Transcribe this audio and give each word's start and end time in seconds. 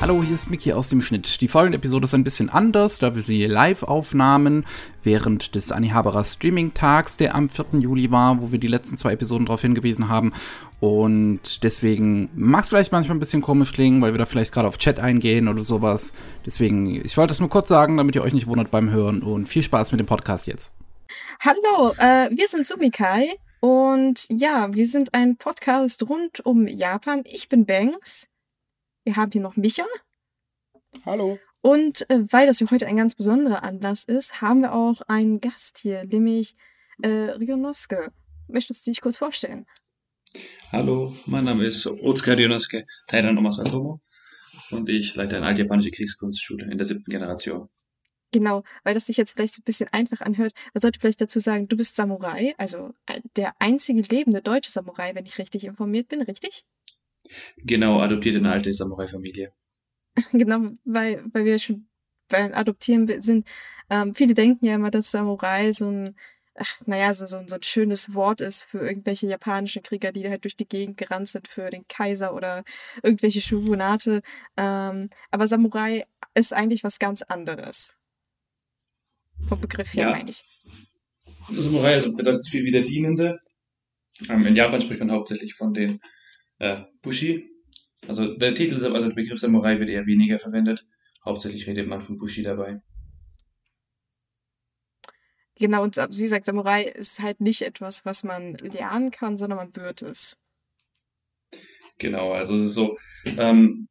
Hallo, 0.00 0.22
hier 0.22 0.32
ist 0.32 0.48
Miki 0.48 0.72
aus 0.72 0.88
dem 0.88 1.02
Schnitt. 1.02 1.42
Die 1.42 1.48
folgende 1.48 1.76
Episode 1.76 2.06
ist 2.06 2.14
ein 2.14 2.24
bisschen 2.24 2.48
anders, 2.48 3.00
da 3.00 3.14
wir 3.14 3.20
sie 3.20 3.44
live 3.44 3.82
aufnahmen 3.82 4.64
während 5.02 5.54
des 5.54 5.72
Anihabara 5.72 6.24
Streaming 6.24 6.72
Tags, 6.72 7.18
der 7.18 7.34
am 7.34 7.50
4. 7.50 7.80
Juli 7.80 8.10
war, 8.10 8.40
wo 8.40 8.50
wir 8.50 8.58
die 8.58 8.66
letzten 8.66 8.96
zwei 8.96 9.12
Episoden 9.12 9.44
darauf 9.44 9.60
hingewiesen 9.60 10.08
haben. 10.08 10.32
Und 10.80 11.62
deswegen 11.64 12.30
mag 12.34 12.62
es 12.62 12.70
vielleicht 12.70 12.92
manchmal 12.92 13.18
ein 13.18 13.20
bisschen 13.20 13.42
komisch 13.42 13.74
klingen, 13.74 14.00
weil 14.00 14.14
wir 14.14 14.18
da 14.18 14.24
vielleicht 14.24 14.52
gerade 14.52 14.68
auf 14.68 14.78
Chat 14.78 14.98
eingehen 14.98 15.48
oder 15.48 15.64
sowas. 15.64 16.14
Deswegen, 16.46 17.04
ich 17.04 17.18
wollte 17.18 17.34
es 17.34 17.40
nur 17.40 17.50
kurz 17.50 17.68
sagen, 17.68 17.98
damit 17.98 18.14
ihr 18.14 18.22
euch 18.22 18.32
nicht 18.32 18.46
wundert 18.46 18.70
beim 18.70 18.88
Hören 18.88 19.22
und 19.22 19.50
viel 19.50 19.62
Spaß 19.62 19.92
mit 19.92 20.00
dem 20.00 20.06
Podcast 20.06 20.46
jetzt. 20.46 20.72
Hallo, 21.44 21.92
äh, 21.98 22.30
wir 22.34 22.48
sind 22.48 22.64
Sumikai 22.64 23.28
und 23.60 24.24
ja, 24.30 24.72
wir 24.72 24.86
sind 24.86 25.12
ein 25.12 25.36
Podcast 25.36 26.08
rund 26.08 26.40
um 26.46 26.66
Japan. 26.66 27.22
Ich 27.26 27.50
bin 27.50 27.66
Banks. 27.66 28.29
Wir 29.10 29.16
haben 29.16 29.32
hier 29.32 29.40
noch 29.40 29.56
Micha. 29.56 29.84
Hallo. 31.04 31.40
Und 31.62 32.08
äh, 32.10 32.20
weil 32.30 32.46
das 32.46 32.60
ja 32.60 32.70
heute 32.70 32.86
ein 32.86 32.94
ganz 32.94 33.16
besonderer 33.16 33.64
Anlass 33.64 34.04
ist, 34.04 34.40
haben 34.40 34.60
wir 34.60 34.72
auch 34.72 35.00
einen 35.08 35.40
Gast 35.40 35.78
hier, 35.78 36.04
nämlich 36.04 36.54
äh, 37.02 37.08
Rionoske. 37.08 38.12
Möchtest 38.46 38.86
du 38.86 38.92
dich 38.92 39.00
kurz 39.00 39.18
vorstellen? 39.18 39.66
Hallo, 40.70 41.12
mein 41.26 41.42
Name 41.42 41.64
ist 41.64 41.88
Otsuka 41.88 42.34
Rionoske, 42.34 42.86
Teil 43.08 43.22
der 43.22 43.32
Nummer 43.32 43.50
Satomo 43.50 44.00
und 44.70 44.88
ich 44.88 45.16
leite 45.16 45.38
eine 45.38 45.46
altjapanische 45.46 45.90
Kriegskunstschule 45.90 46.70
in 46.70 46.78
der 46.78 46.86
siebten 46.86 47.10
Generation. 47.10 47.68
Genau, 48.32 48.62
weil 48.84 48.94
das 48.94 49.06
sich 49.06 49.16
jetzt 49.16 49.32
vielleicht 49.32 49.54
so 49.54 49.62
ein 49.62 49.64
bisschen 49.64 49.88
einfach 49.88 50.20
anhört. 50.20 50.52
Man 50.72 50.82
sollte 50.82 51.00
vielleicht 51.00 51.20
dazu 51.20 51.40
sagen, 51.40 51.66
du 51.66 51.76
bist 51.76 51.96
Samurai, 51.96 52.54
also 52.58 52.94
äh, 53.06 53.20
der 53.34 53.54
einzige 53.58 54.02
lebende 54.02 54.40
deutsche 54.40 54.70
Samurai, 54.70 55.16
wenn 55.16 55.26
ich 55.26 55.36
richtig 55.38 55.64
informiert 55.64 56.06
bin, 56.06 56.22
richtig? 56.22 56.64
Genau, 57.58 58.00
adoptiert 58.00 58.36
in 58.36 58.46
eine 58.46 58.54
alte 58.54 58.72
Samurai-Familie. 58.72 59.52
genau, 60.32 60.70
weil, 60.84 61.24
weil 61.32 61.44
wir 61.44 61.58
schon 61.58 61.88
beim 62.28 62.52
Adoptieren 62.54 63.08
sind. 63.20 63.48
Ähm, 63.90 64.14
viele 64.14 64.34
denken 64.34 64.64
ja 64.64 64.76
immer, 64.76 64.90
dass 64.90 65.10
Samurai 65.10 65.72
so 65.72 65.90
ein, 65.90 66.16
ach, 66.54 66.80
naja, 66.86 67.12
so, 67.12 67.26
so, 67.26 67.38
so 67.46 67.56
ein 67.56 67.62
schönes 67.62 68.14
Wort 68.14 68.40
ist 68.40 68.62
für 68.64 68.78
irgendwelche 68.78 69.26
japanischen 69.26 69.82
Krieger, 69.82 70.12
die 70.12 70.28
halt 70.28 70.44
durch 70.44 70.56
die 70.56 70.68
Gegend 70.68 70.96
gerannt 70.96 71.28
sind, 71.28 71.48
für 71.48 71.68
den 71.70 71.86
Kaiser 71.88 72.34
oder 72.34 72.64
irgendwelche 73.02 73.40
Shogunate. 73.40 74.22
Ähm, 74.56 75.10
aber 75.30 75.46
Samurai 75.46 76.06
ist 76.34 76.54
eigentlich 76.54 76.84
was 76.84 76.98
ganz 76.98 77.22
anderes. 77.22 77.96
Vom 79.48 79.60
Begriff 79.60 79.94
her, 79.94 80.04
ja. 80.04 80.10
meine 80.10 80.30
ich. 80.30 80.44
Samurai 81.50 81.94
also 81.94 82.14
bedeutet 82.14 82.46
viel 82.48 82.64
wie 82.64 82.70
der 82.70 82.82
Dienende. 82.82 83.40
Ähm, 84.28 84.46
in 84.46 84.54
Japan 84.54 84.80
spricht 84.80 85.00
man 85.00 85.10
hauptsächlich 85.10 85.54
von 85.54 85.72
den 85.74 86.00
äh, 86.60 86.82
Bushi. 87.02 87.50
Also 88.06 88.34
der 88.34 88.54
Titel, 88.54 88.74
also 88.74 89.08
der 89.08 89.14
Begriff 89.14 89.40
Samurai 89.40 89.78
wird 89.78 89.90
eher 89.90 90.06
weniger 90.06 90.38
verwendet. 90.38 90.86
Hauptsächlich 91.24 91.66
redet 91.66 91.88
man 91.88 92.00
von 92.00 92.16
Bushi 92.16 92.42
dabei. 92.42 92.80
Genau, 95.56 95.82
und 95.82 95.96
wie 95.96 96.22
gesagt, 96.22 96.46
Samurai 96.46 96.84
ist 96.84 97.20
halt 97.20 97.42
nicht 97.42 97.60
etwas, 97.60 98.06
was 98.06 98.24
man 98.24 98.54
lernen 98.54 99.10
kann, 99.10 99.36
sondern 99.36 99.58
man 99.58 99.76
wird 99.76 100.00
es. 100.00 100.38
Genau, 101.98 102.32
also 102.32 102.56
es 102.56 102.62
ist 102.62 102.74
so, 102.74 102.96
ähm, 103.36 103.86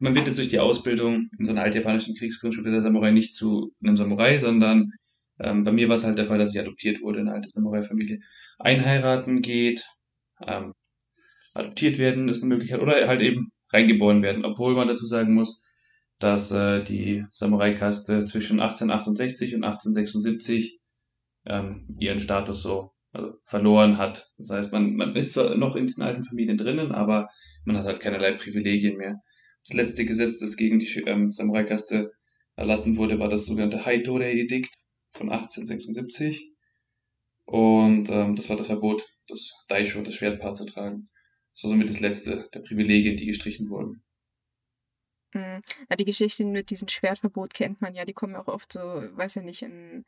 man 0.00 0.16
wird 0.16 0.26
jetzt 0.26 0.38
durch 0.38 0.48
die 0.48 0.58
Ausbildung 0.58 1.30
in 1.38 1.46
so 1.46 1.52
einer 1.52 1.62
altjapanischen 1.62 2.16
Kriegskunstschule 2.16 2.72
der 2.72 2.80
Samurai 2.80 3.12
nicht 3.12 3.34
zu 3.34 3.72
einem 3.80 3.96
Samurai, 3.96 4.38
sondern 4.38 4.90
ähm, 5.38 5.62
bei 5.62 5.70
mir 5.70 5.88
war 5.88 5.94
es 5.94 6.04
halt 6.04 6.18
der 6.18 6.26
Fall, 6.26 6.38
dass 6.38 6.52
ich 6.52 6.60
adoptiert 6.60 7.00
wurde 7.00 7.20
in 7.20 7.28
eine 7.28 7.36
alte 7.36 7.50
Samurai-Familie. 7.50 8.18
Einheiraten 8.58 9.40
geht, 9.40 9.84
ähm, 10.44 10.74
adoptiert 11.54 11.98
werden 11.98 12.28
ist 12.28 12.42
eine 12.42 12.50
Möglichkeit 12.50 12.80
oder 12.80 13.08
halt 13.08 13.22
eben 13.22 13.52
reingeboren 13.72 14.22
werden, 14.22 14.44
obwohl 14.44 14.74
man 14.74 14.88
dazu 14.88 15.06
sagen 15.06 15.34
muss, 15.34 15.64
dass 16.18 16.50
äh, 16.50 16.82
die 16.84 17.24
Samurai-Kaste 17.30 18.24
zwischen 18.26 18.60
1868 18.60 19.54
und 19.54 19.64
1876 19.64 20.80
ähm, 21.46 21.96
ihren 21.98 22.18
Status 22.18 22.62
so 22.62 22.92
also 23.12 23.34
verloren 23.44 23.98
hat. 23.98 24.32
Das 24.38 24.50
heißt, 24.50 24.72
man, 24.72 24.96
man 24.96 25.14
ist 25.14 25.34
zwar 25.34 25.54
noch 25.56 25.76
in 25.76 25.86
diesen 25.86 26.02
alten 26.02 26.24
Familien 26.24 26.56
drinnen, 26.56 26.92
aber 26.92 27.28
man 27.64 27.76
hat 27.76 27.86
halt 27.86 28.00
keinerlei 28.00 28.32
Privilegien 28.32 28.96
mehr. 28.96 29.20
Das 29.66 29.74
letzte 29.74 30.04
Gesetz, 30.04 30.38
das 30.38 30.56
gegen 30.56 30.78
die 30.78 30.86
ähm, 31.06 31.30
Samurai-Kaste 31.30 32.12
erlassen 32.56 32.96
wurde, 32.96 33.18
war 33.18 33.28
das 33.28 33.46
sogenannte 33.46 33.84
Haidore-Edikt 33.84 34.74
von 35.12 35.30
1876. 35.30 36.50
Und 37.46 38.08
ähm, 38.08 38.34
das 38.34 38.48
war 38.48 38.56
das 38.56 38.66
Verbot, 38.66 39.04
das 39.28 39.52
Daisho, 39.68 40.02
das 40.02 40.14
Schwertpaar 40.14 40.54
zu 40.54 40.64
tragen. 40.66 41.08
Das 41.54 41.64
war 41.64 41.70
somit 41.70 41.88
das 41.88 42.00
letzte 42.00 42.48
der 42.52 42.60
Privilegien, 42.60 43.16
die 43.16 43.26
gestrichen 43.26 43.70
wurden. 43.70 44.02
Mhm. 45.34 45.62
Ja, 45.90 45.96
die 45.98 46.04
Geschichten 46.04 46.52
mit 46.52 46.70
diesem 46.70 46.88
Schwertverbot 46.88 47.54
kennt 47.54 47.80
man 47.80 47.94
ja, 47.94 48.04
die 48.04 48.12
kommen 48.12 48.34
ja 48.34 48.40
auch 48.40 48.48
oft 48.48 48.72
so, 48.72 48.80
weiß 48.80 49.36
ich 49.36 49.42
nicht, 49.42 49.62
in, 49.62 50.04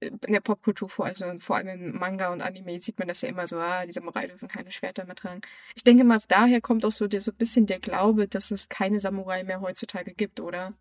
in 0.00 0.32
der 0.32 0.40
Popkultur 0.40 0.88
vor, 0.88 1.06
also 1.06 1.24
vor 1.38 1.56
allem 1.56 1.68
in 1.68 1.92
Manga 1.96 2.32
und 2.32 2.42
Anime 2.42 2.78
sieht 2.80 2.98
man 2.98 3.08
das 3.08 3.22
ja 3.22 3.28
immer 3.28 3.46
so, 3.46 3.56
ah, 3.56 3.86
die 3.86 3.92
Samurai 3.92 4.26
dürfen 4.26 4.48
keine 4.48 4.70
Schwerter 4.70 5.04
mehr 5.06 5.14
tragen. 5.14 5.40
Ich 5.74 5.84
denke 5.84 6.04
mal, 6.04 6.20
daher 6.28 6.60
kommt 6.60 6.84
auch 6.84 6.90
so, 6.90 7.06
der, 7.06 7.20
so 7.20 7.30
ein 7.30 7.36
bisschen 7.36 7.66
der 7.66 7.78
Glaube, 7.78 8.26
dass 8.28 8.50
es 8.50 8.68
keine 8.68 9.00
Samurai 9.00 9.44
mehr 9.44 9.60
heutzutage 9.60 10.12
gibt, 10.14 10.40
oder? 10.40 10.74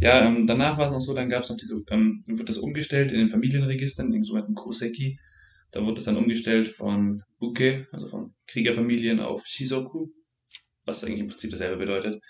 Ja, 0.00 0.26
ähm, 0.26 0.46
danach 0.46 0.78
war 0.78 0.86
es 0.86 0.92
noch 0.92 1.00
so, 1.00 1.14
dann 1.14 1.28
gab 1.28 1.42
es 1.42 1.50
noch 1.50 1.56
diese, 1.56 1.84
ähm, 1.90 2.24
wird 2.26 2.48
das 2.48 2.58
umgestellt 2.58 3.12
in 3.12 3.18
den 3.18 3.28
Familienregistern, 3.28 4.06
in 4.06 4.12
den 4.12 4.24
sogenannten 4.24 4.54
Koseki. 4.54 5.20
Da 5.72 5.84
wurde 5.84 5.98
es 5.98 6.04
dann 6.04 6.16
umgestellt 6.16 6.68
von 6.68 7.22
Buke, 7.38 7.88
also 7.92 8.08
von 8.08 8.34
Kriegerfamilien, 8.46 9.20
auf 9.20 9.46
Shizoku, 9.46 10.08
was 10.84 11.02
eigentlich 11.02 11.20
im 11.20 11.28
Prinzip 11.28 11.50
dasselbe 11.50 11.78
bedeutet. 11.78 12.22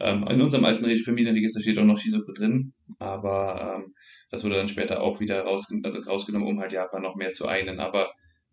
Ähm, 0.00 0.26
in 0.28 0.40
unserem 0.40 0.64
alten 0.64 0.84
Familienregister 0.96 1.60
steht 1.60 1.78
auch 1.78 1.84
noch 1.84 1.98
Shizoku 1.98 2.32
drin, 2.32 2.72
aber 2.98 3.76
ähm, 3.76 3.94
das 4.30 4.44
wurde 4.44 4.56
dann 4.56 4.68
später 4.68 5.02
auch 5.02 5.20
wieder 5.20 5.42
rausgen 5.42 5.84
also 5.84 6.00
rausgenommen, 6.00 6.48
um 6.48 6.60
halt 6.60 6.72
Japan 6.72 7.02
noch 7.02 7.16
mehr 7.16 7.32
zu 7.32 7.46
einen. 7.46 7.78
Aber 7.78 8.12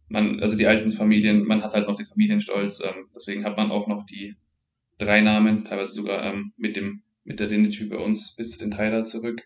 man, 0.10 0.42
also 0.42 0.56
die 0.56 0.68
alten 0.68 0.90
Familien, 0.90 1.46
man 1.46 1.64
hat 1.64 1.74
halt 1.74 1.88
noch 1.88 1.96
den 1.96 2.06
Familienstolz, 2.06 2.82
ähm, 2.84 3.10
deswegen 3.16 3.46
hat 3.46 3.58
man 3.58 3.72
auch 3.72 3.88
noch 3.88 4.06
die 4.06 4.36
drei 4.98 5.22
Namen, 5.22 5.66
teilweise 5.66 5.94
sogar 5.94 6.24
ähm, 6.24 6.54
mit 6.58 6.76
dem 6.76 7.04
mit 7.24 7.40
der 7.40 7.48
Lineage 7.48 7.90
bei 7.90 7.98
uns 7.98 8.36
bis 8.36 8.52
zu 8.52 8.60
den 8.60 8.72
Tyler 8.72 9.04
zurück. 9.04 9.42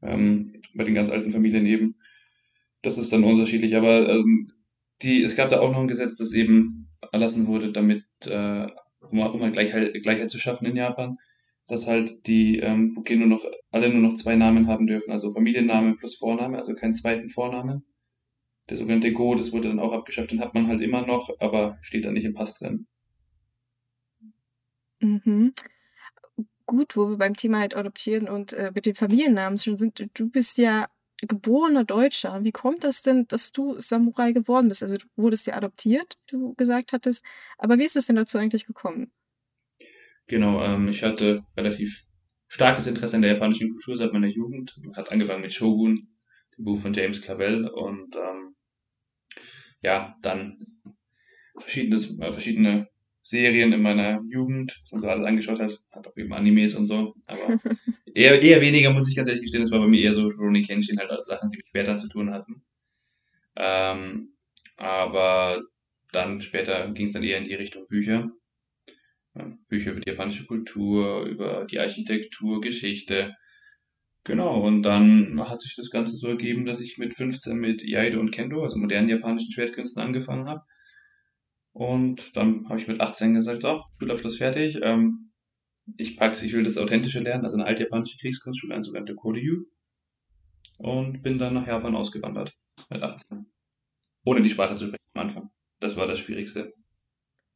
Ähm, 0.00 0.62
bei 0.74 0.84
den 0.84 0.94
ganz 0.94 1.10
alten 1.10 1.32
Familien 1.32 1.66
eben 1.66 1.96
das 2.82 2.98
ist 2.98 3.12
dann 3.12 3.24
unterschiedlich, 3.24 3.76
aber 3.76 4.08
ähm, 4.08 4.52
die, 5.02 5.22
es 5.22 5.36
gab 5.36 5.50
da 5.50 5.60
auch 5.60 5.70
noch 5.70 5.80
ein 5.80 5.88
Gesetz, 5.88 6.16
das 6.16 6.32
eben 6.32 6.88
erlassen 7.12 7.46
wurde, 7.46 7.72
damit, 7.72 8.04
äh, 8.26 8.66
um, 9.00 9.18
um 9.18 9.42
halt 9.42 9.52
Gleichheit, 9.52 10.02
Gleichheit 10.02 10.30
zu 10.30 10.38
schaffen 10.38 10.66
in 10.66 10.76
Japan, 10.76 11.18
dass 11.68 11.86
halt 11.86 12.26
die 12.26 12.58
ähm, 12.58 12.94
Buke 12.94 13.16
nur 13.16 13.28
noch, 13.28 13.44
alle 13.70 13.90
nur 13.90 14.00
noch 14.00 14.14
zwei 14.14 14.36
Namen 14.36 14.66
haben 14.66 14.86
dürfen, 14.86 15.12
also 15.12 15.32
Familienname 15.32 15.96
plus 15.96 16.16
Vorname, 16.16 16.56
also 16.56 16.74
keinen 16.74 16.94
zweiten 16.94 17.28
Vornamen. 17.28 17.84
Der 18.68 18.76
sogenannte 18.76 19.12
Go, 19.12 19.34
das 19.34 19.52
wurde 19.52 19.68
dann 19.68 19.80
auch 19.80 19.92
abgeschafft, 19.92 20.30
den 20.30 20.40
hat 20.40 20.54
man 20.54 20.66
halt 20.66 20.80
immer 20.80 21.06
noch, 21.06 21.30
aber 21.40 21.78
steht 21.80 22.04
dann 22.04 22.14
nicht 22.14 22.24
im 22.24 22.34
Pass 22.34 22.58
drin. 22.58 22.86
Mhm. 25.00 25.52
Gut, 26.66 26.96
wo 26.96 27.08
wir 27.08 27.16
beim 27.16 27.34
Thema 27.34 27.60
halt 27.60 27.76
adoptieren 27.76 28.28
und 28.28 28.52
äh, 28.52 28.72
mit 28.74 28.84
den 28.84 28.94
Familiennamen 28.94 29.58
schon 29.58 29.78
sind, 29.78 30.10
du 30.12 30.28
bist 30.28 30.58
ja 30.58 30.86
geborener 31.20 31.84
Deutscher. 31.84 32.44
Wie 32.44 32.52
kommt 32.52 32.84
das 32.84 33.02
denn, 33.02 33.26
dass 33.26 33.52
du 33.52 33.78
Samurai 33.78 34.32
geworden 34.32 34.68
bist? 34.68 34.82
Also 34.82 34.96
du 34.96 35.06
wurdest 35.16 35.46
ja 35.46 35.54
adoptiert, 35.54 36.16
du 36.30 36.54
gesagt 36.54 36.92
hattest. 36.92 37.24
Aber 37.56 37.78
wie 37.78 37.84
ist 37.84 37.96
es 37.96 38.06
denn 38.06 38.16
dazu 38.16 38.38
eigentlich 38.38 38.66
gekommen? 38.66 39.10
Genau, 40.26 40.62
ähm, 40.62 40.88
ich 40.88 41.02
hatte 41.02 41.44
relativ 41.56 42.04
starkes 42.46 42.86
Interesse 42.86 43.16
an 43.16 43.22
der 43.22 43.32
japanischen 43.32 43.70
Kultur 43.70 43.96
seit 43.96 44.12
meiner 44.12 44.28
Jugend. 44.28 44.78
Hat 44.94 45.10
angefangen 45.10 45.42
mit 45.42 45.52
Shogun, 45.52 46.08
dem 46.56 46.64
Buch 46.64 46.80
von 46.80 46.92
James 46.92 47.22
Clavell 47.22 47.66
und 47.66 48.14
ähm, 48.16 48.54
ja, 49.80 50.16
dann 50.22 50.60
verschiedene, 51.58 52.00
äh, 52.24 52.32
verschiedene 52.32 52.88
Serien 53.28 53.74
in 53.74 53.82
meiner 53.82 54.22
Jugend, 54.22 54.80
was 54.82 54.92
man 54.92 55.00
so 55.02 55.08
alles 55.08 55.26
angeschaut 55.26 55.60
hat, 55.60 55.78
hat 55.92 56.06
auch 56.06 56.16
eben 56.16 56.32
Animes 56.32 56.74
und 56.74 56.86
so, 56.86 57.14
aber 57.26 57.58
eher, 58.14 58.40
eher 58.40 58.62
weniger, 58.62 58.90
muss 58.90 59.06
ich 59.06 59.16
ganz 59.16 59.28
ehrlich 59.28 59.42
gestehen, 59.42 59.62
das 59.62 59.70
war 59.70 59.80
bei 59.80 59.86
mir 59.86 60.00
eher 60.00 60.14
so 60.14 60.28
Ronnie 60.28 60.62
Kenshin, 60.62 60.98
halt 60.98 61.12
Sachen, 61.24 61.50
die 61.50 61.58
mit 61.58 61.68
Schwertern 61.68 61.98
zu 61.98 62.08
tun 62.08 62.32
hatten. 62.32 62.62
Ähm, 63.56 64.30
aber 64.78 65.62
dann 66.10 66.40
später 66.40 66.90
ging 66.92 67.08
es 67.08 67.12
dann 67.12 67.22
eher 67.22 67.36
in 67.36 67.44
die 67.44 67.54
Richtung 67.54 67.86
Bücher. 67.86 68.30
Bücher 69.68 69.90
über 69.90 70.00
die 70.00 70.10
japanische 70.10 70.46
Kultur, 70.46 71.24
über 71.24 71.66
die 71.70 71.80
Architektur, 71.80 72.62
Geschichte. 72.62 73.36
Genau, 74.24 74.62
und 74.62 74.82
dann 74.82 75.38
hat 75.50 75.60
sich 75.60 75.76
das 75.76 75.90
Ganze 75.90 76.16
so 76.16 76.28
ergeben, 76.28 76.64
dass 76.64 76.80
ich 76.80 76.96
mit 76.96 77.14
15 77.14 77.58
mit 77.58 77.84
Iaido 77.84 78.20
und 78.20 78.30
Kendo, 78.30 78.62
also 78.62 78.78
modernen 78.78 79.10
japanischen 79.10 79.52
Schwertkünsten, 79.52 80.02
angefangen 80.02 80.46
habe 80.46 80.62
und 81.78 82.36
dann 82.36 82.68
habe 82.68 82.80
ich 82.80 82.88
mit 82.88 83.00
18 83.00 83.34
gesagt, 83.34 83.62
so, 83.62 83.84
Schulabschluss 84.00 84.38
fertig. 84.38 84.80
Ähm, 84.82 85.30
ich 85.96 86.16
pack's, 86.16 86.42
ich 86.42 86.52
will 86.52 86.64
das 86.64 86.76
Authentische 86.76 87.20
lernen, 87.20 87.44
also 87.44 87.56
eine 87.56 87.66
alte 87.66 87.84
japanische 87.84 88.18
Kriegskunstschule, 88.18 88.74
eine 88.74 88.82
sogenannte 88.82 89.14
Koryu. 89.14 89.64
Und 90.78 91.22
bin 91.22 91.38
dann 91.38 91.54
nach 91.54 91.68
Japan 91.68 91.94
ausgewandert 91.94 92.52
mit 92.90 93.00
18. 93.00 93.46
Ohne 94.24 94.42
die 94.42 94.50
Sprache 94.50 94.74
zu 94.74 94.86
sprechen 94.86 95.04
am 95.14 95.22
Anfang. 95.22 95.50
Das 95.78 95.96
war 95.96 96.08
das 96.08 96.18
Schwierigste. 96.18 96.74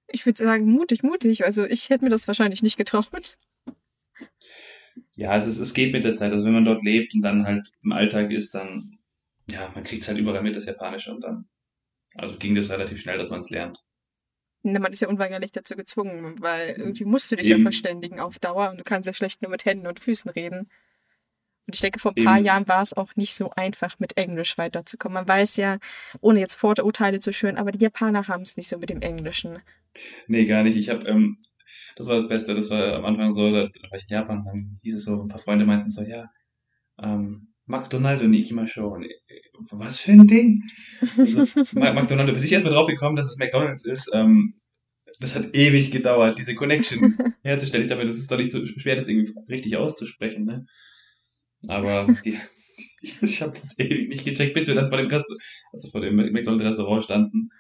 Ich 0.07 0.25
würde 0.25 0.39
sagen, 0.39 0.67
mutig, 0.67 1.03
mutig. 1.03 1.45
Also 1.45 1.65
ich 1.65 1.91
hätte 1.91 2.05
mir 2.05 2.11
das 2.11 2.29
wahrscheinlich 2.29 2.63
nicht 2.63 2.77
getraut. 2.77 3.39
Ja, 5.15 5.31
also 5.31 5.51
es, 5.51 5.59
es 5.59 5.75
geht 5.75 5.93
mit 5.93 6.05
der 6.05 6.15
Zeit. 6.15 6.31
Also 6.31 6.45
wenn 6.45 6.53
man 6.53 6.65
dort 6.65 6.85
lebt 6.85 7.13
und 7.13 7.23
dann 7.23 7.45
halt 7.45 7.73
im 7.83 7.91
Alltag 7.91 8.31
ist, 8.31 8.55
dann, 8.55 9.01
ja, 9.51 9.69
man 9.75 9.83
kriegt 9.83 10.07
halt 10.07 10.19
überall 10.19 10.45
mit 10.45 10.55
das 10.55 10.67
Japanische 10.67 11.13
und 11.13 11.25
dann, 11.25 11.49
also 12.15 12.39
ging 12.39 12.55
das 12.55 12.71
relativ 12.71 13.01
schnell, 13.01 13.19
dass 13.19 13.31
man 13.31 13.41
es 13.41 13.51
lernt. 13.51 13.83
Na, 14.63 14.79
man 14.79 14.93
ist 14.93 15.01
ja 15.01 15.09
unweigerlich 15.09 15.51
dazu 15.53 15.75
gezwungen, 15.75 16.41
weil 16.41 16.75
irgendwie 16.79 17.05
musst 17.05 17.31
du 17.33 17.37
dich 17.37 17.51
Eben. 17.51 17.61
ja 17.61 17.65
verständigen 17.65 18.21
auf 18.21 18.39
Dauer 18.39 18.71
und 18.71 18.79
du 18.79 18.85
kannst 18.85 19.07
ja 19.07 19.13
schlecht 19.13 19.43
nur 19.43 19.51
mit 19.51 19.65
Händen 19.65 19.87
und 19.87 19.99
Füßen 19.99 20.31
reden. 20.31 20.71
Und 21.67 21.75
ich 21.75 21.81
denke, 21.81 21.99
vor 21.99 22.13
ein 22.17 22.25
paar 22.25 22.37
Eben. 22.39 22.47
Jahren 22.47 22.69
war 22.69 22.83
es 22.83 22.93
auch 22.97 23.15
nicht 23.17 23.35
so 23.35 23.51
einfach, 23.51 23.99
mit 23.99 24.17
Englisch 24.17 24.59
weiterzukommen. 24.59 25.15
Man 25.15 25.29
weiß 25.29 25.57
ja, 25.57 25.79
ohne 26.21 26.41
jetzt 26.41 26.55
Vorurteile 26.55 27.21
zu 27.21 27.33
schüren, 27.33 27.57
aber 27.57 27.71
die 27.71 27.81
Japaner 27.81 28.29
haben 28.29 28.43
es 28.43 28.57
nicht 28.57 28.69
so 28.69 28.79
mit 28.79 28.91
dem 28.91 29.01
Englischen. 29.01 29.59
Nee, 30.27 30.47
gar 30.47 30.63
nicht. 30.63 30.77
Ich 30.77 30.89
habe, 30.89 31.07
ähm, 31.07 31.39
das 31.97 32.07
war 32.07 32.17
das 32.17 32.29
Beste. 32.29 32.55
Das 32.55 32.71
war 32.71 32.95
am 32.95 33.05
Anfang 33.05 33.33
so, 33.33 33.51
da, 33.51 33.63
war 33.63 33.99
ich 33.99 34.09
in 34.09 34.15
Japan, 34.17 34.45
dann 34.45 34.79
hieß 34.83 34.95
es 34.95 35.05
so, 35.05 35.23
ein 35.23 35.29
paar 35.29 35.39
Freunde 35.39 35.65
meinten 35.65 35.91
so, 35.91 36.03
ja, 36.03 36.31
ähm, 37.01 37.52
McDonaldo 37.73 38.29
ni 38.29 38.41
ikimashou. 38.41 38.89
Und, 38.95 39.05
äh, 39.05 39.41
was 39.73 39.99
für 39.99 40.13
ein 40.13 40.27
Ding? 40.27 40.63
Also, 41.01 41.25
McDonaldo, 41.75 42.33
bis 42.33 42.45
ich 42.45 42.53
erstmal 42.53 42.75
drauf 42.75 42.87
gekommen, 42.87 43.17
dass 43.17 43.27
es 43.27 43.39
McDonalds 43.39 43.85
ist, 43.85 44.11
ähm, 44.15 44.55
das 45.21 45.35
hat 45.35 45.55
ewig 45.57 45.91
gedauert, 45.91 46.39
diese 46.39 46.55
Connection 46.55 47.17
herzustellen. 47.43 47.83
Ich 47.83 47.89
dachte, 47.89 48.05
mir, 48.05 48.11
das 48.11 48.19
ist 48.19 48.31
doch 48.31 48.39
nicht 48.39 48.53
so 48.53 48.65
schwer, 48.67 48.97
das 48.97 49.09
irgendwie 49.09 49.33
richtig 49.49 49.77
auszusprechen, 49.77 50.45
ne? 50.45 50.67
Aber 51.69 52.07
die, 52.25 52.39
ich 53.01 53.43
habe 53.43 53.53
das 53.59 53.79
ewig 53.79 54.09
nicht 54.09 54.25
gecheckt, 54.25 54.55
bis 54.55 54.67
wir 54.67 54.75
dann 54.75 54.89
vor 54.89 54.99
dem, 54.99 55.07
Rest, 55.07 55.27
also 55.73 55.89
vor 55.91 56.01
dem 56.01 56.17
McDonalds-Restaurant 56.17 57.05
standen. 57.05 57.51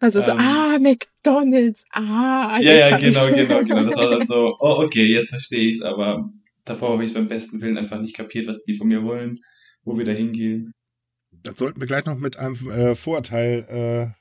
Also 0.00 0.20
so, 0.20 0.32
Ähm. 0.32 0.38
ah, 0.40 0.78
McDonalds, 0.80 1.84
ah, 1.92 2.58
Ja, 2.60 2.74
ja, 2.74 2.98
genau, 2.98 3.26
genau, 3.26 3.60
genau. 3.60 3.84
Das 3.84 3.96
war 3.96 4.10
dann 4.10 4.26
so, 4.26 4.56
oh, 4.58 4.82
okay, 4.82 5.04
jetzt 5.04 5.30
verstehe 5.30 5.70
ich's, 5.70 5.82
aber 5.82 6.30
davor 6.64 6.92
habe 6.92 7.04
ich 7.04 7.14
beim 7.14 7.28
besten 7.28 7.62
Willen 7.62 7.78
einfach 7.78 8.00
nicht 8.00 8.16
kapiert, 8.16 8.46
was 8.46 8.60
die 8.62 8.76
von 8.76 8.88
mir 8.88 9.04
wollen, 9.04 9.38
wo 9.84 9.96
wir 9.98 10.04
da 10.04 10.12
hingehen. 10.12 10.72
Das 11.42 11.58
sollten 11.58 11.80
wir 11.80 11.86
gleich 11.86 12.06
noch 12.06 12.18
mit 12.18 12.36
einem 12.38 12.54
äh, 12.70 12.94
Vorurteil 12.94 14.14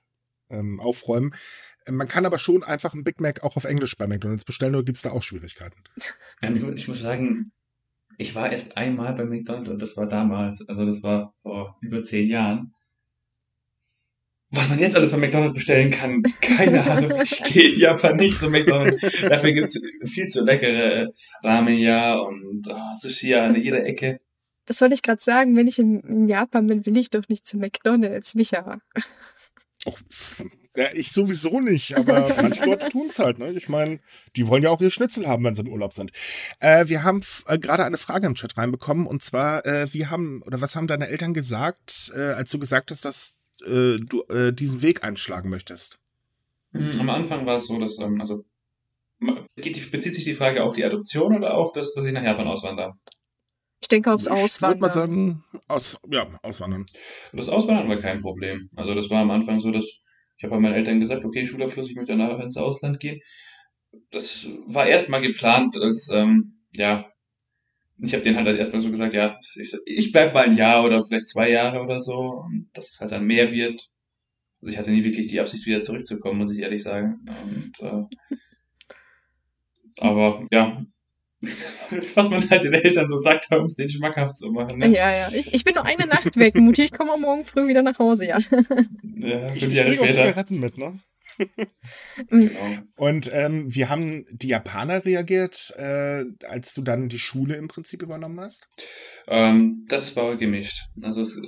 äh, 0.50 0.56
ähm, 0.56 0.80
aufräumen. 0.80 1.34
Äh, 1.86 1.92
Man 1.92 2.08
kann 2.08 2.26
aber 2.26 2.38
schon 2.38 2.64
einfach 2.64 2.94
einen 2.94 3.04
Big 3.04 3.22
Mac 3.22 3.44
auch 3.44 3.56
auf 3.56 3.66
Englisch 3.66 3.98
bei 3.98 4.08
McDonalds 4.08 4.46
bestellen, 4.46 4.76
oder 4.76 4.84
gibt 4.84 4.98
es 4.98 5.02
da 5.04 5.12
auch 5.12 5.24
Schwierigkeiten? 5.24 5.82
Ich, 6.42 6.50
mu- 6.62 6.72
ich 6.72 6.88
muss 6.90 7.00
sagen, 7.00 7.52
ich 8.18 8.36
war 8.36 8.52
erst 8.52 8.76
einmal 8.78 9.14
bei 9.14 9.24
McDonald's 9.24 9.70
und 9.70 9.82
das 9.82 9.96
war 9.96 10.08
damals, 10.08 10.68
also 10.68 10.86
das 10.86 11.02
war 11.04 11.34
vor 11.42 11.78
über 11.82 12.04
zehn 12.04 12.28
Jahren. 12.30 12.74
Was 14.52 14.70
man 14.70 14.78
jetzt 14.78 14.96
alles 14.96 15.10
bei 15.10 15.18
McDonald's 15.18 15.56
bestellen 15.56 15.90
kann, 15.90 16.22
keine 16.42 16.84
Ahnung. 16.84 17.22
Ich 17.24 17.44
gehe 17.54 17.70
in 17.72 17.80
Japan 17.80 18.18
nicht 18.18 18.40
zu 18.40 18.50
McDonald's. 18.50 19.02
Dafür 19.22 19.52
gibt's 19.54 19.80
viel 20.06 20.28
zu 20.28 20.44
leckere 20.44 21.12
Ramen 21.44 21.78
ja 21.78 22.16
und 22.20 22.68
ah, 22.70 22.96
Sushi 22.98 23.34
an 23.34 23.60
jeder 23.60 23.84
Ecke. 23.86 24.20
Das 24.66 24.82
wollte 24.82 24.94
ich 24.94 25.02
gerade 25.02 25.22
sagen, 25.22 25.56
wenn 25.56 25.68
ich 25.68 25.80
in, 25.80 26.02
in 26.02 26.28
Japan 26.28 26.68
bin, 26.68 26.86
will 26.86 26.98
ich 26.98 27.10
doch 27.10 27.28
nicht 27.28 27.46
zu 27.46 27.58
McDonalds, 27.58 28.36
Micha. 28.36 28.80
Och, 29.86 30.00
ja, 30.76 30.86
ich 30.96 31.12
sowieso 31.12 31.60
nicht, 31.60 31.98
aber 31.98 32.34
manche 32.42 32.66
Leute 32.66 32.90
tun 32.90 33.08
es 33.10 33.20
halt. 33.20 33.40
Ne? 33.40 33.52
Ich 33.52 33.70
meine, 33.70 34.00
die 34.36 34.48
wollen 34.48 34.64
ja 34.64 34.70
auch 34.70 34.82
ihr 34.82 34.92
Schnitzel 34.92 35.28
haben, 35.28 35.44
wenn 35.44 35.56
sie 35.56 35.64
im 35.64 35.72
Urlaub 35.72 35.94
sind. 35.94 36.12
Äh, 36.60 36.88
wir 36.88 37.04
haben 37.04 37.22
äh, 37.48 37.60
gerade 37.60 37.84
eine 37.84 37.98
Frage 37.98 38.26
im 38.26 38.36
Chat 38.36 38.58
reinbekommen 38.58 39.06
und 39.06 39.22
zwar, 39.22 39.66
äh, 39.66 39.94
wie 39.94 40.08
haben 40.08 40.42
oder 40.44 40.62
was 40.62 40.76
haben 40.76 40.88
deine 40.88 41.08
Eltern 41.08 41.34
gesagt, 41.34 42.12
äh, 42.16 42.34
als 42.34 42.50
du 42.50 42.60
gesagt 42.60 42.92
hast, 42.92 43.06
dass 43.06 43.54
äh, 43.66 43.98
du 43.98 44.24
äh, 44.30 44.54
diesen 44.54 44.82
Weg 44.82 45.04
einschlagen 45.04 45.50
möchtest? 45.50 46.00
Hm, 46.72 47.00
Am 47.02 47.10
Anfang 47.10 47.46
war 47.46 47.58
es 47.58 47.68
so, 47.68 47.80
dass, 47.80 48.00
ähm, 48.00 48.20
also, 48.20 48.46
bezieht 49.92 50.16
sich 50.16 50.24
die 50.24 50.34
Frage 50.34 50.64
auf 50.64 50.74
die 50.74 50.84
Adoption 50.84 51.36
oder 51.36 51.54
auf 51.54 51.72
das, 51.74 51.94
dass 51.94 52.06
ich 52.06 52.14
nach 52.14 52.24
Japan 52.24 52.48
auswandere? 52.48 52.96
Ich 53.84 53.90
denke 53.90 54.14
aufs 54.14 54.28
Ich 54.28 54.32
würde 54.32 54.80
mal 54.80 54.88
Auswandern. 54.88 54.90
sagen, 54.90 55.44
aus, 55.68 55.98
ja, 56.10 56.26
auswandern. 56.42 56.86
Und 57.34 57.38
das 57.38 57.50
Auswandern 57.50 57.90
war 57.90 57.98
kein 57.98 58.22
Problem. 58.22 58.70
Also 58.78 58.96
das 58.96 59.10
war 59.10 59.20
am 59.22 59.30
Anfang 59.30 59.60
so, 59.60 59.72
dass 59.72 59.84
ich 60.38 60.44
habe 60.46 60.52
bei 60.56 60.60
meinen 60.62 60.76
Eltern 60.76 61.02
gesagt, 61.02 61.26
okay, 61.26 61.46
Schulabschluss, 61.46 61.90
ich 61.90 61.96
möchte 61.96 62.14
danach 62.18 62.40
ins 62.40 62.56
Ausland 62.56 63.02
gehen. 63.02 63.20
Das 64.10 64.48
war 64.68 64.88
erstmal 64.88 65.22
geplant, 65.22 65.76
als, 65.76 66.10
ähm, 66.14 66.62
ja, 66.72 67.12
ich 67.98 68.14
habe 68.14 68.24
denen 68.24 68.38
halt 68.38 68.58
erstmal 68.58 68.82
so 68.82 68.90
gesagt, 68.90 69.14
ja, 69.14 69.38
ich, 69.60 69.76
ich 69.86 70.14
bleib 70.14 70.34
mal 70.34 70.46
ein 70.46 70.56
Jahr 70.56 70.86
oder 70.86 71.04
vielleicht 71.04 71.28
zwei 71.28 71.50
Jahre 71.50 71.82
oder 71.82 72.00
so, 72.00 72.46
und 72.46 72.70
dass 72.74 72.90
es 72.90 73.02
halt 73.02 73.12
dann 73.12 73.26
mehr 73.26 73.52
wird. 73.52 73.90
Also 74.62 74.72
ich 74.72 74.78
hatte 74.78 74.92
nie 74.92 75.04
wirklich 75.04 75.28
die 75.28 75.42
Absicht, 75.42 75.66
wieder 75.66 75.82
zurückzukommen, 75.82 76.40
muss 76.40 76.52
ich 76.52 76.60
ehrlich 76.60 76.84
sagen. 76.84 77.26
Und, 77.28 77.82
äh, 77.82 78.38
aber 80.00 80.48
ja, 80.52 80.86
was 82.16 82.30
man 82.30 82.50
halt 82.50 82.64
den 82.64 82.74
Eltern 82.74 83.08
so 83.08 83.18
sagt, 83.18 83.52
um 83.52 83.66
es 83.66 83.76
denen 83.76 83.90
schmackhaft 83.90 84.38
zu 84.38 84.52
machen. 84.52 84.80
Ne? 84.80 84.88
Ja, 84.90 85.12
ja. 85.12 85.30
Ich, 85.34 85.54
ich 85.54 85.64
bin 85.64 85.76
nur 85.76 85.86
eine 85.86 86.06
Nacht 86.06 86.38
weg, 86.38 86.56
Mutti. 86.56 86.84
Ich 86.84 86.92
komme 86.92 87.12
auch 87.12 87.20
morgen 87.20 87.44
früh 87.44 87.68
wieder 87.68 87.82
nach 87.82 88.00
Hause, 88.00 88.28
ja. 88.28 88.38
Ja, 89.16 89.54
Ich, 89.54 89.66
bringe 89.68 90.02
auch. 90.02 90.12
Zigaretten 90.14 90.60
mit, 90.60 90.78
ne? 90.78 91.00
Genau. 92.30 92.50
Und 92.96 93.32
ähm, 93.34 93.74
wie 93.74 93.86
haben 93.86 94.26
die 94.32 94.50
Japaner 94.50 95.04
reagiert, 95.04 95.74
äh, 95.78 96.26
als 96.48 96.74
du 96.74 96.82
dann 96.82 97.10
die 97.10 97.20
Schule 97.20 97.56
im 97.56 97.68
Prinzip 97.68 98.02
übernommen 98.04 98.40
hast? 98.40 98.68
Ähm, 99.28 99.86
das 99.88 100.16
war 100.16 100.36
gemischt. 100.38 100.84
Also 101.02 101.22
es, 101.22 101.42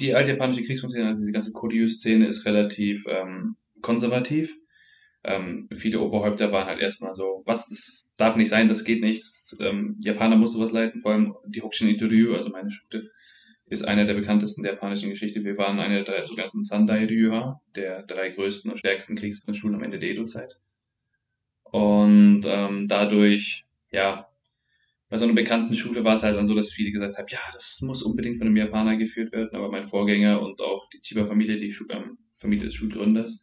die 0.00 0.14
altjapanische 0.14 0.62
Kriegsfunktion, 0.62 1.06
also 1.06 1.20
diese 1.20 1.32
ganze 1.32 1.52
Koryu-Szene 1.52 2.26
ist 2.26 2.46
relativ 2.46 3.04
ähm, 3.08 3.56
konservativ. 3.80 4.54
Ähm, 5.24 5.68
viele 5.74 6.00
Oberhäupter 6.00 6.50
waren 6.52 6.66
halt 6.66 6.80
erstmal 6.80 7.14
so, 7.14 7.42
was, 7.44 7.66
das 7.66 8.07
darf 8.18 8.36
nicht 8.36 8.50
sein, 8.50 8.68
das 8.68 8.84
geht 8.84 9.00
nicht. 9.00 9.22
Das, 9.22 9.56
ähm, 9.60 9.96
Japaner 10.00 10.36
muss 10.36 10.52
sowas 10.52 10.72
leiten, 10.72 11.00
vor 11.00 11.12
allem 11.12 11.34
die 11.46 11.62
Hokushin 11.62 11.88
Itoryu, 11.88 12.34
also 12.34 12.50
meine 12.50 12.70
Schule, 12.70 13.10
ist 13.70 13.82
einer 13.82 14.04
der 14.04 14.14
bekanntesten 14.14 14.62
der 14.62 14.72
japanischen 14.72 15.10
Geschichte. 15.10 15.44
Wir 15.44 15.56
waren 15.56 15.78
eine 15.78 16.02
der 16.02 16.04
drei 16.04 16.22
sogenannten 16.22 16.62
Sandai 16.62 17.06
Ryuha, 17.06 17.60
der 17.74 18.02
drei 18.02 18.30
größten 18.30 18.70
und 18.70 18.78
stärksten 18.78 19.16
Kriegsschulen 19.16 19.74
am 19.74 19.82
Ende 19.82 19.98
der 19.98 20.10
Edo-Zeit. 20.10 20.58
Und 21.64 22.42
ähm, 22.46 22.88
dadurch, 22.88 23.66
ja, 23.90 24.28
bei 25.10 25.16
so 25.16 25.24
einer 25.24 25.34
bekannten 25.34 25.74
Schule 25.74 26.04
war 26.04 26.14
es 26.14 26.22
halt 26.22 26.36
dann 26.36 26.46
so, 26.46 26.54
dass 26.54 26.72
viele 26.72 26.90
gesagt 26.90 27.16
haben, 27.16 27.28
ja, 27.30 27.40
das 27.52 27.80
muss 27.82 28.02
unbedingt 28.02 28.38
von 28.38 28.46
einem 28.46 28.56
Japaner 28.56 28.96
geführt 28.96 29.32
werden, 29.32 29.54
aber 29.54 29.70
mein 29.70 29.84
Vorgänger 29.84 30.40
und 30.40 30.60
auch 30.60 30.88
die 30.90 31.00
Chiba-Familie, 31.00 31.56
die 31.56 31.72
Schu 31.72 31.84
ähm, 31.90 32.18
Familie 32.34 32.66
des 32.66 32.74
Schulgründers, 32.74 33.42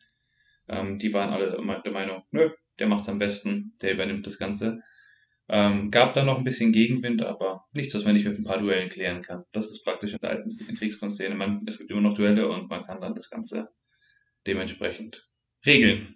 ähm, 0.67 0.99
die 0.99 1.13
waren 1.13 1.31
alle 1.31 1.51
der 1.51 1.91
Meinung, 1.91 2.23
nö, 2.31 2.49
der 2.79 2.87
macht's 2.87 3.09
am 3.09 3.19
besten, 3.19 3.73
der 3.81 3.93
übernimmt 3.93 4.27
das 4.27 4.37
Ganze. 4.37 4.81
Ähm, 5.47 5.91
gab 5.91 6.13
da 6.13 6.23
noch 6.23 6.37
ein 6.37 6.43
bisschen 6.43 6.71
Gegenwind, 6.71 7.21
aber 7.21 7.65
nichts, 7.71 7.93
was 7.93 8.03
man 8.03 8.13
nicht 8.13 8.25
mit 8.25 8.37
ein 8.37 8.43
paar 8.43 8.59
Duellen 8.59 8.89
klären 8.89 9.21
kann. 9.21 9.43
Das 9.51 9.69
ist 9.69 9.83
praktisch 9.83 10.13
in 10.13 10.19
der 10.19 10.31
alten 10.31 10.49
Kriegskunstszene. 10.49 11.35
Man, 11.35 11.63
es 11.67 11.77
gibt 11.77 11.91
immer 11.91 12.01
noch 12.01 12.15
Duelle 12.15 12.49
und 12.49 12.69
man 12.69 12.83
kann 12.85 12.99
dann 12.99 13.13
das 13.13 13.29
Ganze 13.29 13.69
dementsprechend 14.47 15.29
regeln. 15.65 16.15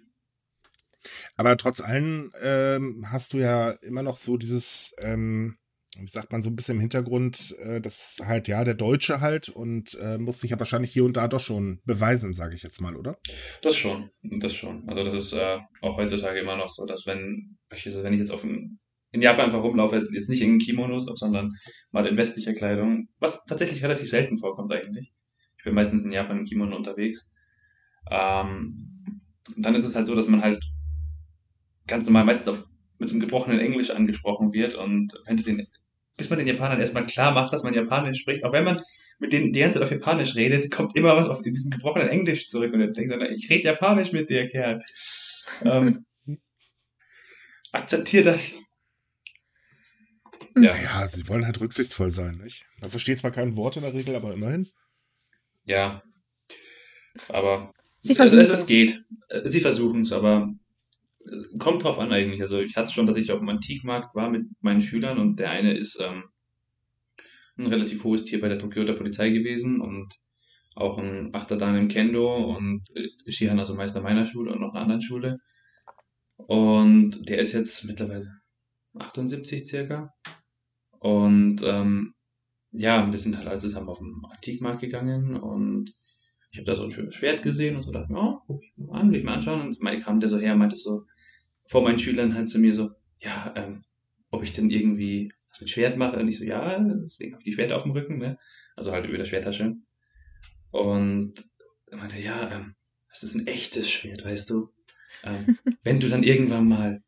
Aber 1.36 1.56
trotz 1.56 1.80
allem 1.80 2.32
ähm, 2.42 3.06
hast 3.10 3.32
du 3.32 3.38
ja 3.38 3.70
immer 3.70 4.02
noch 4.02 4.16
so 4.16 4.36
dieses, 4.36 4.94
ähm, 4.98 5.56
wie 6.00 6.06
sagt 6.06 6.32
man, 6.32 6.42
so 6.42 6.50
ein 6.50 6.56
bisschen 6.56 6.76
im 6.76 6.80
Hintergrund, 6.80 7.56
äh, 7.58 7.80
das 7.80 8.18
ist 8.18 8.26
halt, 8.26 8.48
ja, 8.48 8.64
der 8.64 8.74
Deutsche 8.74 9.20
halt 9.20 9.48
und 9.48 9.94
äh, 10.00 10.18
muss 10.18 10.40
sich 10.40 10.50
ja 10.50 10.58
wahrscheinlich 10.58 10.92
hier 10.92 11.04
und 11.04 11.16
da 11.16 11.28
doch 11.28 11.40
schon 11.40 11.80
beweisen, 11.84 12.34
sage 12.34 12.54
ich 12.54 12.62
jetzt 12.62 12.80
mal, 12.80 12.96
oder? 12.96 13.14
Das 13.62 13.76
schon, 13.76 14.10
das 14.22 14.54
schon. 14.54 14.88
Also 14.88 15.04
das 15.04 15.14
ist 15.14 15.32
äh, 15.34 15.58
auch 15.82 15.96
heutzutage 15.96 16.40
immer 16.40 16.56
noch 16.56 16.70
so, 16.70 16.86
dass 16.86 17.06
wenn, 17.06 17.58
wenn 17.68 18.12
ich 18.12 18.18
jetzt 18.18 18.32
auf 18.32 18.44
ein, 18.44 18.78
in 19.12 19.22
Japan 19.22 19.46
einfach 19.46 19.62
rumlaufe, 19.62 20.08
jetzt 20.12 20.28
nicht 20.28 20.42
in 20.42 20.58
Kimonos, 20.58 21.06
sondern 21.18 21.52
mal 21.90 22.06
in 22.06 22.16
westlicher 22.16 22.54
Kleidung, 22.54 23.08
was 23.18 23.44
tatsächlich 23.44 23.82
relativ 23.82 24.08
selten 24.08 24.38
vorkommt 24.38 24.72
eigentlich. 24.72 25.12
Ich 25.58 25.64
bin 25.64 25.74
meistens 25.74 26.04
in 26.04 26.12
Japan 26.12 26.38
im 26.38 26.44
Kimono 26.46 26.76
unterwegs. 26.76 27.30
Ähm, 28.10 29.22
dann 29.56 29.74
ist 29.74 29.84
es 29.84 29.94
halt 29.94 30.06
so, 30.06 30.14
dass 30.14 30.28
man 30.28 30.42
halt 30.42 30.64
ganz 31.86 32.06
normal 32.06 32.24
meistens 32.24 32.48
auf, 32.48 32.64
mit 32.98 33.10
einem 33.10 33.20
gebrochenen 33.20 33.58
Englisch 33.58 33.90
angesprochen 33.90 34.52
wird 34.52 34.74
und 34.74 35.14
wenn 35.26 35.36
du 35.36 35.42
den, 35.42 35.66
bis 36.20 36.30
man 36.30 36.38
den 36.38 36.46
Japanern 36.48 36.80
erstmal 36.80 37.06
klar 37.06 37.32
macht, 37.32 37.52
dass 37.52 37.62
man 37.62 37.74
Japanisch 37.74 38.20
spricht, 38.20 38.44
auch 38.44 38.52
wenn 38.52 38.64
man 38.64 38.80
mit 39.18 39.32
denen 39.32 39.52
die 39.52 39.60
ganze 39.60 39.78
Zeit 39.78 39.84
auf 39.84 39.90
Japanisch 39.90 40.34
redet, 40.36 40.70
kommt 40.70 40.96
immer 40.96 41.16
was 41.16 41.26
auf 41.26 41.44
in 41.44 41.54
diesem 41.54 41.70
gebrochenen 41.70 42.08
Englisch 42.08 42.48
zurück 42.48 42.72
und 42.72 42.80
dann 42.80 42.92
denkst 42.92 43.12
du, 43.12 43.34
ich 43.34 43.50
rede 43.50 43.64
Japanisch 43.64 44.12
mit 44.12 44.30
dir, 44.30 44.48
Kerl. 44.48 44.84
Ähm, 45.64 46.04
akzeptier 47.72 48.22
das. 48.22 48.54
Ja, 50.56 50.76
Ja, 50.76 51.08
sie 51.08 51.26
wollen 51.28 51.46
halt 51.46 51.60
rücksichtsvoll 51.60 52.10
sein, 52.10 52.36
nicht? 52.36 52.66
Man 52.80 52.90
versteht 52.90 53.18
zwar 53.18 53.30
kein 53.30 53.56
Wort 53.56 53.76
in 53.76 53.82
der 53.82 53.94
Regel, 53.94 54.14
aber 54.14 54.32
immerhin. 54.32 54.68
ja. 55.64 56.02
Aber 57.28 57.72
Sie 58.02 58.12
es, 58.12 58.16
versuchen 58.16 58.40
es, 58.40 58.50
es 58.50 58.66
geht. 58.66 59.04
Sie 59.44 59.60
versuchen 59.60 60.02
es, 60.02 60.12
aber 60.12 60.54
kommt 61.58 61.84
drauf 61.84 61.98
an 61.98 62.12
eigentlich. 62.12 62.40
Also 62.40 62.60
ich 62.60 62.76
hatte 62.76 62.92
schon, 62.92 63.06
dass 63.06 63.16
ich 63.16 63.32
auf 63.32 63.40
dem 63.40 63.48
Antikmarkt 63.48 64.14
war 64.14 64.30
mit 64.30 64.44
meinen 64.60 64.82
Schülern 64.82 65.18
und 65.18 65.38
der 65.38 65.50
eine 65.50 65.74
ist 65.74 65.98
ähm, 66.00 66.24
ein 67.58 67.66
relativ 67.66 68.04
hohes 68.04 68.24
Tier 68.24 68.40
bei 68.40 68.48
der 68.48 68.58
Tokioter 68.58 68.94
Polizei 68.94 69.30
gewesen 69.30 69.80
und 69.80 70.14
auch 70.74 70.98
ein 70.98 71.34
Achter 71.34 71.56
Dan 71.56 71.76
im 71.76 71.88
Kendo 71.88 72.54
und 72.56 72.84
äh, 72.94 73.08
Shihan, 73.30 73.58
also 73.58 73.74
Meister 73.74 74.00
meiner 74.00 74.26
Schule 74.26 74.52
und 74.52 74.60
noch 74.60 74.72
einer 74.72 74.82
anderen 74.82 75.02
Schule. 75.02 75.38
Und 76.36 77.28
der 77.28 77.38
ist 77.38 77.52
jetzt 77.52 77.84
mittlerweile 77.84 78.40
78 78.94 79.66
circa. 79.66 80.14
Und 81.00 81.62
ähm, 81.64 82.14
ja, 82.72 83.10
wir 83.10 83.18
sind 83.18 83.36
halt 83.36 83.48
als 83.48 83.62
zusammen 83.62 83.88
auf 83.88 83.98
den 83.98 84.22
Antikmarkt 84.30 84.80
gegangen 84.80 85.36
und 85.36 85.92
ich 86.52 86.58
habe 86.58 86.66
da 86.66 86.74
so 86.74 86.82
ein 86.82 86.90
schönes 86.90 87.14
Schwert 87.14 87.42
gesehen 87.42 87.76
und 87.76 87.84
so 87.84 87.92
dachte, 87.92 88.12
ja, 88.12 88.42
guck 88.46 88.62
ich 88.62 88.72
mal 88.76 89.00
an, 89.00 89.10
will 89.10 89.18
ich 89.18 89.24
mal 89.24 89.34
anschauen. 89.34 89.60
Und 89.60 89.80
meine 89.80 90.00
kam 90.00 90.18
der 90.18 90.28
so 90.28 90.38
her, 90.38 90.56
meinte 90.56 90.76
so, 90.76 91.06
vor 91.70 91.82
meinen 91.82 92.00
Schülern 92.00 92.34
halt 92.34 92.48
zu 92.48 92.58
mir 92.58 92.74
so, 92.74 92.90
ja, 93.20 93.54
ähm, 93.56 93.84
ob 94.32 94.42
ich 94.42 94.50
denn 94.50 94.70
irgendwie 94.70 95.32
was 95.50 95.60
mit 95.60 95.70
Schwert 95.70 95.96
mache. 95.96 96.18
Und 96.18 96.26
ich 96.26 96.36
so, 96.36 96.44
ja, 96.44 96.76
deswegen 96.80 97.32
habe 97.32 97.42
ich 97.42 97.44
die 97.44 97.52
Schwerter 97.52 97.76
auf 97.76 97.84
dem 97.84 97.92
Rücken, 97.92 98.18
ne? 98.18 98.38
Also 98.74 98.90
halt 98.90 99.06
über 99.06 99.18
der 99.18 99.24
Schwerttasche. 99.24 99.76
Und 100.72 101.34
er 101.86 101.98
meinte, 101.98 102.18
ja, 102.18 102.50
ähm, 102.50 102.74
das 103.08 103.22
ist 103.22 103.36
ein 103.36 103.46
echtes 103.46 103.88
Schwert, 103.88 104.24
weißt 104.24 104.50
du. 104.50 104.72
Ähm, 105.22 105.56
wenn 105.84 106.00
du 106.00 106.08
dann 106.08 106.24
irgendwann 106.24 106.68
mal 106.68 107.04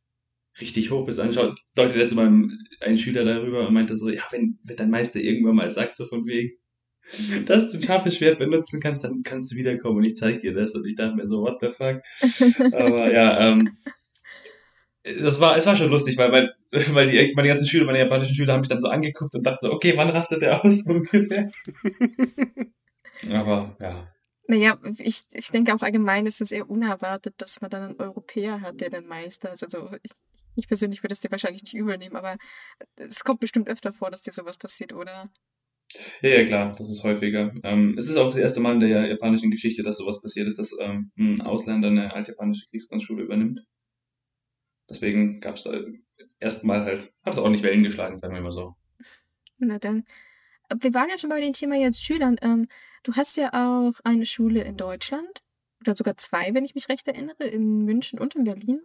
richtig 0.60 0.92
hoch 0.92 1.06
bist, 1.06 1.18
anschaut, 1.18 1.58
deutet 1.74 1.96
er 1.96 2.06
zu 2.06 2.14
meinem 2.14 2.56
einen 2.78 2.98
Schüler 2.98 3.24
darüber 3.24 3.66
und 3.66 3.74
meinte 3.74 3.96
so, 3.96 4.10
ja, 4.10 4.22
wenn, 4.30 4.60
wenn 4.62 4.76
dein 4.76 4.90
Meister 4.90 5.18
irgendwann 5.18 5.56
mal 5.56 5.72
sagt, 5.72 5.96
so 5.96 6.06
von 6.06 6.28
wegen, 6.28 6.56
dass 7.46 7.72
du 7.72 7.78
ein 7.78 7.82
scharfes 7.82 8.16
Schwert 8.16 8.38
benutzen 8.38 8.80
kannst, 8.80 9.02
dann 9.02 9.24
kannst 9.24 9.50
du 9.50 9.56
wiederkommen 9.56 9.98
und 9.98 10.04
ich 10.04 10.14
zeig 10.14 10.38
dir 10.38 10.52
das. 10.52 10.76
Und 10.76 10.86
ich 10.86 10.94
dachte 10.94 11.16
mir 11.16 11.26
so, 11.26 11.40
what 11.42 11.58
the 11.60 11.68
fuck? 11.68 12.00
Aber 12.74 13.12
ja, 13.12 13.40
ähm, 13.40 13.76
das 15.04 15.40
war, 15.40 15.56
es 15.56 15.66
war 15.66 15.76
schon 15.76 15.90
lustig, 15.90 16.16
weil, 16.16 16.32
weil, 16.32 16.54
weil 16.94 17.10
die, 17.10 17.32
meine 17.34 17.48
ganzen 17.48 17.68
Schüler, 17.68 17.86
meine 17.86 17.98
japanischen 17.98 18.34
Schüler 18.34 18.52
haben 18.52 18.60
mich 18.60 18.68
dann 18.68 18.80
so 18.80 18.88
angeguckt 18.88 19.34
und 19.34 19.44
dachten 19.44 19.66
so, 19.66 19.72
okay, 19.72 19.94
wann 19.96 20.10
rastet 20.10 20.42
der 20.42 20.64
aus 20.64 20.82
ungefähr? 20.86 21.50
Aber 23.30 23.76
ja. 23.80 24.08
Naja, 24.48 24.78
ich, 24.98 25.22
ich 25.32 25.50
denke 25.50 25.74
auch 25.74 25.82
allgemein 25.82 26.26
ist 26.26 26.40
es 26.40 26.50
eher 26.50 26.68
unerwartet, 26.68 27.34
dass 27.38 27.60
man 27.60 27.70
dann 27.70 27.82
einen 27.82 28.00
Europäer 28.00 28.60
hat, 28.60 28.80
der 28.80 28.90
den 28.90 29.06
Meister 29.06 29.52
ist. 29.52 29.62
Also 29.62 29.88
ich, 30.02 30.12
ich 30.56 30.68
persönlich 30.68 31.02
würde 31.02 31.12
es 31.12 31.20
dir 31.20 31.30
wahrscheinlich 31.30 31.62
nicht 31.62 31.74
übel 31.74 31.96
nehmen, 31.96 32.16
aber 32.16 32.36
es 32.96 33.24
kommt 33.24 33.40
bestimmt 33.40 33.68
öfter 33.68 33.92
vor, 33.92 34.10
dass 34.10 34.22
dir 34.22 34.32
sowas 34.32 34.58
passiert, 34.58 34.92
oder? 34.92 35.30
Ja, 36.22 36.30
ja, 36.30 36.44
klar, 36.44 36.68
das 36.68 36.90
ist 36.90 37.02
häufiger. 37.02 37.54
Ähm, 37.62 37.96
es 37.98 38.08
ist 38.08 38.16
auch 38.16 38.30
das 38.30 38.40
erste 38.40 38.60
Mal 38.60 38.74
in 38.74 38.80
der 38.80 39.06
japanischen 39.06 39.50
Geschichte, 39.50 39.82
dass 39.82 39.98
sowas 39.98 40.20
passiert 40.20 40.48
ist, 40.48 40.58
dass 40.58 40.76
ähm, 40.80 41.12
ein 41.18 41.40
Ausländer 41.42 41.88
eine 41.88 42.12
altjapanische 42.14 42.66
Kriegskunstschule 42.70 43.22
übernimmt. 43.22 43.60
Deswegen 44.92 45.40
gab 45.40 45.56
es 45.56 45.62
da 45.62 45.72
erstmal 46.38 46.84
halt, 46.84 47.12
hat 47.24 47.32
es 47.32 47.38
auch 47.38 47.48
nicht 47.48 47.62
Wellen 47.62 47.82
geschlagen, 47.82 48.18
sagen 48.18 48.34
wir 48.34 48.42
mal 48.42 48.52
so. 48.52 48.76
Na 49.58 49.78
dann. 49.78 50.04
Wir 50.80 50.92
waren 50.94 51.08
ja 51.08 51.18
schon 51.18 51.30
bei 51.30 51.40
dem 51.40 51.52
Thema 51.52 51.76
jetzt 51.76 52.02
Schülern. 52.02 52.36
Ähm, 52.42 52.66
du 53.02 53.12
hast 53.14 53.36
ja 53.36 53.50
auch 53.52 53.94
eine 54.04 54.26
Schule 54.26 54.62
in 54.62 54.76
Deutschland. 54.76 55.42
Oder 55.80 55.94
sogar 55.94 56.16
zwei, 56.16 56.54
wenn 56.54 56.64
ich 56.64 56.74
mich 56.74 56.88
recht 56.88 57.08
erinnere, 57.08 57.44
in 57.44 57.84
München 57.84 58.18
und 58.18 58.34
in 58.34 58.44
Berlin. 58.44 58.80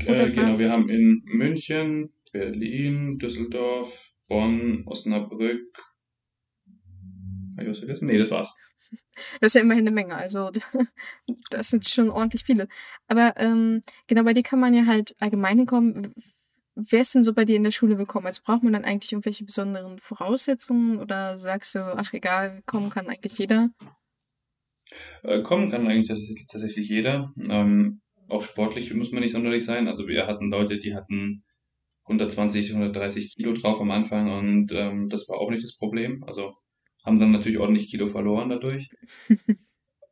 Äh, 0.00 0.30
genau, 0.30 0.58
wir 0.58 0.70
haben 0.70 0.88
in 0.88 1.22
München, 1.24 2.12
Berlin, 2.32 3.18
Düsseldorf, 3.18 4.12
Bonn, 4.28 4.82
Osnabrück. 4.86 5.89
Habe 7.56 7.64
ich 7.64 7.70
was 7.70 7.78
vergessen? 7.78 8.06
Nee, 8.06 8.18
das 8.18 8.30
war's. 8.30 8.54
Das 9.40 9.50
ist 9.50 9.54
ja 9.54 9.60
immerhin 9.60 9.86
eine 9.86 9.94
Menge, 9.94 10.16
also 10.16 10.50
das 11.50 11.70
sind 11.70 11.88
schon 11.88 12.10
ordentlich 12.10 12.42
viele. 12.42 12.66
Aber 13.06 13.34
ähm, 13.36 13.82
genau, 14.08 14.24
bei 14.24 14.32
dir 14.32 14.42
kann 14.42 14.58
man 14.58 14.74
ja 14.74 14.84
halt 14.84 15.14
allgemein 15.20 15.58
hinkommen. 15.58 16.12
Wer 16.74 17.00
ist 17.00 17.14
denn 17.14 17.22
so 17.22 17.32
bei 17.32 17.44
dir 17.44 17.54
in 17.54 17.62
der 17.62 17.70
Schule 17.70 17.98
willkommen? 17.98 18.26
Also 18.26 18.42
braucht 18.44 18.64
man 18.64 18.72
dann 18.72 18.84
eigentlich 18.84 19.12
irgendwelche 19.12 19.44
besonderen 19.44 20.00
Voraussetzungen 20.00 20.98
oder 20.98 21.38
sagst 21.38 21.76
du, 21.76 21.80
ach 21.96 22.12
egal, 22.14 22.62
kommen 22.66 22.90
kann 22.90 23.08
eigentlich 23.08 23.38
jeder? 23.38 23.70
Äh, 25.22 25.42
kommen 25.42 25.70
kann 25.70 25.86
eigentlich 25.86 26.08
tatsächlich, 26.08 26.46
tatsächlich 26.50 26.88
jeder. 26.88 27.32
Ähm, 27.38 28.00
auch 28.28 28.42
sportlich 28.42 28.92
muss 28.94 29.12
man 29.12 29.22
nicht 29.22 29.32
sonderlich 29.32 29.64
sein. 29.64 29.88
Also 29.88 30.08
wir 30.08 30.26
hatten 30.26 30.50
Leute, 30.50 30.78
die 30.78 30.94
hatten 30.94 31.44
120, 32.04 32.70
130 32.70 33.34
Kilo 33.36 33.52
drauf 33.52 33.80
am 33.80 33.90
Anfang 33.90 34.32
und 34.36 34.72
ähm, 34.72 35.08
das 35.08 35.28
war 35.28 35.38
auch 35.38 35.50
nicht 35.50 35.62
das 35.62 35.76
Problem. 35.76 36.24
Also 36.24 36.54
haben 37.04 37.18
dann 37.18 37.32
natürlich 37.32 37.58
ordentlich 37.58 37.88
Kilo 37.88 38.08
verloren 38.08 38.48
dadurch. 38.48 38.88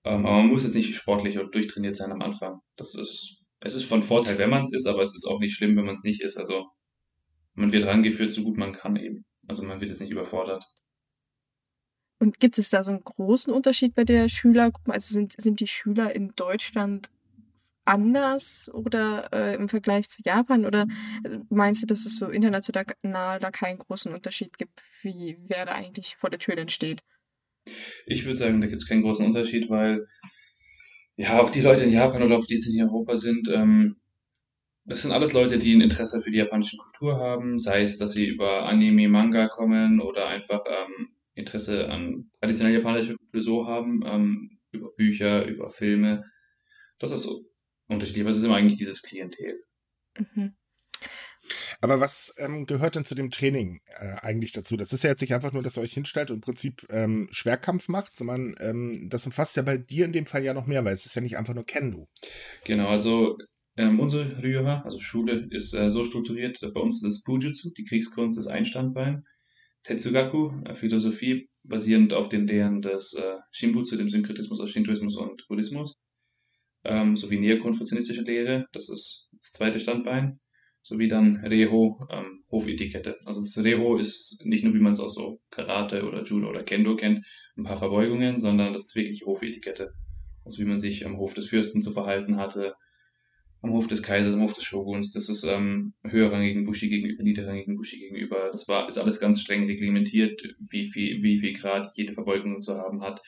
ähm, 0.05 0.27
aber 0.27 0.39
man 0.39 0.49
muss 0.49 0.65
jetzt 0.65 0.75
nicht 0.75 0.95
sportlich 0.95 1.39
oder 1.39 1.49
durchtrainiert 1.49 1.97
sein 1.97 2.13
am 2.13 2.23
Anfang. 2.23 2.61
Das 2.77 2.95
ist, 2.95 3.43
es 3.61 3.75
ist 3.75 3.85
von 3.85 4.03
Vorteil, 4.03 4.39
wenn 4.39 4.51
man 4.51 4.63
es 4.63 4.73
ist, 4.73 4.87
aber 4.87 5.03
es 5.03 5.15
ist 5.15 5.27
auch 5.27 5.41
nicht 5.41 5.55
schlimm, 5.55 5.77
wenn 5.77 5.85
man 5.85 5.95
es 5.95 6.03
nicht 6.03 6.23
ist. 6.23 6.37
Also 6.37 6.67
man 7.55 7.73
wird 7.73 7.87
rangeführt, 7.87 8.33
so 8.33 8.43
gut 8.43 8.57
man 8.57 8.73
kann 8.73 8.97
eben. 8.97 9.25
Also 9.47 9.63
man 9.63 9.81
wird 9.81 9.91
jetzt 9.91 10.01
nicht 10.01 10.13
überfordert. 10.13 10.65
Und 12.21 12.41
gibt 12.41 12.59
es 12.59 12.71
da 12.71 12.83
so 12.83 12.91
einen 12.91 13.05
großen 13.05 13.53
Unterschied 13.53 13.95
bei 13.95 14.05
der 14.05 14.29
Schülergruppe? 14.29 14.93
Also 14.93 15.15
sind, 15.15 15.41
sind 15.41 15.61
die 15.61 15.67
Schüler 15.67 16.15
in 16.15 16.33
Deutschland 16.35 17.11
anders 17.89 18.71
oder 18.73 19.33
äh, 19.33 19.55
im 19.55 19.69
Vergleich 19.69 20.09
zu 20.09 20.23
Japan? 20.25 20.65
Oder 20.67 20.87
äh, 21.25 21.39
meinst 21.49 21.83
du, 21.83 21.87
dass 21.87 22.07
es 22.07 22.17
so 22.17 22.29
international 22.29 23.39
da 23.41 23.51
keinen 23.51 23.79
großen 23.79 24.13
Unterschied 24.13 24.59
gibt, 24.59 24.81
wie 25.03 25.39
wer 25.47 25.67
da 25.67 25.73
eigentlich 25.73 26.17
vor 26.17 26.31
der 26.31 26.39
Tür 26.39 26.57
denn 26.57 26.69
steht? 26.69 27.03
Ich 28.07 28.25
würde 28.25 28.39
sagen, 28.39 28.61
da 28.61 28.67
gibt 28.67 28.83
es 28.83 28.89
keinen 28.89 29.03
großen 29.03 29.27
Unterschied, 29.27 29.69
weil 29.69 30.07
ja, 31.17 31.41
auch 31.41 31.51
die 31.51 31.61
Leute 31.61 31.85
in 31.85 31.93
Japan 31.93 32.23
oder 32.23 32.39
auch 32.39 32.47
die, 32.47 32.61
die 32.61 32.79
in 32.79 32.89
Europa 32.89 33.17
sind, 33.17 33.49
ähm, 33.49 33.97
das 34.85 35.03
sind 35.03 35.13
alles 35.13 35.35
Leute, 35.35 35.59
die 35.59 35.75
ein 35.75 35.83
Interesse 35.83 36.23
für 36.23 36.31
die 36.31 36.39
japanische 36.39 36.79
Kultur 36.79 37.19
haben, 37.19 37.59
sei 37.59 37.83
es, 37.83 37.99
dass 37.99 38.13
sie 38.13 38.27
über 38.27 38.67
Anime, 38.67 39.09
Manga 39.09 39.49
kommen 39.49 40.01
oder 40.01 40.29
einfach 40.29 40.65
ähm, 40.67 41.09
Interesse 41.35 41.91
an 41.91 42.31
traditionell 42.41 42.75
japanischer 42.75 43.17
Kultur 43.17 43.43
so 43.43 43.67
haben, 43.67 44.03
ähm, 44.07 44.59
über 44.71 44.91
Bücher, 44.97 45.45
über 45.45 45.69
Filme. 45.69 46.25
Das 46.99 47.11
ist 47.11 47.29
unterschiedlich, 47.89 48.23
aber 48.23 48.31
es 48.31 48.37
ist 48.37 48.45
immer 48.45 48.57
eigentlich 48.57 48.79
dieses 48.79 49.03
Klientel. 49.03 49.65
Mhm. 50.19 50.55
Aber 51.81 52.01
was 52.01 52.35
ähm, 52.39 52.67
gehört 52.67 52.97
denn 52.97 53.05
zu 53.05 53.15
dem 53.15 53.31
Training 53.31 53.81
äh, 53.87 54.17
eigentlich 54.23 54.53
dazu? 54.53 54.77
Das 54.77 54.93
ist 54.93 55.05
ja 55.05 55.11
jetzt 55.11 55.21
nicht 55.21 55.35
einfach 55.35 55.53
nur, 55.53 55.63
dass 55.63 55.79
ihr 55.79 55.83
euch 55.83 55.95
hinstellt 55.95 56.31
und 56.31 56.37
im 56.37 56.41
Prinzip 56.41 56.85
ähm, 56.91 57.29
Schwerkampf 57.31 57.89
macht, 57.89 58.17
sondern 58.17 58.57
ähm, 58.59 59.09
das 59.09 59.27
umfasst 59.27 59.57
ja 59.57 59.63
bei 59.63 59.79
dir 59.79 60.05
in 60.05 60.13
dem 60.13 60.27
Fall 60.27 60.45
ja 60.45 60.55
noch 60.55 60.67
mehr, 60.67 60.85
weil 60.85 60.95
es 60.95 61.07
ist 61.07 61.15
ja 61.15 61.23
nicht 61.23 61.39
einfach 61.39 61.55
nur 61.55 61.65
Kendo. 61.65 62.09
Genau, 62.65 62.89
also 62.89 63.39
ähm, 63.77 64.01
unsere 64.01 64.43
Ryoha, 64.43 64.83
also 64.83 64.99
Schule, 64.99 65.47
ist 65.51 65.73
äh, 65.73 65.89
so 65.89 66.05
strukturiert. 66.05 66.59
Bei 66.75 66.81
uns 66.81 66.97
ist 66.97 67.05
das 67.05 67.23
Bujutsu, 67.23 67.71
die 67.71 67.85
Kriegskunst, 67.85 68.37
das 68.37 68.49
Einstandbein. 68.49 69.25
Tetsugaku, 69.85 70.51
äh, 70.65 70.75
Philosophie, 70.75 71.49
basierend 71.63 72.13
auf 72.13 72.29
den 72.29 72.49
Lehren 72.49 72.83
des 72.83 73.13
äh, 73.13 73.37
Shinbutsu, 73.53 73.97
dem 73.97 74.09
Synkretismus 74.09 74.59
aus 74.59 74.71
Shintoismus 74.71 75.17
und 75.17 75.47
Buddhismus 75.47 75.97
ähm, 76.89 77.17
sowie 77.17 77.39
neokonfuzianistische 77.39 78.23
Lehre, 78.23 78.67
das 78.73 78.89
ist 78.89 79.29
das 79.39 79.53
zweite 79.53 79.79
Standbein, 79.79 80.41
sowie 80.83 81.07
dann 81.07 81.37
Reho, 81.45 82.07
ähm, 82.11 82.45
Hofetikette. 82.51 83.19
Also 83.27 83.41
das 83.41 83.63
Reho 83.63 83.97
ist 83.97 84.41
nicht 84.45 84.65
nur, 84.65 84.75
wie 84.75 84.81
man 84.81 84.93
es 84.93 85.01
aus 85.01 85.15
so 85.15 85.41
Karate 85.51 86.05
oder 86.05 86.25
Judo 86.25 86.49
oder 86.49 86.63
Kendo 86.63 86.97
kennt, 86.97 87.27
ein 87.57 87.65
paar 87.65 87.77
Verbeugungen, 87.77 88.41
sondern 88.41 88.73
das 88.73 88.87
ist 88.87 88.97
wirklich 88.97 89.27
Hofetikette. 89.27 89.93
Also 90.45 90.59
wie 90.59 90.65
man 90.65 90.81
sich 90.81 91.05
am 91.05 91.19
Hof 91.19 91.35
des 91.35 91.49
Fürsten 91.49 91.83
zu 91.83 91.93
verhalten 91.93 92.39
hatte, 92.39 92.75
am 93.61 93.73
Hof 93.73 93.87
des 93.87 94.03
Kaisers, 94.03 94.33
am 94.33 94.43
Hof 94.43 94.55
des 94.55 94.65
Shoguns. 94.65 95.13
Das 95.13 95.29
ist 95.29 95.45
ähm, 95.45 95.93
höherrangigen 96.05 96.65
Bushi 96.65 96.89
gegenüber, 96.89 97.23
niederrangigen 97.23 97.77
Bushi 97.77 97.99
gegenüber. 97.99 98.49
Das 98.51 98.67
war, 98.67 98.89
ist 98.89 98.99
alles 98.99 99.21
ganz 99.21 99.43
streng 99.43 99.65
reglementiert, 99.67 100.43
wie 100.71 100.87
viel, 100.87 101.23
wie 101.23 101.39
viel 101.39 101.53
Grad 101.53 101.91
jede 101.97 102.15
Verbeugung 102.15 102.61
zu 102.61 102.75
haben 102.79 103.03
hat, 103.03 103.21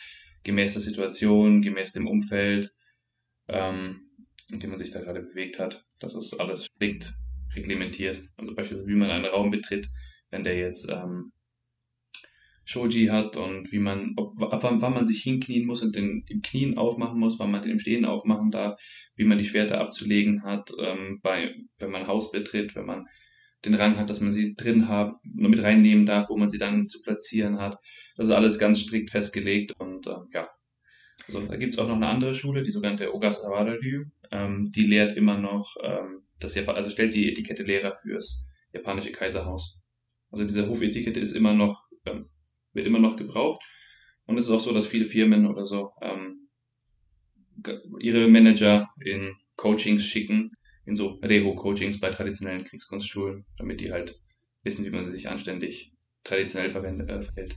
gemäß 0.44 0.72
der 0.72 0.82
Situation, 0.82 1.60
gemäß 1.60 1.92
dem 1.92 2.06
Umfeld 2.06 2.74
ähm, 3.50 4.10
in 4.50 4.60
dem 4.60 4.70
man 4.70 4.78
sich 4.78 4.90
da 4.90 5.00
gerade 5.00 5.22
bewegt 5.22 5.58
hat. 5.58 5.84
Das 6.00 6.14
ist 6.14 6.34
alles 6.40 6.64
strikt 6.64 7.14
reglementiert. 7.54 8.22
Also 8.36 8.54
beispielsweise, 8.54 8.88
wie 8.88 8.96
man 8.96 9.10
einen 9.10 9.26
Raum 9.26 9.50
betritt, 9.50 9.88
wenn 10.30 10.44
der 10.44 10.56
jetzt 10.56 10.88
ähm, 10.88 11.32
Shoji 12.64 13.06
hat 13.06 13.36
und 13.36 13.72
wie 13.72 13.80
man, 13.80 14.14
ob, 14.16 14.40
ab 14.40 14.62
wann, 14.62 14.80
wann 14.80 14.94
man 14.94 15.06
sich 15.06 15.22
hinknien 15.22 15.66
muss 15.66 15.82
und 15.82 15.96
den, 15.96 16.24
den 16.26 16.42
Knien 16.42 16.78
aufmachen 16.78 17.18
muss, 17.18 17.38
wann 17.38 17.50
man 17.50 17.62
den 17.62 17.72
im 17.72 17.78
Stehen 17.80 18.04
aufmachen 18.04 18.50
darf, 18.50 18.80
wie 19.16 19.24
man 19.24 19.38
die 19.38 19.44
Schwerter 19.44 19.80
abzulegen 19.80 20.44
hat, 20.44 20.70
ähm, 20.78 21.18
bei, 21.22 21.54
wenn 21.78 21.90
man 21.90 22.02
ein 22.02 22.06
Haus 22.06 22.30
betritt, 22.30 22.76
wenn 22.76 22.86
man 22.86 23.06
den 23.64 23.74
Rang 23.74 23.96
hat, 23.96 24.08
dass 24.08 24.20
man 24.20 24.32
sie 24.32 24.54
drin 24.54 24.88
haben, 24.88 25.16
nur 25.24 25.50
mit 25.50 25.62
reinnehmen 25.62 26.06
darf, 26.06 26.30
wo 26.30 26.36
man 26.36 26.48
sie 26.48 26.58
dann 26.58 26.88
zu 26.88 27.02
platzieren 27.02 27.58
hat. 27.58 27.76
Das 28.16 28.28
ist 28.28 28.32
alles 28.32 28.58
ganz 28.58 28.80
strikt 28.80 29.10
festgelegt 29.10 29.72
und 29.78 30.06
äh, 30.06 30.16
ja, 30.32 30.48
also 31.26 31.46
da 31.46 31.56
gibt 31.56 31.74
es 31.74 31.78
auch 31.78 31.88
noch 31.88 31.96
eine 31.96 32.08
andere 32.08 32.34
Schule, 32.34 32.62
die 32.62 32.70
sogenannte 32.70 33.14
Ogasawara 33.14 33.72
Ryu. 33.72 34.04
Ähm, 34.30 34.70
die 34.70 34.86
lehrt 34.86 35.12
immer 35.16 35.38
noch, 35.38 35.76
ähm, 35.82 36.22
das 36.38 36.54
Japan 36.54 36.76
also 36.76 36.90
stellt 36.90 37.14
die 37.14 37.28
Etikette 37.28 37.62
Lehrer 37.62 37.94
fürs 37.94 38.46
japanische 38.72 39.12
Kaiserhaus. 39.12 39.78
Also 40.30 40.44
diese 40.44 40.68
Hofetikette 40.68 41.20
ist 41.20 41.32
immer 41.32 41.54
noch, 41.54 41.88
ähm, 42.06 42.28
wird 42.72 42.86
immer 42.86 43.00
noch 43.00 43.16
gebraucht. 43.16 43.62
Und 44.26 44.38
es 44.38 44.44
ist 44.44 44.50
auch 44.50 44.60
so, 44.60 44.72
dass 44.72 44.86
viele 44.86 45.04
Firmen 45.04 45.46
oder 45.46 45.66
so 45.66 45.90
ähm, 46.00 46.48
ihre 47.98 48.28
Manager 48.28 48.88
in 49.04 49.34
Coachings 49.56 50.04
schicken, 50.04 50.52
in 50.86 50.94
so 50.94 51.18
Reho-Coachings 51.22 52.00
bei 52.00 52.10
traditionellen 52.10 52.64
Kriegskunstschulen, 52.64 53.44
damit 53.58 53.80
die 53.80 53.92
halt 53.92 54.20
wissen, 54.62 54.84
wie 54.84 54.90
man 54.90 55.08
sich 55.08 55.28
anständig 55.28 55.92
traditionell 56.24 56.70
verwendet, 56.70 57.10
äh, 57.10 57.22
verhält. 57.22 57.56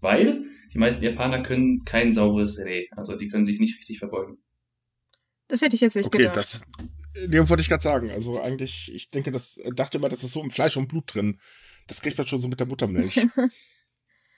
Weil 0.00 0.44
die 0.72 0.78
meisten 0.78 1.02
Japaner 1.02 1.42
können 1.42 1.84
kein 1.84 2.12
sauberes 2.12 2.58
Reh. 2.58 2.86
Also 2.92 3.16
die 3.16 3.28
können 3.28 3.44
sich 3.44 3.60
nicht 3.60 3.78
richtig 3.78 3.98
verbeugen. 3.98 4.38
Das 5.48 5.62
hätte 5.62 5.74
ich 5.74 5.80
jetzt 5.80 5.96
nicht 5.96 6.06
okay, 6.06 6.18
gedacht. 6.18 6.36
Das, 6.36 6.62
Dem 7.16 7.48
wollte 7.48 7.62
ich 7.62 7.68
gerade 7.68 7.82
sagen. 7.82 8.10
Also 8.10 8.40
eigentlich, 8.40 8.92
ich 8.94 9.10
denke, 9.10 9.32
das 9.32 9.60
dachte 9.74 9.98
immer, 9.98 10.08
das 10.08 10.24
ist 10.24 10.32
so 10.32 10.42
im 10.42 10.50
Fleisch 10.50 10.76
und 10.76 10.88
Blut 10.88 11.14
drin. 11.14 11.38
Das 11.86 12.02
kriegt 12.02 12.18
man 12.18 12.26
schon 12.26 12.40
so 12.40 12.48
mit 12.48 12.60
der 12.60 12.66
Muttermilch. 12.66 13.26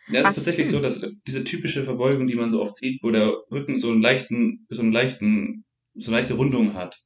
Ja, 0.08 0.22
es 0.22 0.30
ist 0.30 0.36
tatsächlich 0.36 0.68
so, 0.68 0.80
dass 0.80 1.06
diese 1.26 1.44
typische 1.44 1.84
Verbeugung, 1.84 2.26
die 2.26 2.34
man 2.34 2.50
so 2.50 2.62
oft 2.62 2.76
sieht, 2.76 3.02
wo 3.02 3.10
der 3.10 3.32
Rücken 3.52 3.76
so 3.76 3.90
einen 3.90 4.02
leichten, 4.02 4.66
so 4.68 4.82
einen 4.82 4.90
leichten, 4.90 5.64
so 5.94 6.10
eine 6.10 6.18
leichte 6.18 6.34
Rundung 6.34 6.74
hat 6.74 7.00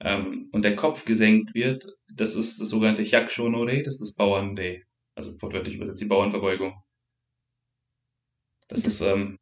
ähm, 0.00 0.50
und 0.52 0.62
der 0.62 0.76
Kopf 0.76 1.06
gesenkt 1.06 1.54
wird, 1.54 1.86
das 2.12 2.34
ist 2.34 2.60
das 2.60 2.68
sogenannte 2.68 3.02
Hyakushonore, 3.02 3.82
das 3.82 3.94
ist 3.94 4.00
das 4.00 4.14
Bauern-Day. 4.16 4.84
Also 5.14 5.40
wortwörtlich 5.40 5.76
übersetzt 5.76 6.02
die 6.02 6.06
Bauernverbeugung. 6.06 6.74
Das, 8.68 8.82
Das- 8.82 8.94
ist, 8.96 9.00
ähm, 9.02 9.38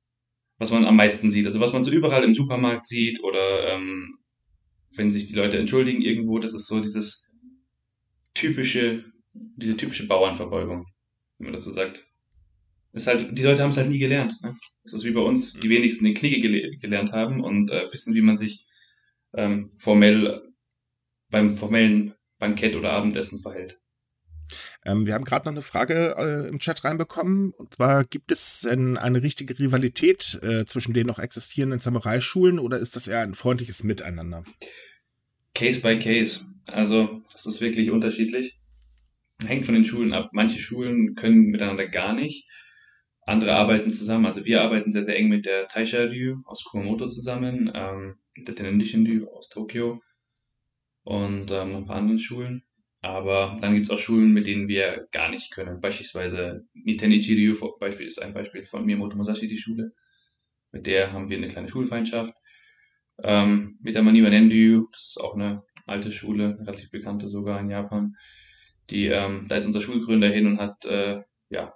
was 0.59 0.71
man 0.71 0.85
am 0.85 0.97
meisten 0.97 1.31
sieht. 1.31 1.47
Also 1.47 1.61
was 1.61 1.73
man 1.73 1.85
so 1.85 1.91
überall 1.91 2.25
im 2.25 2.35
Supermarkt 2.35 2.87
sieht 2.87 3.23
oder 3.23 3.75
ähm, 3.75 4.17
wenn 4.93 5.11
sich 5.11 5.27
die 5.27 5.35
Leute 5.35 5.59
entschuldigen 5.59 6.03
irgendwo, 6.03 6.39
das 6.39 6.55
ist 6.55 6.67
so 6.67 6.81
dieses 6.81 7.33
typische, 8.35 9.05
diese 9.33 9.77
typische 9.77 10.07
Bauernverbeugung, 10.07 10.87
wie 11.39 11.45
man 11.45 11.53
dazu 11.55 11.71
sagt. 11.73 12.07
Ist 12.93 13.09
halt, 13.09 13.37
die 13.37 13.43
Leute 13.43 13.63
haben 13.63 13.71
es 13.71 13.77
halt 13.77 13.89
nie 13.91 13.99
gelernt. 13.99 14.41
Ne? 14.43 14.57
Das 14.85 14.95
ist 14.95 15.05
wie 15.05 15.11
bei 15.11 15.21
uns, 15.21 15.55
die 15.55 15.69
wenigsten 15.71 16.05
den 16.05 16.15
Kniege 16.15 16.41
gele 16.41 16.77
gelernt 16.79 17.13
haben 17.13 17.43
und 17.43 17.71
äh, 17.71 17.93
wissen, 17.93 18.15
wie 18.15 18.23
man 18.23 18.37
sich 18.37 18.67
ähm, 19.35 19.73
formell 19.79 20.43
beim 21.31 21.57
formellen 21.57 22.15
Bankett 22.39 22.77
oder 22.77 22.93
Abendessen 22.93 23.41
verhält. 23.41 23.81
Ähm, 24.85 25.07
wir 25.07 25.15
haben 25.15 25.25
gerade 25.25 25.47
noch 25.47 25.53
eine 25.53 25.63
Frage 25.63 26.15
äh, 26.17 26.49
im 26.49 26.59
Chat 26.59 26.85
reinbekommen. 26.85 27.53
Und 27.53 27.75
zwar, 27.75 28.05
gibt 28.05 28.31
es 28.31 28.61
denn 28.61 28.97
eine 28.97 29.23
richtige 29.23 29.59
Rivalität 29.59 30.39
äh, 30.43 30.65
zwischen 30.65 30.93
den 30.93 31.07
noch 31.07 31.19
existierenden 31.19 31.81
Samurai-Schulen 31.81 32.59
oder 32.59 32.79
ist 32.79 32.97
das 32.97 33.09
eher 33.09 33.21
ein 33.21 33.35
freundliches 33.35 33.85
Miteinander? 33.85 34.45
Case 35.55 35.81
by 35.81 35.99
Case. 35.99 36.41
Also, 36.67 37.23
das 37.33 37.47
ist 37.47 37.61
wirklich 37.61 37.91
unterschiedlich. 37.91 38.59
Hängt 39.47 39.67
von 39.67 39.75
den 39.75 39.85
Schulen 39.85 40.13
ab. 40.13 40.31
Manche 40.33 40.61
Schulen 40.61 41.15
können 41.15 41.47
miteinander 41.47 41.87
gar 41.87 42.15
nicht. 42.15 42.47
Andere 43.27 43.55
arbeiten 43.55 43.93
zusammen. 43.93 44.27
Also 44.27 44.45
wir 44.45 44.63
arbeiten 44.63 44.91
sehr, 44.91 45.03
sehr 45.03 45.17
eng 45.19 45.29
mit 45.29 45.47
der 45.47 45.67
Taisha 45.69 46.05
Ryu 46.05 46.43
aus 46.45 46.63
Kumamoto 46.65 47.09
zusammen, 47.09 47.73
ähm, 47.75 48.17
mit 48.37 48.49
der 48.49 48.55
Tenendishin 48.55 49.07
Ryu 49.07 49.27
aus 49.29 49.49
Tokio 49.49 50.03
und 51.05 51.51
ähm, 51.51 51.73
noch 51.73 51.79
ein 51.79 51.87
paar 51.87 51.97
anderen 51.97 52.19
Schulen. 52.19 52.65
Aber 53.05 53.59
dann 53.61 53.75
gibt 53.75 53.85
es 53.85 53.91
auch 53.91 53.99
Schulen, 53.99 54.33
mit 54.33 54.47
denen 54.47 54.67
wir 54.67 55.09
gar 55.13 55.29
nicht 55.29 55.51
können. 55.51 55.83
Beispielsweise 55.83 56.65
Nitenichi 56.73 57.35
Ryu 57.35 57.77
Beispiel 57.79 58.07
ist 58.07 58.23
ein 58.23 58.33
Beispiel 58.33 58.65
von 58.65 58.87
Miyamoto 58.87 59.19
Musashi, 59.19 59.47
die 59.47 59.59
Schule. 59.59 59.93
Mit 60.73 60.87
der 60.87 61.13
haben 61.13 61.29
wir 61.29 61.37
eine 61.37 61.49
kleine 61.49 61.69
Schulfeindschaft. 61.69 62.35
Ähm, 63.23 63.79
mit 63.83 63.95
der 63.95 64.03
Maniwa 64.03 64.31
Nendyu, 64.31 64.89
das 64.91 65.09
ist 65.11 65.21
auch 65.21 65.35
eine 65.35 65.65
alte 65.85 66.11
Schule, 66.11 66.57
relativ 66.61 66.91
bekannte 66.91 67.29
sogar 67.29 67.61
in 67.61 67.69
Japan. 67.69 68.17
Die, 68.89 69.09
ähm, 69.09 69.49
da 69.49 69.57
ist 69.57 69.67
unser 69.67 69.83
Schulgründer 69.83 70.31
hin 70.31 70.47
und 70.47 70.59
hat 70.59 70.87
äh, 70.87 71.21
ja 71.51 71.75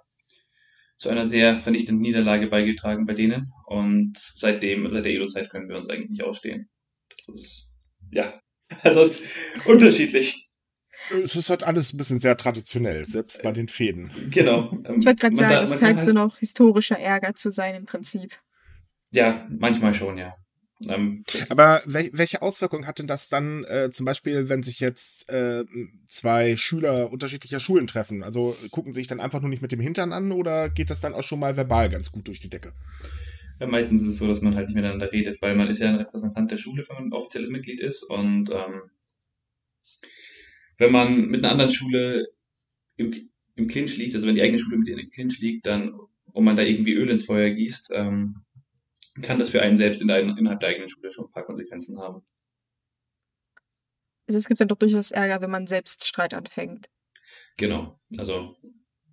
zu 0.97 1.09
einer 1.09 1.27
sehr 1.27 1.59
vernichtenden 1.59 2.01
Niederlage 2.01 2.47
beigetragen 2.47 3.05
bei 3.05 3.13
denen. 3.13 3.53
Und 3.67 4.17
seitdem, 4.33 4.91
seit 4.91 5.05
der 5.05 5.11
Edo-Zeit 5.11 5.51
können 5.51 5.69
wir 5.69 5.77
uns 5.77 5.91
eigentlich 5.91 6.09
nicht 6.09 6.23
ausstehen. 6.23 6.69
Das 7.15 7.35
ist, 7.35 7.69
ja, 8.09 8.41
also 8.81 9.03
ist 9.03 9.27
unterschiedlich. 9.67 10.48
Es 11.23 11.35
ist 11.35 11.49
halt 11.49 11.63
alles 11.63 11.93
ein 11.93 11.97
bisschen 11.97 12.19
sehr 12.19 12.37
traditionell, 12.37 13.05
selbst 13.05 13.41
bei 13.43 13.51
den 13.51 13.67
Fäden. 13.67 14.11
Genau. 14.29 14.71
Ähm, 14.85 14.97
Ich 14.99 15.05
wollte 15.05 15.21
gerade 15.21 15.35
sagen, 15.35 15.63
es 15.63 15.79
scheint 15.79 15.97
kann 15.97 15.99
so 15.99 16.11
noch 16.11 16.37
historischer 16.37 16.99
Ärger 16.99 17.33
zu 17.35 17.51
sein 17.51 17.75
im 17.75 17.85
Prinzip. 17.85 18.37
Ja, 19.11 19.47
manchmal 19.49 19.93
schon, 19.93 20.17
ja. 20.17 20.35
Ähm, 20.87 21.23
Aber 21.49 21.81
wel 21.85 22.09
welche 22.13 22.41
Auswirkungen 22.41 22.87
hat 22.87 22.99
denn 22.99 23.07
das 23.07 23.27
dann 23.27 23.65
äh, 23.65 23.89
zum 23.89 24.05
Beispiel, 24.05 24.47
wenn 24.47 24.63
sich 24.63 24.79
jetzt 24.79 25.29
äh, 25.29 25.65
zwei 26.07 26.55
Schüler 26.55 27.11
unterschiedlicher 27.11 27.59
Schulen 27.59 27.87
treffen? 27.87 28.23
Also 28.23 28.55
gucken 28.71 28.93
sich 28.93 29.07
dann 29.07 29.19
einfach 29.19 29.41
nur 29.41 29.49
nicht 29.49 29.61
mit 29.61 29.73
dem 29.73 29.81
Hintern 29.81 30.13
an 30.13 30.31
oder 30.31 30.69
geht 30.69 30.89
das 30.89 31.01
dann 31.01 31.13
auch 31.13 31.23
schon 31.23 31.39
mal 31.39 31.57
verbal 31.57 31.89
ganz 31.89 32.11
gut 32.11 32.27
durch 32.27 32.39
die 32.39 32.49
Decke? 32.49 32.71
Ja, 33.59 33.67
meistens 33.67 34.03
ist 34.03 34.07
es 34.07 34.17
so, 34.17 34.27
dass 34.27 34.41
man 34.41 34.55
halt 34.55 34.67
nicht 34.67 34.75
miteinander 34.75 35.11
redet, 35.11 35.41
weil 35.41 35.53
man 35.55 35.67
ist 35.67 35.79
ja 35.79 35.89
ein 35.89 35.95
Repräsentant 35.95 36.49
der 36.49 36.57
Schule, 36.57 36.85
wenn 36.87 36.95
man 36.95 37.05
ein 37.07 37.13
offizielles 37.13 37.49
Mitglied 37.49 37.81
ist. 37.81 38.03
Und 38.03 38.49
ähm, 38.51 38.83
wenn 40.79 40.91
man 40.91 41.27
mit 41.27 41.43
einer 41.43 41.51
anderen 41.51 41.71
Schule 41.71 42.27
im, 42.95 43.29
im 43.55 43.67
Clinch 43.67 43.97
liegt, 43.97 44.15
also 44.15 44.27
wenn 44.27 44.35
die 44.35 44.41
eigene 44.41 44.59
Schule 44.59 44.77
mit 44.77 44.87
denen 44.87 44.99
im 44.99 45.09
Clinch 45.09 45.39
liegt, 45.39 45.65
dann, 45.67 45.93
und 46.31 46.43
man 46.43 46.55
da 46.55 46.63
irgendwie 46.63 46.93
Öl 46.93 47.09
ins 47.09 47.25
Feuer 47.25 47.49
gießt, 47.49 47.91
ähm, 47.93 48.43
kann 49.21 49.39
das 49.39 49.49
für 49.49 49.61
einen 49.61 49.75
selbst 49.75 50.01
in 50.01 50.07
der, 50.07 50.21
innerhalb 50.21 50.61
der 50.61 50.69
eigenen 50.69 50.89
Schule 50.89 51.11
schon 51.11 51.25
ein 51.25 51.31
paar 51.31 51.45
Konsequenzen 51.45 51.99
haben. 51.99 52.21
Also 54.27 54.37
es 54.37 54.47
gibt 54.47 54.61
dann 54.61 54.67
doch 54.67 54.77
durchaus 54.77 55.11
Ärger, 55.11 55.41
wenn 55.41 55.51
man 55.51 55.67
selbst 55.67 56.07
Streit 56.07 56.33
anfängt. 56.33 56.89
Genau. 57.57 57.99
Also 58.17 58.55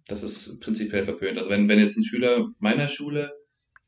das 0.06 0.22
ist 0.22 0.60
prinzipiell 0.60 1.04
verpönt. 1.04 1.38
Also 1.38 1.50
wenn, 1.50 1.68
wenn 1.68 1.80
jetzt 1.80 1.96
ein 1.96 2.04
Schüler 2.04 2.48
meiner 2.58 2.86
Schule 2.88 3.32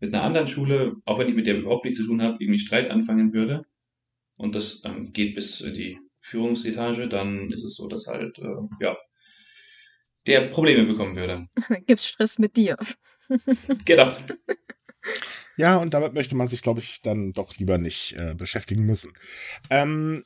mit 0.01 0.13
einer 0.13 0.25
anderen 0.25 0.47
Schule, 0.49 0.97
auch 1.05 1.19
wenn 1.19 1.29
ich 1.29 1.35
mit 1.35 1.47
der 1.47 1.59
überhaupt 1.59 1.85
nichts 1.85 2.01
zu 2.01 2.07
tun 2.07 2.23
habe, 2.23 2.43
irgendwie 2.43 2.59
Streit 2.59 2.91
anfangen 2.91 3.33
würde 3.33 3.65
und 4.37 4.55
das 4.55 4.83
ähm, 4.85 5.13
geht 5.13 5.35
bis 5.35 5.61
in 5.61 5.75
die 5.75 5.99
Führungsetage, 6.29 7.09
dann 7.09 7.51
ist 7.53 7.65
es 7.65 7.75
so, 7.77 7.89
dass 7.89 8.07
halt, 8.07 8.39
äh, 8.39 8.45
ja, 8.81 8.97
der 10.27 10.43
Probleme 10.49 10.85
bekommen 10.85 11.17
würde. 11.17 11.47
Gibt's 11.87 12.07
Stress 12.07 12.39
mit 12.39 12.57
dir? 12.57 12.77
Genau. 13.85 14.17
Ja, 15.59 15.77
und 15.77 15.93
damit 15.93 16.15
möchte 16.15 16.35
man 16.35 16.49
sich, 16.49 16.63
glaube 16.63 16.81
ich, 16.81 17.03
dann 17.03 17.33
doch 17.33 17.57
lieber 17.57 17.77
nicht 17.77 18.15
äh, 18.17 18.35
beschäftigen 18.35 18.87
müssen. 18.87 19.13
Ähm, 19.69 20.25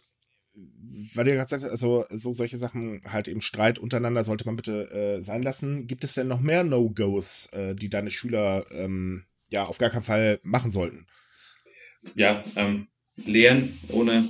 weil 1.14 1.26
ihr 1.26 1.34
gerade 1.34 1.48
sagt, 1.48 1.64
also 1.64 2.04
so 2.10 2.32
solche 2.32 2.58
Sachen, 2.58 3.02
halt 3.04 3.26
eben 3.28 3.40
Streit 3.40 3.78
untereinander 3.78 4.24
sollte 4.24 4.44
man 4.44 4.56
bitte 4.56 4.90
äh, 4.90 5.22
sein 5.22 5.42
lassen. 5.42 5.86
Gibt 5.86 6.04
es 6.04 6.14
denn 6.14 6.28
noch 6.28 6.40
mehr 6.40 6.62
No-Gos, 6.64 7.46
äh, 7.46 7.74
die 7.74 7.88
deine 7.88 8.10
Schüler 8.10 8.64
ähm, 8.70 9.24
ja 9.48 9.64
auf 9.64 9.78
gar 9.78 9.90
keinen 9.90 10.02
Fall 10.02 10.38
machen 10.42 10.70
sollten? 10.70 11.06
Ja, 12.14 12.44
ähm, 12.56 12.88
Lehren 13.16 13.78
ohne 13.88 14.28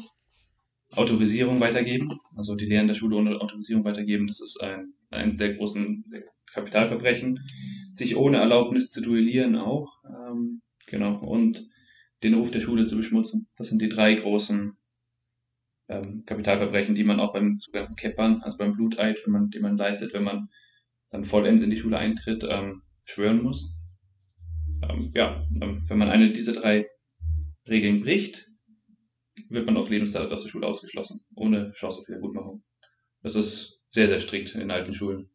Autorisierung 0.94 1.61
weitergeben. 1.61 2.18
Also 2.37 2.55
die 2.55 2.66
Lehren 2.66 2.88
der 2.88 2.94
Schule 2.94 3.16
ohne 3.16 3.40
Autorisierung 3.40 3.85
weitergeben, 3.85 4.26
das 4.26 4.40
ist 4.40 4.62
ein, 4.62 4.94
eines 5.11 5.37
der 5.37 5.55
großen 5.55 6.05
Kapitalverbrechen. 6.52 7.40
Sich 7.92 8.16
ohne 8.16 8.38
Erlaubnis 8.38 8.90
zu 8.90 9.00
duellieren 9.00 9.57
auch. 9.57 10.02
Ähm, 10.05 10.62
genau. 10.87 11.18
Und 11.18 11.66
den 12.22 12.35
Ruf 12.35 12.50
der 12.50 12.61
Schule 12.61 12.87
zu 12.87 12.96
beschmutzen. 12.96 13.48
Das 13.57 13.68
sind 13.68 13.83
die 13.83 13.88
drei 13.88 14.14
großen 14.14 14.76
ähm, 15.88 16.24
Kapitalverbrechen, 16.26 16.94
die 16.94 17.05
man 17.05 17.20
auch 17.20 17.33
beim 17.33 17.59
sogenannten 17.61 17.96
Keppern, 17.96 18.42
also 18.42 18.59
beim 18.59 18.74
Bluteid, 18.74 19.20
wenn 19.24 19.33
man, 19.33 19.50
den 19.50 19.62
man 19.62 19.76
leistet, 19.76 20.14
wenn 20.14 20.22
man 20.22 20.48
dann 21.11 21.24
vollends 21.24 21.62
in 21.62 21.70
die 21.70 21.76
Schule 21.76 21.98
eintritt, 21.98 22.46
ähm, 22.48 22.83
schwören 23.05 23.42
muss. 23.42 23.76
Ähm, 24.88 25.12
ja, 25.14 25.46
ähm, 25.61 25.85
wenn 25.88 25.98
man 25.98 26.09
eine 26.09 26.33
dieser 26.33 26.52
drei 26.52 26.87
Regeln 27.68 28.00
bricht, 28.00 28.48
wird 29.48 29.66
man 29.66 29.76
auf 29.76 29.90
Lebenszeit 29.90 30.31
aus 30.31 30.42
der 30.42 30.48
Schule 30.48 30.66
ausgeschlossen, 30.66 31.20
ohne 31.35 31.72
Chance 31.72 32.00
auf 32.00 32.09
Wiedergutmachung. 32.09 32.62
Das 33.22 33.35
ist 33.35 33.81
sehr, 33.92 34.09
sehr 34.09 34.20
strikt 34.20 34.55
in 34.55 34.70
alten 34.70 34.94
Schulen. 34.94 35.28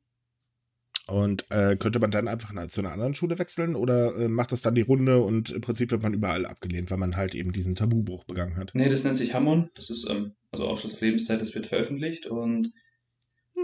Und 1.07 1.45
äh, 1.51 1.77
könnte 1.77 1.99
man 1.99 2.11
dann 2.11 2.27
einfach 2.27 2.51
zu 2.67 2.81
einer 2.81 2.91
anderen 2.91 3.15
Schule 3.15 3.39
wechseln 3.39 3.75
oder 3.75 4.13
äh, 4.17 4.27
macht 4.27 4.51
das 4.51 4.61
dann 4.61 4.75
die 4.75 4.81
Runde 4.81 5.21
und 5.21 5.51
im 5.51 5.61
Prinzip 5.61 5.89
wird 5.91 6.03
man 6.03 6.13
überall 6.13 6.45
abgelehnt, 6.45 6.91
weil 6.91 6.97
man 6.97 7.15
halt 7.15 7.33
eben 7.33 7.53
diesen 7.53 7.75
Tabubruch 7.75 8.25
begangen 8.25 8.57
hat? 8.57 8.71
Nee, 8.73 8.89
das 8.89 9.05
nennt 9.05 9.15
sich 9.15 9.33
Hammon. 9.33 9.69
Das 9.73 9.89
ist 9.89 10.09
ähm, 10.09 10.33
also 10.51 10.65
Ausschluss 10.65 10.95
auf 10.95 11.01
Lebenszeit, 11.01 11.39
das 11.39 11.55
wird 11.55 11.67
veröffentlicht. 11.67 12.25
Und 12.25 12.73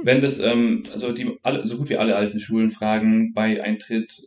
wenn 0.04 0.22
das, 0.22 0.40
ähm, 0.40 0.84
also 0.94 1.12
die 1.12 1.38
alle, 1.44 1.66
so 1.66 1.78
gut 1.78 1.90
wie 1.90 1.98
alle 1.98 2.16
alten 2.16 2.40
Schulen 2.40 2.72
fragen 2.72 3.34
bei 3.34 3.62
Eintritt, 3.62 4.26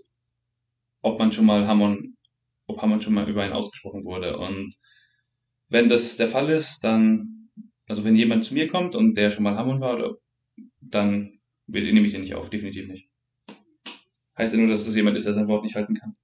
ob 1.01 1.19
man 1.19 1.33
schon 1.33 1.47
mal 1.47 1.67
Hammon, 1.67 2.17
ob 2.67 2.83
Hammon 2.83 3.01
schon 3.01 3.15
mal 3.15 3.29
über 3.31 3.43
einen 3.43 3.55
ausgesprochen 3.55 4.05
wurde. 4.05 4.37
Und 4.37 4.77
wenn 5.69 5.89
das 5.89 6.17
der 6.17 6.29
Fall 6.29 6.51
ist, 6.51 6.81
dann, 6.85 7.51
also 7.87 8.05
wenn 8.05 8.17
jemand 8.17 8.45
zu 8.45 8.55
mir 8.55 8.69
kommt 8.69 8.95
und 8.95 9.15
der 9.17 9.31
schon 9.31 9.45
mal 9.45 9.57
Hammon 9.57 9.81
war, 9.81 10.17
dann 10.81 11.41
nehme 11.67 12.07
ich 12.07 12.13
den 12.13 12.21
nicht 12.23 12.35
auf, 12.35 12.51
definitiv 12.51 12.89
nicht. 12.89 13.09
Heißt 14.39 14.53
ja 14.53 14.59
nur, 14.59 14.69
dass 14.69 14.87
es 14.87 14.95
jemand 14.95 15.17
ist, 15.17 15.27
der 15.27 15.35
sein 15.35 15.49
Wort 15.49 15.65
nicht 15.65 15.75
halten 15.75 15.95
kann. 15.95 16.17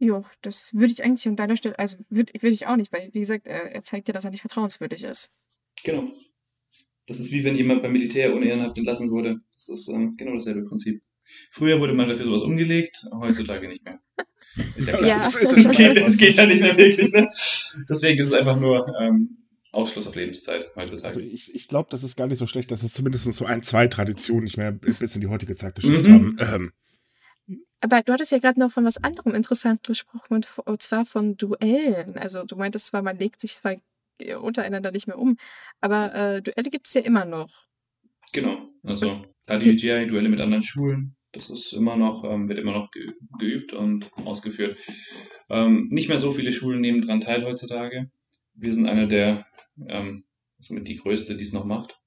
Jo, 0.00 0.24
das 0.42 0.72
würde 0.74 0.92
ich 0.92 1.04
eigentlich 1.04 1.26
an 1.26 1.36
deiner 1.36 1.56
Stelle, 1.56 1.78
also 1.78 1.98
würde 2.08 2.32
würd 2.40 2.52
ich 2.52 2.66
auch 2.66 2.76
nicht, 2.76 2.92
weil, 2.92 3.10
wie 3.12 3.18
gesagt, 3.20 3.46
er, 3.48 3.72
er 3.72 3.82
zeigt 3.82 4.06
dir, 4.06 4.12
dass 4.12 4.24
er 4.24 4.30
nicht 4.30 4.42
vertrauenswürdig 4.42 5.02
ist. 5.02 5.32
Genau. 5.82 6.08
Das 7.06 7.18
ist 7.18 7.32
wie 7.32 7.42
wenn 7.42 7.56
jemand 7.56 7.82
beim 7.82 7.92
Militär 7.92 8.34
ohne 8.34 8.46
Ehrenhaft 8.46 8.78
entlassen 8.78 9.10
wurde. 9.10 9.40
Das 9.56 9.68
ist 9.68 9.88
ähm, 9.88 10.16
genau 10.16 10.34
dasselbe 10.34 10.64
Prinzip. 10.64 11.02
Früher 11.50 11.80
wurde 11.80 11.94
man 11.94 12.08
dafür 12.08 12.26
sowas 12.26 12.42
umgelegt, 12.42 13.06
heutzutage 13.12 13.68
nicht 13.68 13.84
mehr. 13.84 14.00
Ist 14.76 14.88
ja 14.88 14.96
klar. 14.96 15.08
Ja. 15.08 15.18
Das 15.24 15.34
ist 15.34 15.52
Es 15.52 15.70
geht, 15.76 15.96
es 15.96 16.16
geht 16.18 16.34
ja 16.36 16.46
nicht 16.46 16.60
mehr 16.62 16.76
wirklich, 16.76 17.12
ne? 17.12 17.30
Deswegen 17.88 18.18
ist 18.20 18.26
es 18.26 18.32
einfach 18.32 18.58
nur 18.58 18.86
ähm, 19.00 19.36
Ausschluss 19.72 20.06
auf 20.06 20.14
Lebenszeit 20.14 20.70
heutzutage. 20.76 21.04
Also 21.04 21.20
ich, 21.20 21.54
ich 21.54 21.68
glaube, 21.68 21.88
das 21.90 22.02
ist 22.02 22.16
gar 22.16 22.26
nicht 22.26 22.38
so 22.38 22.46
schlecht, 22.46 22.70
dass 22.70 22.82
es 22.82 22.92
zumindest 22.94 23.32
so 23.32 23.44
ein, 23.44 23.62
zwei 23.62 23.86
Traditionen 23.86 24.44
nicht 24.44 24.56
mehr 24.56 24.72
bis 24.72 25.00
in 25.00 25.20
die 25.20 25.26
heutige 25.28 25.56
Zeit 25.56 25.74
geschafft 25.74 26.06
Mhm. 26.06 26.12
haben. 26.12 26.36
Ähm, 26.40 26.72
Aber 27.80 28.02
du 28.02 28.12
hattest 28.12 28.32
ja 28.32 28.38
gerade 28.38 28.58
noch 28.58 28.70
von 28.72 28.84
was 28.84 28.96
anderem 29.04 29.34
interessant 29.34 29.84
gesprochen, 29.86 30.34
und, 30.34 30.48
und 30.64 30.82
zwar 30.82 31.04
von 31.04 31.36
Duellen. 31.36 32.16
Also 32.16 32.44
du 32.44 32.56
meintest 32.56 32.86
zwar, 32.88 33.02
man 33.02 33.18
legt 33.18 33.40
sich 33.40 33.52
zwar 33.52 33.76
untereinander 34.40 34.90
nicht 34.90 35.06
mehr 35.06 35.18
um. 35.18 35.36
Aber 35.80 36.12
äh, 36.14 36.42
Duelle 36.42 36.70
gibt 36.70 36.88
es 36.88 36.94
ja 36.94 37.02
immer 37.02 37.24
noch. 37.24 37.66
Genau, 38.32 38.66
also 38.82 39.24
KDGI, 39.46 40.06
Duelle 40.08 40.28
mit 40.28 40.40
anderen 40.40 40.62
Schulen, 40.64 41.14
das 41.32 41.50
ist 41.50 41.72
immer 41.72 41.96
noch, 41.96 42.24
ähm, 42.24 42.48
wird 42.48 42.58
immer 42.58 42.72
noch 42.72 42.90
geübt 43.38 43.72
und 43.72 44.10
ausgeführt. 44.24 44.78
Ähm, 45.50 45.88
nicht 45.90 46.08
mehr 46.08 46.18
so 46.18 46.32
viele 46.32 46.52
Schulen 46.52 46.80
nehmen 46.80 47.02
daran 47.02 47.20
teil 47.20 47.44
heutzutage. 47.44 48.10
Wir 48.54 48.72
sind 48.72 48.86
einer 48.86 49.06
der, 49.06 49.46
ähm, 49.86 50.24
somit 50.58 50.88
die 50.88 50.96
größte, 50.96 51.36
die 51.36 51.44
es 51.44 51.52
noch 51.52 51.64
macht. 51.64 52.00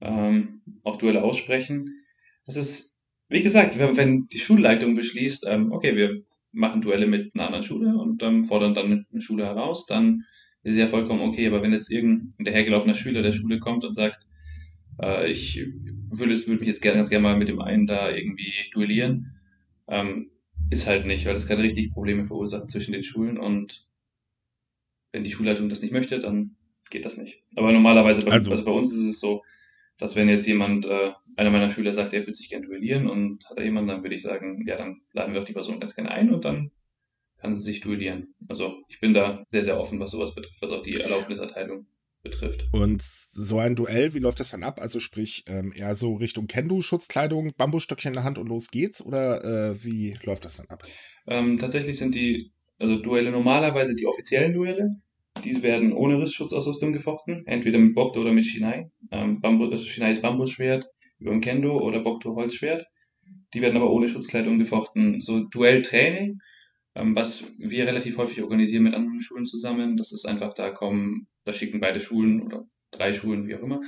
Ähm, 0.00 0.62
auch 0.82 0.96
Duelle 0.96 1.22
aussprechen. 1.22 2.04
Das 2.44 2.56
ist, 2.56 3.00
wie 3.28 3.42
gesagt, 3.42 3.78
wenn, 3.78 4.26
die 4.26 4.38
Schulleitung 4.38 4.94
beschließt, 4.94 5.46
ähm, 5.48 5.72
okay, 5.72 5.96
wir 5.96 6.22
machen 6.52 6.82
Duelle 6.82 7.06
mit 7.06 7.34
einer 7.34 7.46
anderen 7.46 7.64
Schule 7.64 7.96
und 7.96 8.22
ähm, 8.22 8.44
fordern 8.44 8.74
dann 8.74 9.06
eine 9.10 9.20
Schule 9.20 9.44
heraus, 9.44 9.86
dann 9.86 10.24
ist 10.62 10.72
es 10.72 10.78
ja 10.78 10.86
vollkommen 10.86 11.20
okay. 11.20 11.46
Aber 11.46 11.62
wenn 11.62 11.72
jetzt 11.72 11.90
irgendein 11.90 12.44
dahergelaufener 12.44 12.94
Schüler 12.94 13.22
der 13.22 13.32
Schule 13.32 13.58
kommt 13.58 13.84
und 13.84 13.94
sagt, 13.94 14.26
äh, 15.00 15.30
ich 15.30 15.64
würde, 16.10 16.36
würde 16.46 16.60
mich 16.60 16.68
jetzt 16.68 16.82
gerne, 16.82 16.98
ganz 16.98 17.10
gerne 17.10 17.22
mal 17.22 17.36
mit 17.36 17.48
dem 17.48 17.60
einen 17.60 17.86
da 17.86 18.10
irgendwie 18.10 18.52
duellieren, 18.72 19.34
ähm, 19.88 20.30
ist 20.70 20.86
halt 20.86 21.06
nicht, 21.06 21.26
weil 21.26 21.34
das 21.34 21.46
kann 21.46 21.60
richtig 21.60 21.92
Probleme 21.92 22.24
verursachen 22.24 22.68
zwischen 22.68 22.92
den 22.92 23.02
Schulen 23.02 23.38
und 23.38 23.86
wenn 25.12 25.24
die 25.24 25.32
Schulleitung 25.32 25.68
das 25.68 25.82
nicht 25.82 25.92
möchte, 25.92 26.18
dann 26.18 26.56
geht 26.90 27.04
das 27.04 27.16
nicht. 27.16 27.42
Aber 27.56 27.72
normalerweise, 27.72 28.24
bei, 28.24 28.32
also, 28.32 28.50
also 28.50 28.64
bei 28.64 28.72
uns 28.72 28.92
ist 28.92 29.04
es 29.04 29.20
so, 29.20 29.42
dass 29.98 30.16
wenn 30.16 30.28
jetzt 30.28 30.46
jemand, 30.46 30.86
äh, 30.86 31.12
einer 31.36 31.50
meiner 31.50 31.70
Schüler 31.70 31.94
sagt, 31.94 32.12
er 32.12 32.20
würde 32.20 32.34
sich 32.34 32.50
gerne 32.50 32.66
duellieren 32.66 33.08
und 33.08 33.48
hat 33.48 33.56
da 33.56 33.62
jemanden, 33.62 33.88
dann 33.88 34.02
würde 34.02 34.14
ich 34.14 34.22
sagen, 34.22 34.64
ja, 34.66 34.76
dann 34.76 35.00
laden 35.12 35.32
wir 35.32 35.40
auch 35.40 35.46
die 35.46 35.52
Person 35.52 35.80
ganz 35.80 35.94
gerne 35.94 36.10
ein 36.10 36.32
und 36.32 36.44
dann 36.44 36.70
kann 37.38 37.54
sie 37.54 37.60
sich 37.60 37.80
duellieren. 37.80 38.34
Also 38.48 38.82
ich 38.88 39.00
bin 39.00 39.14
da 39.14 39.44
sehr, 39.50 39.62
sehr 39.62 39.80
offen, 39.80 40.00
was 40.00 40.10
sowas 40.10 40.34
betrifft, 40.34 40.60
was 40.60 40.70
auch 40.70 40.82
die 40.82 41.00
Erlaubniserteilung 41.00 41.86
betrifft. 42.30 42.66
Und 42.72 43.02
so 43.02 43.58
ein 43.58 43.76
Duell, 43.76 44.14
wie 44.14 44.18
läuft 44.18 44.40
das 44.40 44.50
dann 44.50 44.62
ab? 44.62 44.80
Also 44.80 45.00
sprich, 45.00 45.44
ähm, 45.48 45.72
eher 45.74 45.94
so 45.94 46.14
Richtung 46.14 46.46
Kendo-Schutzkleidung, 46.46 47.52
Bambusstöckchen 47.56 48.10
in 48.10 48.14
der 48.14 48.24
Hand 48.24 48.38
und 48.38 48.48
los 48.48 48.70
geht's? 48.70 49.04
Oder 49.04 49.44
äh, 49.44 49.84
wie 49.84 50.16
läuft 50.24 50.44
das 50.44 50.56
dann 50.56 50.66
ab? 50.68 50.82
Ähm, 51.26 51.58
tatsächlich 51.58 51.98
sind 51.98 52.14
die, 52.14 52.52
also 52.78 52.96
Duelle 52.96 53.30
normalerweise 53.30 53.94
die 53.94 54.06
offiziellen 54.06 54.52
Duelle. 54.52 54.96
Diese 55.44 55.62
werden 55.62 55.92
ohne 55.92 56.20
Rissschutzausrüstung 56.20 56.92
gefochten, 56.92 57.46
entweder 57.46 57.78
mit 57.78 57.94
Bokto 57.94 58.20
oder 58.20 58.32
mit 58.32 58.46
Shinai. 58.46 58.90
Ähm, 59.10 59.40
Bambus, 59.40 59.70
also 59.70 59.84
Shinai 59.84 60.12
ist 60.12 60.22
Bambusschwert 60.22 60.86
über 61.18 61.32
ein 61.32 61.40
Kendo 61.40 61.78
oder 61.78 62.00
Bokto 62.00 62.34
Holzschwert. 62.34 62.86
Die 63.54 63.60
werden 63.60 63.76
aber 63.76 63.90
ohne 63.90 64.08
Schutzkleidung 64.08 64.58
gefochten. 64.58 65.20
So 65.20 65.44
Duelltraining, 65.44 66.40
was 66.98 67.44
wir 67.58 67.86
relativ 67.86 68.16
häufig 68.16 68.42
organisieren 68.42 68.84
mit 68.84 68.94
anderen 68.94 69.20
Schulen 69.20 69.46
zusammen, 69.46 69.96
das 69.96 70.12
ist 70.12 70.26
einfach, 70.26 70.54
da 70.54 70.70
kommen 70.70 71.28
da 71.44 71.52
schicken 71.52 71.80
beide 71.80 72.00
Schulen 72.00 72.42
oder 72.42 72.66
drei 72.90 73.12
Schulen, 73.12 73.46
wie 73.46 73.56
auch 73.56 73.62
immer, 73.62 73.80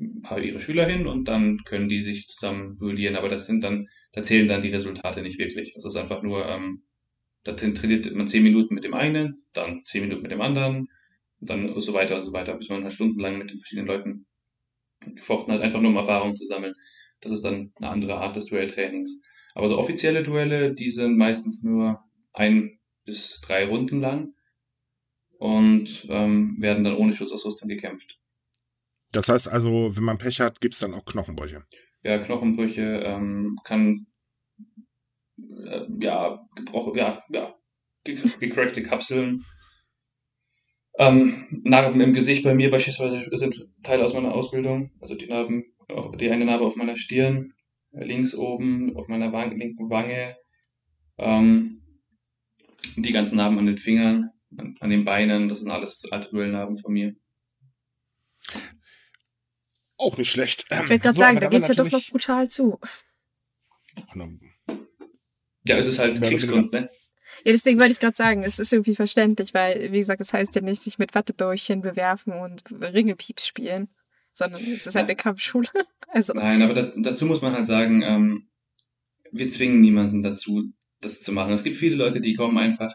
ein 0.00 0.22
paar 0.22 0.40
ihre 0.40 0.60
Schüler 0.60 0.86
hin 0.86 1.06
und 1.06 1.28
dann 1.28 1.64
können 1.64 1.88
die 1.88 2.02
sich 2.02 2.28
zusammen 2.28 2.78
duellieren. 2.78 3.16
Aber 3.16 3.28
das 3.28 3.46
sind 3.46 3.62
dann, 3.62 3.88
da 4.12 4.22
zählen 4.22 4.48
dann 4.48 4.62
die 4.62 4.70
Resultate 4.70 5.22
nicht 5.22 5.38
wirklich. 5.38 5.74
Das 5.74 5.84
ist 5.84 5.96
einfach 5.96 6.22
nur, 6.22 6.46
ähm, 6.46 6.82
da 7.44 7.52
trainiert 7.52 8.12
man 8.14 8.28
zehn 8.28 8.42
Minuten 8.42 8.74
mit 8.74 8.84
dem 8.84 8.94
einen, 8.94 9.42
dann 9.52 9.82
zehn 9.84 10.02
Minuten 10.02 10.22
mit 10.22 10.30
dem 10.30 10.40
anderen 10.40 10.88
dann 11.40 11.78
so 11.80 11.92
weiter 11.92 12.16
und 12.16 12.22
so 12.22 12.32
weiter, 12.32 12.54
bis 12.54 12.68
man 12.68 12.84
halt 12.84 12.92
stundenlang 12.92 13.38
mit 13.38 13.50
den 13.50 13.58
verschiedenen 13.58 13.88
Leuten 13.88 14.26
gefochten 15.16 15.52
hat, 15.52 15.60
einfach 15.60 15.80
nur 15.80 15.90
um 15.90 15.96
Erfahrung 15.96 16.36
zu 16.36 16.46
sammeln. 16.46 16.74
Das 17.20 17.32
ist 17.32 17.44
dann 17.44 17.72
eine 17.76 17.90
andere 17.90 18.16
Art 18.18 18.36
des 18.36 18.46
Duelltrainings. 18.46 19.20
Aber 19.54 19.68
so 19.68 19.78
offizielle 19.78 20.22
Duelle, 20.22 20.74
die 20.74 20.90
sind 20.90 21.16
meistens 21.16 21.62
nur 21.62 22.00
ein 22.32 22.78
bis 23.04 23.40
drei 23.40 23.66
Runden 23.66 24.00
lang 24.00 24.34
und 25.38 26.06
ähm, 26.08 26.56
werden 26.60 26.84
dann 26.84 26.96
ohne 26.96 27.12
Schutzausrüstung 27.12 27.68
gekämpft. 27.68 28.20
Das 29.10 29.28
heißt 29.28 29.48
also, 29.48 29.96
wenn 29.96 30.04
man 30.04 30.18
Pech 30.18 30.40
hat, 30.40 30.60
gibt 30.60 30.74
es 30.74 30.80
dann 30.80 30.94
auch 30.94 31.04
Knochenbrüche. 31.04 31.64
Ja, 32.02 32.18
Knochenbrüche 32.18 33.02
ähm, 33.04 33.58
kann 33.64 34.06
äh, 35.38 35.86
ja 36.00 36.46
gebrochen, 36.56 36.96
ja, 36.96 37.22
ja, 37.30 37.54
gecrackte 38.04 38.82
Kapseln. 38.82 39.42
Ähm, 40.98 41.62
Narben 41.64 42.00
im 42.00 42.14
Gesicht 42.14 42.44
bei 42.44 42.54
mir 42.54 42.70
beispielsweise 42.70 43.24
sind 43.32 43.68
Teile 43.82 44.04
aus 44.04 44.14
meiner 44.14 44.34
Ausbildung. 44.34 44.90
Also 45.00 45.14
die 45.14 45.26
Narben, 45.26 45.64
die 46.18 46.30
eine 46.30 46.44
Narbe 46.44 46.64
auf 46.64 46.76
meiner 46.76 46.96
Stirn, 46.96 47.54
links 47.92 48.34
oben, 48.34 48.96
auf 48.96 49.08
meiner 49.08 49.32
Wange, 49.32 49.54
linken 49.56 49.90
Wange, 49.90 50.36
ähm, 51.18 51.81
die 52.96 53.12
ganzen 53.12 53.36
Narben 53.36 53.58
an 53.58 53.66
den 53.66 53.78
Fingern 53.78 54.30
an, 54.58 54.76
an 54.80 54.90
den 54.90 55.04
Beinen. 55.04 55.48
Das 55.48 55.60
sind 55.60 55.70
alles 55.70 56.04
alte 56.10 56.30
Duellnarben 56.30 56.76
von 56.76 56.92
mir. 56.92 57.14
Auch 59.96 60.16
nicht 60.18 60.30
schlecht. 60.30 60.66
Ich 60.70 60.78
würde 60.78 60.98
gerade 60.98 61.14
so, 61.14 61.20
sagen, 61.20 61.40
da 61.40 61.48
geht 61.48 61.62
es 61.62 61.68
ja 61.68 61.74
doch 61.74 61.90
noch 61.90 62.04
brutal 62.10 62.48
zu. 62.48 62.78
Ja, 65.64 65.76
es 65.76 65.86
ist 65.86 65.98
halt 65.98 66.20
Kriegskunst, 66.20 66.72
ne? 66.72 66.88
Ja, 67.44 67.52
deswegen 67.52 67.78
wollte 67.78 67.92
ich 67.92 68.00
gerade 68.00 68.16
sagen, 68.16 68.42
es 68.44 68.58
ist 68.58 68.72
irgendwie 68.72 68.94
verständlich, 68.94 69.52
weil, 69.54 69.92
wie 69.92 69.98
gesagt, 69.98 70.20
das 70.20 70.32
heißt 70.32 70.54
ja 70.54 70.60
nicht, 70.60 70.82
sich 70.82 70.98
mit 70.98 71.14
Wattebäuchchen 71.14 71.82
bewerfen 71.82 72.32
und 72.32 72.62
Ringepieps 72.70 73.46
spielen, 73.46 73.88
sondern 74.32 74.62
es 74.64 74.86
ist 74.86 74.94
halt 74.94 75.08
eine 75.08 75.16
Kampfschule. 75.16 75.68
Also. 76.14 76.34
Nein, 76.34 76.60
aber 76.60 76.74
da, 76.74 76.92
dazu 76.94 77.24
muss 77.24 77.40
man 77.40 77.54
halt 77.54 77.66
sagen, 77.66 78.02
ähm, 78.02 78.46
wir 79.30 79.48
zwingen 79.48 79.80
niemanden 79.80 80.22
dazu, 80.22 80.70
das 81.02 81.22
zu 81.22 81.32
machen. 81.32 81.52
Es 81.52 81.64
gibt 81.64 81.76
viele 81.76 81.96
Leute, 81.96 82.20
die 82.20 82.34
kommen 82.34 82.56
einfach 82.56 82.94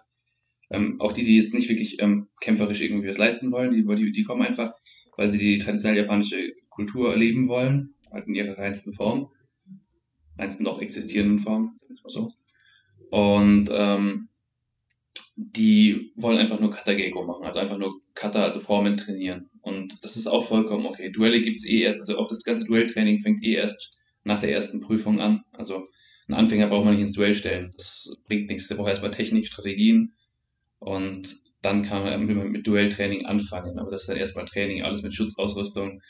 ähm, 0.70 1.00
auch 1.00 1.13
die, 1.13 1.24
die 1.24 1.38
jetzt 1.38 1.54
nicht 1.54 1.70
wirklich 1.70 2.02
ähm, 2.02 2.28
kämpferisch 2.41 2.82
irgendwie 2.82 3.08
was 3.08 3.17
leisten 3.17 3.52
wollen, 3.52 3.72
die, 3.72 3.86
die, 3.96 4.12
die 4.12 4.24
kommen 4.24 4.46
einfach, 4.46 4.74
weil 5.15 5.30
sie 5.30 5.38
die 5.38 5.60
traditionelle 5.60 6.02
japanische 6.02 6.54
Kultur 6.70 7.12
erleben 7.12 7.48
wollen, 7.48 7.93
halt 8.12 8.28
in 8.28 8.36
ihrer 8.36 8.58
reinsten 8.58 8.93
Form, 8.93 9.32
reinsten 10.38 10.65
noch 10.65 10.82
existierenden 10.82 11.39
Form, 11.39 11.80
so. 12.08 12.30
Und 13.10 13.70
ähm, 13.72 14.30
die 15.36 16.12
wollen 16.15 16.39
einfach 16.39 16.60
nur 16.60 16.72
Kata 16.72 16.93
Geiko 16.93 17.24
machen, 17.24 17.46
also 17.46 17.60
einfach 17.60 17.78
nur 17.78 18.02
Kata, 18.15 18.43
also 18.43 18.60
Formen 18.60 18.98
trainieren. 18.98 19.50
Und 19.62 20.04
das 20.04 20.17
ist 20.17 20.28
auch 20.28 20.48
vollkommen 20.48 20.86
okay. 20.86 21.12
Duelle 21.12 21.41
gibt's 21.41 21.65
eh 21.65 21.82
erst, 21.82 22.00
also 22.00 22.17
auch 22.17 22.28
das 22.28 22.43
ganze 22.43 22.65
Duelltraining 22.65 23.20
fängt 23.20 23.43
eh 23.43 23.54
erst 23.54 23.98
nach 24.24 24.39
der 24.39 24.52
ersten 24.52 24.82
Prüfung 24.82 25.20
an. 25.20 25.43
Also 25.54 25.86
ein 26.28 26.34
Anfänger 26.34 26.68
braucht 26.68 26.84
man 26.84 26.94
nicht 26.94 27.02
ins 27.02 27.13
Duell 27.13 27.34
stellen. 27.34 27.74
Das 27.78 28.18
bringt 28.28 28.50
nichts. 28.50 28.68
Der 28.68 28.76
braucht 28.76 28.90
erstmal 28.90 29.12
Technik, 29.12 29.48
Strategien 29.48 30.13
und 30.80 31.38
dann 31.62 31.84
kann 31.84 32.04
man 32.04 32.52
mit 32.52 32.68
Duelltraining 32.68 33.26
anfangen. 33.26 33.80
Aber 33.80 33.92
das 33.92 34.02
ist 34.02 34.10
dann 34.10 34.18
erstmal 34.18 34.46
Training, 34.46 34.84
alles 34.84 35.04
mit 35.04 35.13
Schutzausrüstung. 35.13 36.02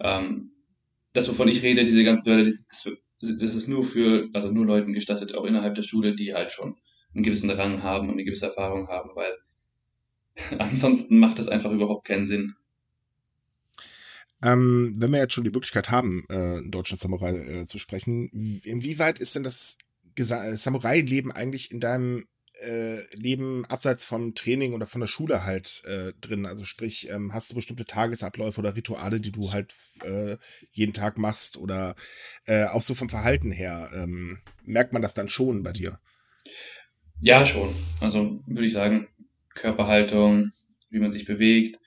Ähm, 0.00 0.52
das, 1.12 1.28
wovon 1.28 1.48
ich 1.48 1.62
rede, 1.62 1.84
diese 1.84 2.04
ganzen 2.04 2.24
Duelle, 2.24 2.44
das, 2.44 2.66
das 3.20 3.54
ist 3.54 3.68
nur 3.68 3.84
für, 3.84 4.28
also 4.32 4.50
nur 4.50 4.66
Leuten 4.66 4.92
gestattet, 4.92 5.34
auch 5.34 5.44
innerhalb 5.44 5.74
der 5.74 5.82
Schule, 5.82 6.14
die 6.14 6.34
halt 6.34 6.52
schon 6.52 6.76
einen 7.14 7.24
gewissen 7.24 7.50
Rang 7.50 7.82
haben 7.82 8.08
und 8.08 8.14
eine 8.14 8.24
gewisse 8.24 8.46
Erfahrung 8.46 8.88
haben, 8.88 9.10
weil 9.14 9.32
ansonsten 10.58 11.18
macht 11.18 11.38
das 11.38 11.48
einfach 11.48 11.70
überhaupt 11.70 12.06
keinen 12.06 12.26
Sinn. 12.26 12.54
Ähm, 14.42 14.94
wenn 14.98 15.12
wir 15.12 15.18
jetzt 15.18 15.34
schon 15.34 15.44
die 15.44 15.50
Möglichkeit 15.50 15.90
haben, 15.90 16.24
äh, 16.28 16.34
einen 16.34 16.70
deutschen 16.70 16.98
Samurai 16.98 17.36
äh, 17.36 17.66
zu 17.66 17.78
sprechen, 17.78 18.28
inwieweit 18.64 19.18
ist 19.18 19.36
denn 19.36 19.44
das 19.44 19.76
Samurai-Leben 20.16 21.32
eigentlich 21.32 21.70
in 21.70 21.80
deinem 21.80 22.26
äh, 22.62 23.02
Leben 23.14 23.64
abseits 23.66 24.04
vom 24.04 24.34
Training 24.34 24.72
oder 24.72 24.86
von 24.86 25.00
der 25.00 25.08
Schule 25.08 25.44
halt 25.44 25.82
äh, 25.84 26.12
drin? 26.20 26.46
Also 26.46 26.64
sprich, 26.64 27.08
ähm, 27.10 27.32
hast 27.32 27.50
du 27.50 27.54
bestimmte 27.54 27.84
Tagesabläufe 27.84 28.60
oder 28.60 28.76
Rituale, 28.76 29.20
die 29.20 29.32
du 29.32 29.52
halt 29.52 29.74
äh, 30.02 30.36
jeden 30.70 30.92
Tag 30.92 31.18
machst 31.18 31.56
oder 31.56 31.94
äh, 32.46 32.64
auch 32.66 32.82
so 32.82 32.94
vom 32.94 33.08
Verhalten 33.08 33.50
her? 33.50 33.90
Ähm, 33.94 34.40
merkt 34.64 34.92
man 34.92 35.02
das 35.02 35.14
dann 35.14 35.28
schon 35.28 35.62
bei 35.62 35.72
dir? 35.72 35.98
Ja, 37.20 37.46
schon. 37.46 37.74
Also 38.00 38.42
würde 38.46 38.66
ich 38.66 38.72
sagen, 38.72 39.08
Körperhaltung, 39.54 40.52
wie 40.90 40.98
man 40.98 41.10
sich 41.10 41.24
bewegt. 41.24 41.78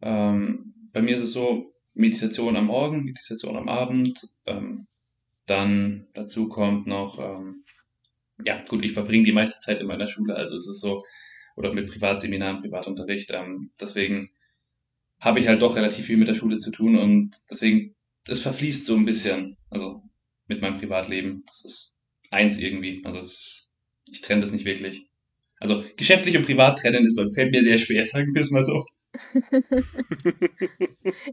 Ähm, 0.00 0.74
bei 0.98 1.02
mir 1.02 1.14
ist 1.14 1.22
es 1.22 1.30
so, 1.30 1.72
Meditation 1.94 2.56
am 2.56 2.66
Morgen, 2.66 3.04
Meditation 3.04 3.56
am 3.56 3.68
Abend. 3.68 4.18
Ähm, 4.46 4.88
dann 5.46 6.08
dazu 6.12 6.48
kommt 6.48 6.88
noch 6.88 7.20
ähm, 7.20 7.62
ja, 8.44 8.64
gut, 8.68 8.84
ich 8.84 8.94
verbringe 8.94 9.22
die 9.22 9.32
meiste 9.32 9.60
Zeit 9.60 9.80
in 9.80 9.86
meiner 9.86 10.08
Schule, 10.08 10.34
also 10.34 10.56
es 10.56 10.66
ist 10.66 10.80
so, 10.80 11.04
oder 11.54 11.72
mit 11.72 11.88
Privatseminaren, 11.88 12.62
Privatunterricht. 12.62 13.30
Ähm, 13.32 13.70
deswegen 13.80 14.30
habe 15.20 15.38
ich 15.38 15.46
halt 15.46 15.62
doch 15.62 15.76
relativ 15.76 16.06
viel 16.06 16.16
mit 16.16 16.26
der 16.26 16.34
Schule 16.34 16.58
zu 16.58 16.72
tun 16.72 16.98
und 16.98 17.30
deswegen, 17.48 17.94
es 18.26 18.40
verfließt 18.40 18.84
so 18.84 18.96
ein 18.96 19.04
bisschen, 19.04 19.56
also 19.70 20.02
mit 20.48 20.60
meinem 20.60 20.78
Privatleben. 20.78 21.44
Das 21.46 21.64
ist 21.64 21.96
eins 22.32 22.58
irgendwie. 22.58 23.02
Also 23.04 23.20
ist, 23.20 23.72
ich 24.10 24.20
trenne 24.20 24.40
das 24.40 24.50
nicht 24.50 24.64
wirklich. 24.64 25.06
Also 25.60 25.84
geschäftlich 25.96 26.36
und 26.36 26.44
privat 26.44 26.80
trennen 26.80 27.04
ist, 27.04 27.20
fällt 27.34 27.52
mir 27.52 27.62
sehr 27.62 27.78
schwer, 27.78 28.04
sagen 28.04 28.34
wir 28.34 28.42
es 28.42 28.50
mal 28.50 28.64
so. 28.64 28.84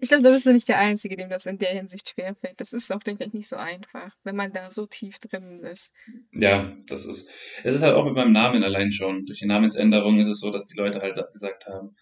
ich 0.02 0.10
glaube, 0.10 0.24
da 0.24 0.32
bist 0.32 0.46
du 0.46 0.54
nicht 0.54 0.68
der 0.68 0.80
Einzige, 0.80 1.16
dem 1.16 1.30
das 1.30 1.46
in 1.46 1.58
der 1.58 1.70
Hinsicht 1.70 2.10
schwerfällt. 2.10 2.60
Das 2.60 2.74
ist 2.74 2.92
auch, 2.92 3.04
denke 3.04 3.26
ich, 3.26 3.34
nicht 3.34 3.48
so 3.48 3.56
einfach, 3.56 4.16
wenn 4.24 4.36
man 4.36 4.54
da 4.54 4.70
so 4.72 4.86
tief 4.86 5.20
drin 5.20 5.62
ist. 5.64 5.94
Ja, 6.32 6.76
das 6.88 7.06
ist. 7.06 7.30
Es 7.64 7.76
ist 7.76 7.82
halt 7.82 7.96
auch 7.96 8.06
mit 8.06 8.16
meinem 8.16 8.32
Namen 8.32 8.64
allein 8.64 8.92
schon. 8.92 9.26
Durch 9.26 9.40
die 9.40 9.48
Namensänderung 9.48 10.18
ist 10.18 10.28
es 10.28 10.40
so, 10.40 10.52
dass 10.52 10.66
die 10.66 10.78
Leute 10.78 11.02
halt 11.02 11.16
gesagt 11.34 11.68
haben, 11.68 11.96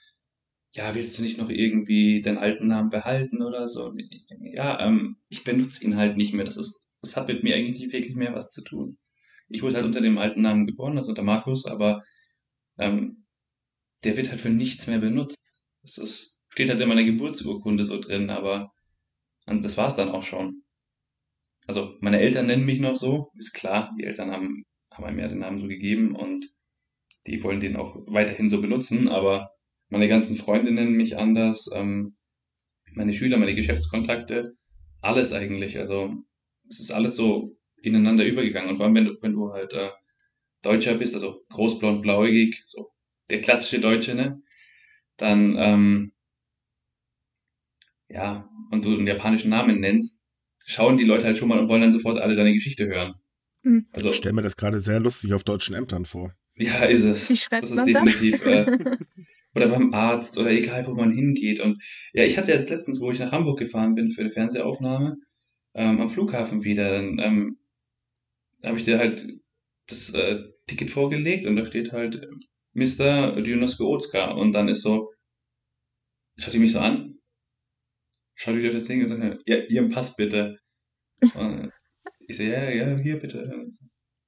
ja, 0.71 0.95
willst 0.95 1.17
du 1.17 1.21
nicht 1.21 1.37
noch 1.37 1.49
irgendwie 1.49 2.21
deinen 2.21 2.39
alten 2.39 2.67
Namen 2.67 2.89
behalten 2.89 3.43
oder 3.43 3.67
so? 3.67 3.93
Ich 3.95 4.25
denke, 4.25 4.51
ja, 4.55 4.79
ähm, 4.79 5.17
ich 5.29 5.43
benutze 5.43 5.85
ihn 5.85 5.97
halt 5.97 6.17
nicht 6.17 6.33
mehr. 6.33 6.45
Das 6.45 6.57
ist, 6.57 6.81
das 7.01 7.15
hat 7.15 7.27
mit 7.27 7.43
mir 7.43 7.55
eigentlich 7.55 7.79
nicht 7.79 7.93
wirklich 7.93 8.15
mehr 8.15 8.33
was 8.33 8.51
zu 8.51 8.63
tun. 8.63 8.97
Ich 9.49 9.61
wurde 9.61 9.75
halt 9.75 9.85
unter 9.85 10.01
dem 10.01 10.17
alten 10.17 10.41
Namen 10.41 10.65
geboren, 10.65 10.97
also 10.97 11.09
unter 11.09 11.21
Markus, 11.21 11.65
aber 11.65 12.03
ähm, 12.79 13.25
der 14.03 14.17
wird 14.17 14.31
halt 14.31 14.41
für 14.41 14.49
nichts 14.49 14.87
mehr 14.87 14.99
benutzt. 14.99 15.37
Das 15.83 15.97
ist, 15.97 16.41
steht 16.49 16.69
halt 16.69 16.79
in 16.79 16.89
meiner 16.89 17.03
Geburtsurkunde 17.03 17.85
so 17.85 17.99
drin, 17.99 18.29
aber 18.29 18.73
und 19.45 19.63
das 19.63 19.77
war's 19.77 19.95
dann 19.95 20.09
auch 20.09 20.23
schon. 20.23 20.63
Also 21.67 21.95
meine 22.01 22.19
Eltern 22.19 22.47
nennen 22.47 22.65
mich 22.65 22.79
noch 22.79 22.95
so, 22.95 23.31
ist 23.37 23.53
klar, 23.53 23.93
die 23.97 24.03
Eltern 24.03 24.31
haben, 24.31 24.63
haben 24.91 25.05
einem 25.05 25.19
ja 25.19 25.27
den 25.27 25.39
Namen 25.39 25.59
so 25.59 25.67
gegeben 25.67 26.15
und 26.15 26.49
die 27.27 27.43
wollen 27.43 27.59
den 27.59 27.75
auch 27.75 27.97
weiterhin 28.07 28.49
so 28.49 28.61
benutzen, 28.61 29.07
aber 29.07 29.51
meine 29.89 30.07
ganzen 30.07 30.35
Freunde 30.35 30.71
nennen 30.71 30.93
mich 30.93 31.17
anders, 31.17 31.69
ähm, 31.73 32.15
meine 32.93 33.13
Schüler, 33.13 33.37
meine 33.37 33.55
Geschäftskontakte, 33.55 34.55
alles 35.01 35.31
eigentlich. 35.31 35.77
Also 35.77 36.13
es 36.69 36.79
ist 36.79 36.91
alles 36.91 37.15
so 37.15 37.57
ineinander 37.81 38.25
übergegangen. 38.25 38.69
Und 38.69 38.77
vor 38.77 38.85
allem, 38.85 38.95
wenn 38.95 39.05
du, 39.05 39.17
wenn 39.21 39.33
du 39.33 39.51
halt 39.51 39.73
äh, 39.73 39.89
Deutscher 40.61 40.95
bist, 40.95 41.13
also 41.13 41.43
großblond, 41.49 42.01
blauäugig, 42.01 42.63
so 42.67 42.91
der 43.29 43.41
klassische 43.41 43.79
Deutsche, 43.79 44.15
ne? 44.15 44.41
Dann, 45.17 45.55
ähm, 45.57 46.13
ja, 48.09 48.49
und 48.71 48.85
du 48.85 48.93
einen 48.93 49.07
japanischen 49.07 49.49
Namen 49.49 49.79
nennst, 49.79 50.25
schauen 50.65 50.97
die 50.97 51.03
Leute 51.03 51.25
halt 51.25 51.37
schon 51.37 51.49
mal 51.49 51.59
und 51.59 51.69
wollen 51.69 51.81
dann 51.81 51.91
sofort 51.91 52.19
alle 52.19 52.35
deine 52.35 52.53
Geschichte 52.53 52.87
hören. 52.87 53.15
Mhm. 53.63 53.87
Also, 53.93 54.09
ich 54.09 54.15
stelle 54.15 54.33
mir 54.33 54.41
das 54.41 54.57
gerade 54.57 54.79
sehr 54.79 54.99
lustig 54.99 55.33
auf 55.33 55.43
deutschen 55.43 55.75
Ämtern 55.75 56.05
vor. 56.05 56.33
Ja, 56.55 56.83
ist 56.85 57.03
es. 57.03 57.29
Wie 57.29 57.37
schreibt 57.37 57.63
das 57.63 57.71
ist 57.71 57.75
man 57.75 57.85
definitiv. 57.85 58.43
Das? 58.43 58.67
Äh, 58.67 58.97
oder 59.55 59.69
beim 59.69 59.93
Arzt 59.93 60.37
oder 60.37 60.51
egal, 60.51 60.85
wo 60.87 60.93
man 60.93 61.11
hingeht. 61.11 61.59
Und 61.59 61.81
ja, 62.13 62.23
ich 62.25 62.37
hatte 62.37 62.51
jetzt 62.51 62.69
letztens, 62.69 62.99
wo 62.99 63.11
ich 63.11 63.19
nach 63.19 63.31
Hamburg 63.31 63.59
gefahren 63.59 63.95
bin 63.95 64.09
für 64.09 64.21
eine 64.21 64.31
Fernsehaufnahme, 64.31 65.17
ähm, 65.73 66.01
am 66.01 66.09
Flughafen 66.09 66.63
wieder, 66.63 66.91
dann 66.91 67.19
ähm, 67.19 67.57
habe 68.63 68.77
ich 68.77 68.83
dir 68.83 68.99
halt 68.99 69.27
das 69.87 70.13
äh, 70.13 70.43
Ticket 70.67 70.91
vorgelegt 70.91 71.45
und 71.45 71.55
da 71.55 71.65
steht 71.65 71.91
halt 71.91 72.25
Mr. 72.73 73.41
Dionosko 73.41 73.87
Otska 73.87 74.31
und 74.31 74.53
dann 74.53 74.67
ist 74.67 74.81
so, 74.81 75.11
schaut 76.37 76.53
die 76.53 76.59
mich 76.59 76.71
so 76.71 76.79
an, 76.79 77.19
schaut 78.35 78.55
wieder 78.55 78.71
das 78.71 78.85
Ding 78.85 79.03
und 79.03 79.09
sagt, 79.09 79.47
ja, 79.47 79.57
Ihren 79.57 79.89
Pass 79.89 80.15
bitte. 80.15 80.57
Und 81.35 81.71
ich 82.27 82.37
so, 82.37 82.43
ja, 82.43 82.69
ja, 82.69 82.97
hier 82.97 83.19
bitte. 83.19 83.69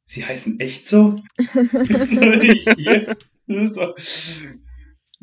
Sie 0.05 0.23
heißen 0.23 0.59
echt 0.59 0.87
so? 0.87 1.21
so, 3.47 3.95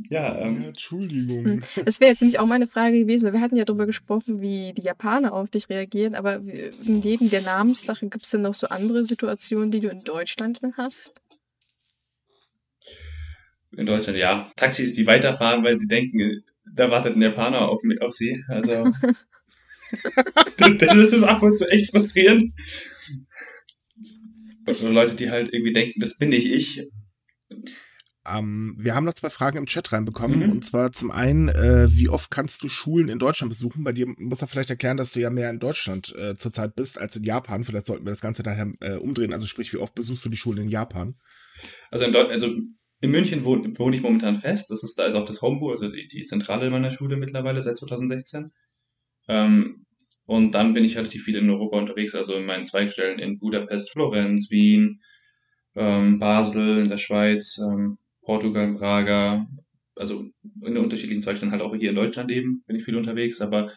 ja, 0.08 0.38
ähm, 0.38 0.62
Entschuldigung. 0.62 1.44
Hm. 1.44 1.62
Das 1.84 2.00
wäre 2.00 2.10
jetzt 2.10 2.22
nämlich 2.22 2.38
auch 2.38 2.46
meine 2.46 2.66
Frage 2.66 2.98
gewesen, 2.98 3.26
weil 3.26 3.34
wir 3.34 3.40
hatten 3.40 3.56
ja 3.56 3.64
darüber 3.64 3.86
gesprochen, 3.86 4.40
wie 4.40 4.72
die 4.72 4.82
Japaner 4.82 5.32
auf 5.32 5.50
dich 5.50 5.68
reagieren, 5.68 6.14
aber 6.14 6.40
neben 6.82 7.30
der 7.30 7.42
Namenssache 7.42 8.08
gibt 8.08 8.24
es 8.24 8.30
denn 8.30 8.42
noch 8.42 8.54
so 8.54 8.68
andere 8.68 9.04
Situationen, 9.04 9.70
die 9.70 9.80
du 9.80 9.88
in 9.88 10.04
Deutschland 10.04 10.60
hast? 10.76 11.20
In 13.76 13.86
Deutschland, 13.86 14.18
ja. 14.18 14.50
Taxis, 14.56 14.94
die 14.94 15.06
weiterfahren, 15.06 15.64
weil 15.64 15.78
sie 15.78 15.88
denken, 15.88 16.42
da 16.74 16.90
wartet 16.90 17.16
ein 17.16 17.22
Japaner 17.22 17.68
auf, 17.68 17.80
auf 18.00 18.14
sie. 18.14 18.44
Also, 18.48 18.84
das 20.56 21.12
ist 21.12 21.22
ab 21.22 21.42
und 21.42 21.58
zu 21.58 21.68
echt 21.68 21.90
frustrierend. 21.90 22.52
Also 24.66 24.90
Leute, 24.90 25.14
die 25.14 25.30
halt 25.30 25.52
irgendwie 25.52 25.72
denken, 25.72 26.00
das 26.00 26.18
bin 26.18 26.28
nicht 26.30 26.46
ich 26.46 26.86
ähm, 28.24 28.76
wir 28.78 28.94
haben 28.94 29.04
noch 29.04 29.14
zwei 29.14 29.30
Fragen 29.30 29.58
im 29.58 29.66
Chat 29.66 29.92
reinbekommen. 29.92 30.44
Mhm. 30.46 30.52
Und 30.52 30.64
zwar 30.64 30.92
zum 30.92 31.10
einen, 31.10 31.48
äh, 31.48 31.88
wie 31.90 32.08
oft 32.08 32.30
kannst 32.30 32.62
du 32.62 32.68
Schulen 32.68 33.08
in 33.08 33.18
Deutschland 33.18 33.50
besuchen? 33.50 33.82
Bei 33.82 33.92
dir 33.92 34.06
muss 34.16 34.42
er 34.42 34.48
vielleicht 34.48 34.70
erklären, 34.70 34.96
dass 34.96 35.12
du 35.12 35.20
ja 35.20 35.30
mehr 35.30 35.50
in 35.50 35.58
Deutschland 35.58 36.14
äh, 36.16 36.36
zurzeit 36.36 36.76
bist 36.76 36.98
als 36.98 37.16
in 37.16 37.24
Japan. 37.24 37.64
Vielleicht 37.64 37.86
sollten 37.86 38.04
wir 38.04 38.12
das 38.12 38.20
Ganze 38.20 38.42
daher 38.42 38.72
äh, 38.80 38.94
umdrehen. 38.94 39.32
Also 39.32 39.46
sprich, 39.46 39.72
wie 39.72 39.78
oft 39.78 39.94
besuchst 39.94 40.24
du 40.24 40.28
die 40.28 40.36
Schulen 40.36 40.62
in 40.62 40.68
Japan? 40.68 41.16
Also 41.90 42.04
in, 42.04 42.14
also 42.14 42.54
in 43.02 43.10
München 43.10 43.44
wohne, 43.44 43.72
wohne, 43.78 43.96
ich 43.96 44.02
momentan 44.02 44.36
fest. 44.36 44.70
Das 44.70 44.82
ist, 44.84 44.98
da 44.98 45.04
ist 45.04 45.14
auch 45.14 45.26
das 45.26 45.42
Homebrew, 45.42 45.72
also 45.72 45.88
die, 45.88 46.06
die 46.06 46.22
Zentrale 46.22 46.70
meiner 46.70 46.92
Schule 46.92 47.16
mittlerweile 47.16 47.60
seit 47.60 47.76
2016. 47.76 48.50
Ähm, 49.28 49.84
und 50.24 50.52
dann 50.52 50.72
bin 50.72 50.84
ich 50.84 50.96
relativ 50.96 51.24
viel 51.24 51.36
in 51.36 51.50
Europa 51.50 51.78
unterwegs, 51.78 52.14
also 52.14 52.36
in 52.36 52.46
meinen 52.46 52.64
Zweigstellen 52.64 53.18
in 53.18 53.40
Budapest, 53.40 53.90
Florenz, 53.90 54.50
Wien, 54.50 55.02
ähm, 55.74 56.20
Basel 56.20 56.78
in 56.78 56.88
der 56.88 56.96
Schweiz, 56.96 57.58
ähm, 57.58 57.98
Portugal, 58.22 58.72
Braga, 58.72 59.48
also 59.96 60.20
in 60.20 60.74
den 60.74 60.78
unterschiedlichen 60.78 61.22
Zweigstellen 61.22 61.50
halt 61.50 61.62
auch 61.62 61.74
hier 61.74 61.90
in 61.90 61.96
Deutschland 61.96 62.30
eben, 62.30 62.62
bin 62.68 62.76
ich 62.76 62.84
viel 62.84 62.96
unterwegs, 62.96 63.40
aber 63.40 63.72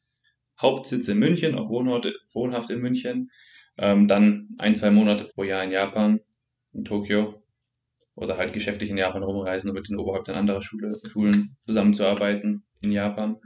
Hauptsitz 0.62 1.08
in 1.08 1.18
München, 1.18 1.56
auch 1.56 1.70
Wohnort, 1.70 2.14
wohnhaft 2.32 2.70
in 2.70 2.80
München, 2.80 3.32
ähm, 3.80 4.08
dann 4.08 4.50
ein, 4.60 4.76
zwei 4.76 4.92
Monate 4.92 5.26
pro 5.34 5.44
Jahr 5.44 5.64
in 5.64 5.72
Japan, 5.72 6.20
in 6.74 6.86
Tokio 6.86 7.42
oder 8.16 8.38
halt 8.38 8.54
geschäftlich 8.54 8.90
in 8.90 8.98
Japan 8.98 9.24
rumreisen 9.24 9.70
und 9.70 9.76
mit 9.76 9.90
den 9.90 9.98
Oberhäuptern 9.98 10.36
anderer 10.36 10.62
Schule, 10.62 10.94
Schulen 11.08 11.58
zusammenzuarbeiten 11.66 12.64
in 12.82 12.92
Japan. 12.92 13.38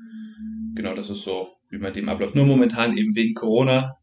Genau, 0.76 0.94
das 0.94 1.10
ist 1.10 1.24
so, 1.24 1.50
wie 1.70 1.80
man 1.80 1.94
dem 1.94 2.10
abläuft. 2.10 2.36
Nur 2.36 2.46
momentan 2.46 2.96
eben 2.96 3.16
wegen 3.16 3.34
Corona 3.34 3.98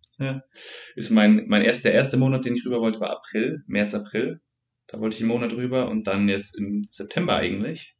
ist 0.94 1.10
mein, 1.10 1.44
mein 1.46 1.62
erst, 1.62 1.84
der 1.84 1.92
erste 1.92 2.16
Monat, 2.16 2.44
den 2.44 2.54
ich 2.54 2.64
rüber 2.64 2.80
wollte, 2.80 3.00
war 3.00 3.10
April, 3.10 3.62
März, 3.66 3.94
April. 3.94 4.40
Da 4.86 5.00
wollte 5.00 5.16
ich 5.16 5.22
einen 5.22 5.28
Monat 5.28 5.52
rüber 5.52 5.88
und 5.88 6.06
dann 6.06 6.28
jetzt 6.28 6.56
im 6.56 6.88
September 6.90 7.36
eigentlich. 7.36 7.96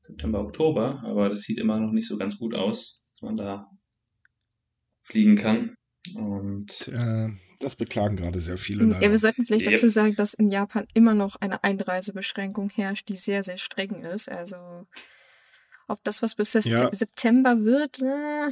September, 0.00 0.40
Oktober, 0.40 1.02
aber 1.04 1.28
das 1.28 1.42
sieht 1.42 1.58
immer 1.58 1.78
noch 1.78 1.92
nicht 1.92 2.08
so 2.08 2.18
ganz 2.18 2.38
gut 2.38 2.54
aus, 2.54 3.02
dass 3.12 3.22
man 3.22 3.36
da 3.36 3.70
fliegen 5.02 5.36
kann. 5.36 5.74
Und 6.14 6.88
äh, 6.88 7.28
das 7.60 7.76
beklagen 7.76 8.16
gerade 8.16 8.40
sehr 8.40 8.58
viele. 8.58 8.84
Leider. 8.84 9.02
Ja, 9.02 9.10
wir 9.10 9.18
sollten 9.18 9.44
vielleicht 9.44 9.66
dazu 9.66 9.88
sagen, 9.88 10.16
dass 10.16 10.34
in 10.34 10.50
Japan 10.50 10.86
immer 10.94 11.14
noch 11.14 11.36
eine 11.36 11.62
Einreisebeschränkung 11.64 12.70
herrscht, 12.70 13.08
die 13.08 13.16
sehr, 13.16 13.42
sehr 13.42 13.58
streng 13.58 14.02
ist. 14.02 14.28
Also 14.28 14.86
ob 15.88 16.02
das 16.04 16.22
was 16.22 16.34
bis 16.34 16.52
ja. 16.54 16.92
September 16.92 17.64
wird, 17.64 18.00
äh, 18.02 18.50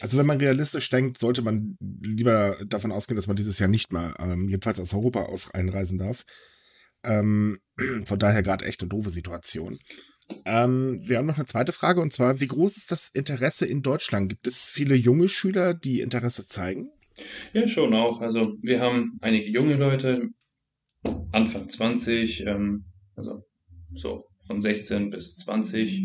also 0.00 0.18
wenn 0.18 0.26
man 0.26 0.38
realistisch 0.38 0.88
denkt, 0.90 1.18
sollte 1.18 1.42
man 1.42 1.76
lieber 1.80 2.56
davon 2.66 2.92
ausgehen, 2.92 3.16
dass 3.16 3.26
man 3.26 3.36
dieses 3.36 3.58
Jahr 3.58 3.68
nicht 3.68 3.92
mal, 3.92 4.14
ähm, 4.18 4.48
jedenfalls 4.48 4.80
aus 4.80 4.94
Europa 4.94 5.24
aus 5.24 5.50
einreisen 5.52 5.98
darf. 5.98 6.24
Ähm, 7.02 7.58
von 8.04 8.18
daher 8.18 8.42
gerade 8.42 8.64
echt 8.64 8.80
eine 8.80 8.88
doofe 8.88 9.10
Situation. 9.10 9.78
Ähm, 10.44 11.00
wir 11.04 11.18
haben 11.18 11.26
noch 11.26 11.36
eine 11.36 11.46
zweite 11.46 11.72
Frage 11.72 12.00
und 12.00 12.12
zwar, 12.12 12.40
wie 12.40 12.48
groß 12.48 12.76
ist 12.76 12.90
das 12.90 13.10
Interesse 13.10 13.66
in 13.66 13.82
Deutschland? 13.82 14.28
Gibt 14.28 14.46
es 14.46 14.68
viele 14.68 14.96
junge 14.96 15.28
Schüler, 15.28 15.72
die 15.72 16.00
Interesse 16.00 16.46
zeigen? 16.46 16.90
Ja, 17.52 17.66
schon 17.68 17.94
auch. 17.94 18.20
Also 18.20 18.56
wir 18.60 18.80
haben 18.80 19.18
einige 19.20 19.48
junge 19.48 19.76
Leute, 19.76 20.30
Anfang 21.32 21.68
20, 21.68 22.46
ähm, 22.46 22.84
also 23.14 23.46
so 23.94 24.28
von 24.46 24.60
16 24.60 25.10
bis 25.10 25.36
20, 25.36 26.04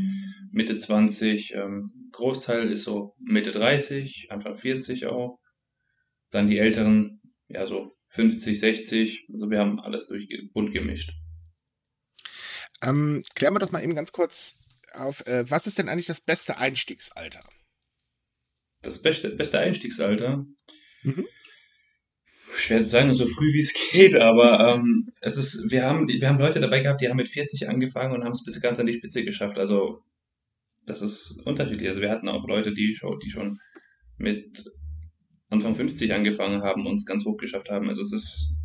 Mitte 0.51 0.77
20, 0.77 1.53
ähm, 1.55 2.09
Großteil 2.11 2.69
ist 2.71 2.83
so 2.83 3.15
Mitte 3.19 3.51
30, 3.51 4.27
Anfang 4.29 4.55
40 4.55 5.07
auch. 5.07 5.39
Dann 6.29 6.47
die 6.47 6.59
Älteren, 6.59 7.21
ja 7.47 7.65
so 7.65 7.97
50, 8.09 8.59
60. 8.59 9.27
Also 9.31 9.49
wir 9.49 9.59
haben 9.59 9.79
alles 9.79 10.07
durch 10.07 10.27
bunt 10.53 10.73
gemischt. 10.73 11.13
Ähm, 12.83 13.23
klären 13.35 13.53
wir 13.53 13.59
doch 13.59 13.71
mal 13.71 13.83
eben 13.83 13.95
ganz 13.95 14.11
kurz 14.11 14.67
auf, 14.93 15.25
äh, 15.27 15.49
was 15.49 15.67
ist 15.67 15.77
denn 15.77 15.87
eigentlich 15.87 16.07
das 16.07 16.21
beste 16.21 16.57
Einstiegsalter? 16.57 17.43
Das 18.81 19.01
beste, 19.01 19.29
beste 19.29 19.59
Einstiegsalter? 19.59 20.45
Mhm. 21.03 21.25
Schwer 22.55 22.83
zu 22.83 22.89
sagen, 22.89 23.13
so 23.13 23.25
früh 23.27 23.53
wie 23.53 23.61
es 23.61 23.73
geht, 23.91 24.15
aber 24.15 24.75
ähm, 24.75 25.11
es 25.21 25.37
ist, 25.37 25.71
wir 25.71 25.85
haben, 25.85 26.07
wir 26.07 26.27
haben 26.27 26.39
Leute 26.39 26.59
dabei 26.59 26.79
gehabt, 26.81 27.01
die 27.01 27.09
haben 27.09 27.17
mit 27.17 27.29
40 27.29 27.69
angefangen 27.69 28.13
und 28.13 28.23
haben 28.23 28.33
es 28.33 28.43
bis 28.43 28.61
ganz 28.61 28.79
an 28.79 28.85
die 28.85 28.93
Spitze 28.93 29.23
geschafft. 29.23 29.57
Also 29.57 30.03
das 30.85 31.01
ist 31.01 31.41
unterschiedlich. 31.45 31.89
Also 31.89 32.01
wir 32.01 32.09
hatten 32.09 32.29
auch 32.29 32.47
Leute, 32.47 32.73
die 32.73 32.95
schon, 32.95 33.19
die 33.19 33.29
schon 33.29 33.59
mit 34.17 34.63
Anfang 35.49 35.75
50 35.75 36.13
angefangen 36.13 36.63
haben 36.63 36.87
und 36.87 36.95
es 36.95 37.05
ganz 37.05 37.25
hoch 37.25 37.37
geschafft 37.37 37.69
haben. 37.69 37.89
Also 37.89 38.01
es 38.01 38.13
ist, 38.13 38.55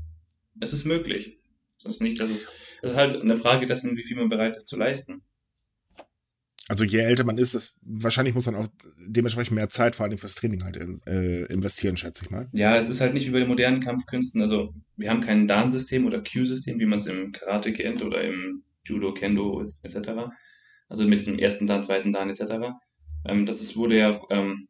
es 0.61 0.72
ist 0.72 0.85
möglich. 0.85 1.38
Es 1.79 1.96
ist 1.96 2.01
nicht, 2.01 2.20
dass 2.20 2.31
es, 2.31 2.53
es 2.83 2.90
ist 2.90 2.96
halt 2.96 3.20
eine 3.20 3.37
Frage 3.37 3.66
dessen, 3.66 3.96
wie 3.96 4.05
viel 4.05 4.16
man 4.16 4.29
bereit 4.29 4.57
ist 4.57 4.66
zu 4.66 4.77
leisten. 4.77 5.22
Also 6.68 6.85
je 6.85 6.98
älter 6.98 7.24
man 7.24 7.38
ist, 7.38 7.55
das, 7.55 7.74
wahrscheinlich 7.83 8.35
muss 8.35 8.46
man 8.46 8.57
auch 8.57 8.66
dementsprechend 8.98 9.55
mehr 9.55 9.68
Zeit 9.68 9.94
vor 9.94 10.05
allem 10.07 10.18
fürs 10.18 10.35
Training 10.35 10.64
halt 10.64 10.76
äh, 11.07 11.44
investieren, 11.44 11.96
schätze 11.96 12.24
ich 12.24 12.31
mal. 12.31 12.48
Ja, 12.52 12.76
es 12.76 12.88
ist 12.88 13.00
halt 13.00 13.14
nicht 13.14 13.26
wie 13.26 13.31
bei 13.31 13.38
den 13.38 13.48
modernen 13.48 13.81
Kampfkünsten. 13.81 14.42
Also 14.42 14.74
wir 14.96 15.11
haben 15.11 15.20
kein 15.20 15.46
Dan-System 15.46 16.07
oder 16.07 16.22
Q-System, 16.22 16.81
wie 16.81 16.87
man 16.87 16.98
es 16.98 17.07
im 17.07 17.31
Karate 17.33 17.72
kennt 17.72 18.02
oder 18.02 18.22
im 18.22 18.64
Judo, 18.85 19.14
Kendo 19.14 19.72
etc 19.83 20.31
also 20.88 21.05
mit 21.05 21.26
dem 21.26 21.38
ersten 21.38 21.66
Dan, 21.66 21.83
zweiten 21.83 22.12
Dan 22.12 22.31
etc. 22.31 22.74
Ähm, 23.26 23.46
das 23.46 23.61
ist, 23.61 23.76
wurde 23.76 23.98
ja 23.98 24.20
ähm, 24.31 24.68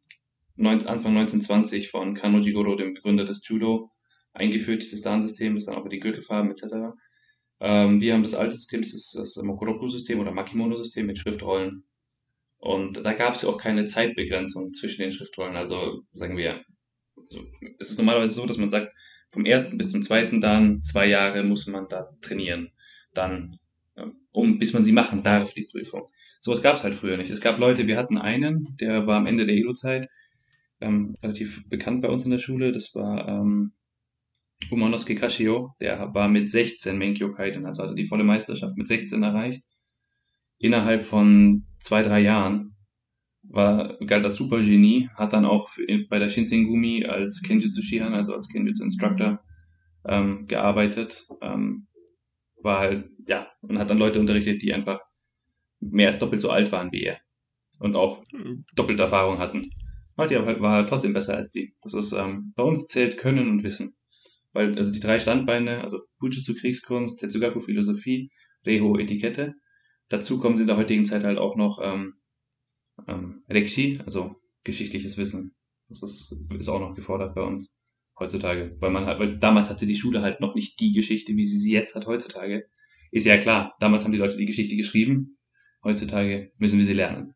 Anfang 0.57 1.17
1920 1.17 1.89
von 1.89 2.15
Kano 2.15 2.39
Jigoro, 2.39 2.75
dem 2.75 2.95
Begründer 2.95 3.25
des 3.25 3.47
Judo, 3.47 3.91
eingeführt, 4.33 4.81
dieses 4.81 5.01
Dan-System, 5.01 5.55
das 5.55 5.65
dann 5.65 5.75
auch 5.75 5.87
die 5.87 5.99
Gürtelfarben 5.99 6.51
etc. 6.51 6.95
Ähm, 7.59 7.99
wir 8.01 8.13
haben 8.13 8.23
das 8.23 8.35
alte 8.35 8.55
System, 8.55 8.81
das 8.81 8.93
ist 8.93 9.15
das 9.15 9.35
Mokoroku-System 9.37 10.19
oder 10.19 10.31
Makimono-System 10.31 11.05
mit 11.07 11.17
Schriftrollen 11.17 11.83
Und 12.57 13.05
da 13.05 13.13
gab 13.13 13.33
es 13.35 13.45
auch 13.45 13.57
keine 13.57 13.85
Zeitbegrenzung 13.85 14.73
zwischen 14.73 15.01
den 15.01 15.11
Schriftrollen. 15.11 15.55
Also 15.55 16.03
sagen 16.13 16.37
wir, 16.37 16.63
also 17.15 17.45
es 17.79 17.91
ist 17.91 17.97
normalerweise 17.97 18.33
so, 18.33 18.45
dass 18.45 18.57
man 18.57 18.69
sagt, 18.69 18.93
vom 19.31 19.45
ersten 19.45 19.77
bis 19.77 19.91
zum 19.91 20.01
zweiten 20.01 20.41
dann 20.41 20.81
zwei 20.81 21.07
Jahre 21.07 21.43
muss 21.43 21.67
man 21.67 21.87
da 21.89 22.09
trainieren. 22.21 22.71
Dann, 23.13 23.59
um 24.31 24.59
bis 24.59 24.73
man 24.73 24.85
sie 24.85 24.91
machen 24.91 25.23
darf, 25.23 25.53
die 25.53 25.67
Prüfung. 25.71 26.07
Sowas 26.39 26.61
gab 26.61 26.75
es 26.75 26.83
halt 26.83 26.93
früher 26.95 27.17
nicht. 27.17 27.31
Es 27.31 27.41
gab 27.41 27.59
Leute, 27.59 27.87
wir 27.87 27.97
hatten 27.97 28.17
einen, 28.17 28.77
der 28.79 29.07
war 29.07 29.17
am 29.17 29.25
Ende 29.25 29.45
der 29.45 29.55
Edo-Zeit 29.55 30.09
ähm, 30.79 31.17
relativ 31.23 31.67
bekannt 31.67 32.01
bei 32.01 32.09
uns 32.09 32.25
in 32.25 32.31
der 32.31 32.37
Schule. 32.39 32.71
Das 32.71 32.93
war 32.95 33.27
ähm, 33.27 33.73
Umanosuke 34.71 35.15
Kashio. 35.15 35.75
Der 35.79 36.13
war 36.13 36.27
mit 36.27 36.49
16 36.49 36.97
Menkyo 36.97 37.33
Kaiden, 37.33 37.65
also 37.65 37.83
hatte 37.83 37.95
die 37.95 38.07
volle 38.07 38.23
Meisterschaft 38.23 38.77
mit 38.77 38.87
16 38.87 39.23
erreicht. 39.23 39.63
Innerhalb 40.59 41.03
von 41.03 41.65
zwei, 41.79 42.01
drei 42.01 42.21
Jahren 42.21 42.75
war, 43.43 43.97
galt 44.05 44.25
das 44.25 44.35
Supergenie, 44.35 45.09
hat 45.15 45.33
dann 45.33 45.45
auch 45.45 45.69
bei 46.09 46.19
der 46.19 46.29
Shinsengumi 46.29 47.05
als 47.05 47.41
Kenjutsu 47.43 47.81
Shihan, 47.81 48.13
also 48.13 48.33
als 48.33 48.49
Kenjutsu 48.49 48.83
Instructor, 48.83 49.39
ähm, 50.05 50.47
gearbeitet. 50.47 51.27
Ähm, 51.41 51.87
war 52.61 52.79
halt, 52.79 53.09
ja, 53.27 53.47
und 53.61 53.77
hat 53.77 53.89
dann 53.89 53.99
Leute 53.99 54.19
unterrichtet, 54.19 54.61
die 54.61 54.73
einfach 54.73 54.99
mehr 55.79 56.07
als 56.07 56.19
doppelt 56.19 56.41
so 56.41 56.49
alt 56.49 56.71
waren 56.71 56.91
wie 56.91 57.03
er. 57.03 57.19
Und 57.79 57.95
auch 57.95 58.23
doppelte 58.75 59.03
Erfahrung 59.03 59.37
hatten. 59.37 59.69
Die 60.19 60.35
war 60.35 60.87
trotzdem 60.87 61.13
besser 61.13 61.37
als 61.37 61.51
die. 61.51 61.75
Das 61.83 61.93
ist, 61.93 62.11
ähm, 62.11 62.53
bei 62.55 62.63
uns 62.63 62.87
zählt 62.87 63.19
Können 63.19 63.49
und 63.49 63.63
Wissen. 63.63 63.95
Weil, 64.53 64.77
also 64.77 64.91
die 64.91 64.99
drei 64.99 65.19
Standbeine, 65.19 65.81
also 65.83 65.99
Bujutsu 66.19 66.55
Kriegskunst, 66.55 67.19
Tetsugaku 67.19 67.59
Philosophie, 67.61 68.31
Reho 68.65 68.97
Etikette. 68.97 69.55
Dazu 70.09 70.39
kommt 70.39 70.59
in 70.59 70.67
der 70.67 70.77
heutigen 70.77 71.05
Zeit 71.05 71.23
halt 71.23 71.37
auch 71.37 71.55
noch 71.55 71.79
ähm, 71.83 72.15
ähm, 73.07 73.43
Rekshi, 73.49 73.99
also 74.05 74.35
geschichtliches 74.63 75.17
Wissen. 75.17 75.55
Das 75.89 76.03
ist, 76.03 76.35
ist 76.57 76.69
auch 76.69 76.79
noch 76.79 76.95
gefordert 76.95 77.35
bei 77.35 77.41
uns 77.41 77.79
heutzutage. 78.19 78.75
Weil 78.79 78.91
man 78.91 79.05
halt, 79.05 79.19
weil 79.19 79.37
damals 79.37 79.69
hatte 79.69 79.85
die 79.85 79.95
Schule 79.95 80.21
halt 80.21 80.41
noch 80.41 80.55
nicht 80.55 80.79
die 80.79 80.93
Geschichte, 80.93 81.35
wie 81.35 81.45
sie 81.45 81.59
sie 81.59 81.71
jetzt 81.71 81.95
hat 81.95 82.07
heutzutage. 82.07 82.67
Ist 83.11 83.25
ja 83.25 83.37
klar, 83.37 83.75
damals 83.79 84.03
haben 84.03 84.11
die 84.11 84.17
Leute 84.17 84.37
die 84.37 84.45
Geschichte 84.45 84.75
geschrieben, 84.75 85.37
heutzutage 85.83 86.51
müssen 86.57 86.77
wir 86.77 86.85
sie 86.85 86.93
lernen. 86.93 87.33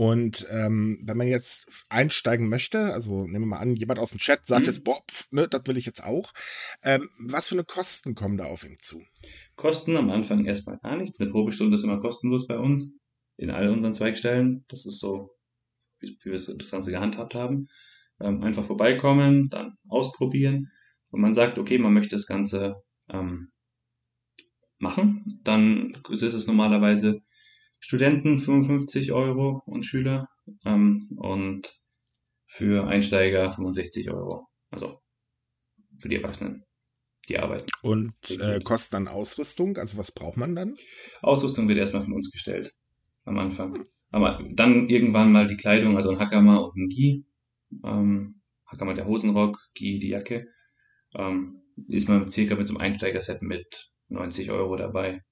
Und 0.00 0.46
ähm, 0.50 0.98
wenn 1.02 1.18
man 1.18 1.28
jetzt 1.28 1.84
einsteigen 1.90 2.48
möchte, 2.48 2.94
also 2.94 3.26
nehmen 3.26 3.44
wir 3.44 3.48
mal 3.48 3.58
an, 3.58 3.76
jemand 3.76 3.98
aus 3.98 4.12
dem 4.12 4.18
Chat 4.18 4.46
sagt 4.46 4.62
mhm. 4.62 4.66
jetzt, 4.68 4.82
boah, 4.82 4.98
pf, 5.06 5.30
ne, 5.30 5.46
das 5.46 5.60
will 5.66 5.76
ich 5.76 5.84
jetzt 5.84 6.02
auch. 6.02 6.32
Ähm, 6.82 7.10
was 7.18 7.48
für 7.48 7.54
eine 7.54 7.64
Kosten 7.64 8.14
kommen 8.14 8.38
da 8.38 8.46
auf 8.46 8.64
ihn 8.64 8.78
zu? 8.78 9.02
Kosten 9.56 9.98
am 9.98 10.08
Anfang 10.08 10.46
erstmal 10.46 10.78
gar 10.78 10.96
nichts. 10.96 11.20
Eine 11.20 11.28
Probestunde 11.28 11.76
ist 11.76 11.84
immer 11.84 12.00
kostenlos 12.00 12.46
bei 12.46 12.56
uns 12.56 12.96
in 13.36 13.50
all 13.50 13.68
unseren 13.68 13.92
Zweigstellen. 13.92 14.64
Das 14.68 14.86
ist 14.86 15.00
so, 15.00 15.32
wie, 15.98 16.16
wie 16.22 16.30
wir 16.30 16.56
das 16.56 16.70
Ganze 16.70 16.92
gehandhabt 16.92 17.34
haben. 17.34 17.68
Ähm, 18.22 18.42
einfach 18.42 18.64
vorbeikommen, 18.64 19.50
dann 19.50 19.74
ausprobieren. 19.86 20.70
Und 21.10 21.20
man 21.20 21.34
sagt, 21.34 21.58
okay, 21.58 21.76
man 21.76 21.92
möchte 21.92 22.16
das 22.16 22.24
Ganze 22.24 22.76
ähm, 23.10 23.52
machen, 24.78 25.42
dann 25.44 25.92
ist 26.08 26.22
es 26.22 26.46
normalerweise 26.46 27.20
Studenten 27.80 28.38
55 28.38 29.12
Euro 29.12 29.62
und 29.66 29.84
Schüler 29.84 30.28
ähm, 30.64 31.08
und 31.16 31.74
für 32.46 32.86
Einsteiger 32.86 33.50
65 33.50 34.10
Euro. 34.10 34.48
Also 34.70 35.00
für 35.98 36.08
die 36.08 36.16
Erwachsenen, 36.16 36.64
die 37.28 37.38
arbeiten. 37.38 37.66
Und 37.82 38.14
äh, 38.40 38.60
kostet 38.60 38.94
dann 38.94 39.08
Ausrüstung? 39.08 39.76
Also 39.76 39.98
was 39.98 40.12
braucht 40.12 40.36
man 40.36 40.54
dann? 40.54 40.76
Ausrüstung 41.22 41.68
wird 41.68 41.78
erstmal 41.78 42.02
von 42.04 42.12
uns 42.12 42.30
gestellt 42.30 42.74
am 43.24 43.38
Anfang. 43.38 43.86
Aber 44.10 44.42
dann 44.52 44.88
irgendwann 44.88 45.32
mal 45.32 45.46
die 45.46 45.56
Kleidung, 45.56 45.96
also 45.96 46.10
ein 46.10 46.18
Hakama 46.18 46.56
und 46.56 46.76
ein 46.76 46.88
Gi. 46.88 47.24
Ähm, 47.84 48.42
Hakama 48.66 48.94
der 48.94 49.06
Hosenrock, 49.06 49.58
Gi 49.74 49.98
die 49.98 50.08
Jacke. 50.08 50.48
Ähm, 51.14 51.62
ist 51.88 52.08
man 52.08 52.28
circa 52.28 52.56
mit 52.56 52.68
so 52.68 52.74
einem 52.74 52.92
Einsteigerset 52.92 53.42
mit 53.42 53.90
90 54.08 54.50
Euro 54.50 54.76
dabei. 54.76 55.22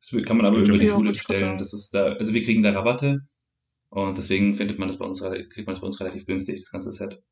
Das 0.00 0.22
kann 0.22 0.36
man 0.36 0.44
das 0.44 0.52
aber 0.52 0.60
über 0.60 0.78
die 0.78 0.88
Schule 0.88 1.10
bestellen. 1.10 1.58
Das 1.58 1.72
ist 1.72 1.92
da, 1.92 2.12
also 2.12 2.32
wir 2.32 2.42
kriegen 2.42 2.62
da 2.62 2.72
Rabatte 2.72 3.20
und 3.88 4.18
deswegen 4.18 4.54
findet 4.54 4.78
man 4.78 4.88
das 4.88 4.98
bei 4.98 5.04
uns, 5.04 5.20
kriegt 5.20 5.66
man 5.66 5.74
das 5.74 5.80
bei 5.80 5.86
uns 5.86 6.00
relativ 6.00 6.26
günstig, 6.26 6.60
das 6.60 6.70
ganze 6.70 6.92
Set. 6.92 7.22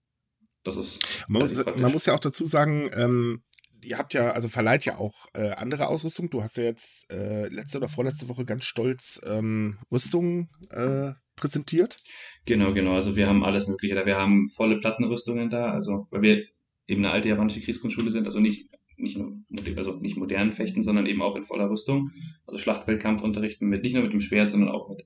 Das 0.65 0.77
ist. 0.77 1.07
Man, 1.29 1.51
man 1.77 1.93
muss 1.93 2.07
ja 2.07 2.15
auch 2.15 2.21
dazu 2.21 2.45
sagen, 2.45 2.91
ähm, 2.97 3.43
ihr 3.83 3.99
habt 3.99 4.15
ja, 4.15 4.31
also 4.31 4.49
verleiht 4.49 4.85
ja 4.85 4.97
auch 4.97 5.27
äh, 5.35 5.51
andere 5.51 5.89
Ausrüstung. 5.89 6.31
Du 6.31 6.43
hast 6.43 6.57
ja 6.57 6.65
jetzt 6.65 7.11
äh, 7.13 7.49
letzte 7.49 7.79
oder 7.79 7.89
vorletzte 7.89 8.29
Woche 8.29 8.45
ganz 8.45 8.65
stolz 8.65 9.21
ähm, 9.27 9.79
Rüstungen 9.93 10.49
äh, 10.71 11.13
präsentiert. 11.37 11.99
Genau, 12.47 12.73
genau. 12.73 12.95
Also 12.95 13.17
wir 13.17 13.29
haben 13.29 13.45
alles 13.45 13.67
Mögliche 13.67 13.95
da. 13.95 14.07
Wir 14.07 14.17
haben 14.17 14.49
volle 14.49 14.81
Plattenrüstungen 14.81 15.51
da, 15.51 15.71
also 15.71 16.07
weil 16.11 16.23
wir 16.23 16.45
eben 16.87 17.05
eine 17.05 17.13
alte 17.13 17.29
japanische 17.29 17.61
Kriegsgrundschule 17.61 18.11
sind, 18.11 18.27
also 18.27 18.41
nicht 18.41 18.69
nicht 18.97 19.19
nur 19.19 19.39
also 19.77 19.95
nicht 20.01 20.17
modern 20.17 20.53
fechten, 20.53 20.83
sondern 20.83 21.07
eben 21.07 21.23
auch 21.23 21.37
in 21.37 21.45
voller 21.45 21.71
Rüstung. 21.71 22.11
Also 22.47 22.59
Schlachtfeldkampf 22.59 23.23
unterrichten 23.23 23.67
mit 23.67 23.83
nicht 23.83 23.95
nur 23.95 24.03
mit 24.03 24.13
dem 24.13 24.21
Schwert, 24.21 24.51
sondern 24.51 24.71
auch 24.71 24.89
mit 24.89 25.05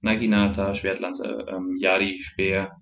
Naginata, 0.00 0.74
Schwertlanze, 0.74 1.46
ähm, 1.48 1.76
Yari, 1.76 2.20
Speer. 2.20 2.72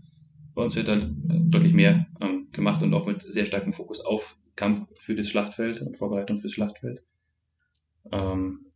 Bei 0.55 0.63
uns 0.63 0.77
wird 0.77 0.89
halt 0.89 1.09
deutlich 1.27 1.75
mehr 1.75 2.07
ähm, 2.21 2.49
gemacht 2.53 2.83
und 2.83 2.95
auch 2.95 3.07
mit 3.07 3.23
sehr 3.23 3.45
starkem 3.45 3.73
Fokus 3.73 4.01
auf 4.01 4.39
Kampf 4.55 4.87
für 4.99 5.15
das 5.15 5.29
Schlachtfeld 5.29 5.83
und 5.83 5.97
Vorbereitung 5.99 6.39
fürs 6.39 6.53
Schlachtfeld. 6.53 7.03
Ähm, 8.13 8.67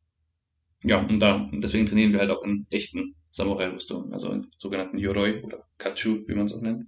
ja, 0.83 0.99
und 0.99 1.21
da, 1.21 1.51
deswegen 1.53 1.87
trainieren 1.87 2.13
wir 2.13 2.21
halt 2.21 2.31
auch 2.31 2.43
in 2.43 2.67
echten 2.71 3.15
Samurai-Rüstungen, 3.31 4.13
also 4.13 4.31
in 4.33 4.47
sogenannten 4.57 4.99
Yoroi 4.99 5.43
oder 5.43 5.67
Kachu, 5.79 6.27
wie 6.27 6.35
man 6.35 6.47
es 6.47 6.55
auch 6.55 6.63
nennt. 6.63 6.87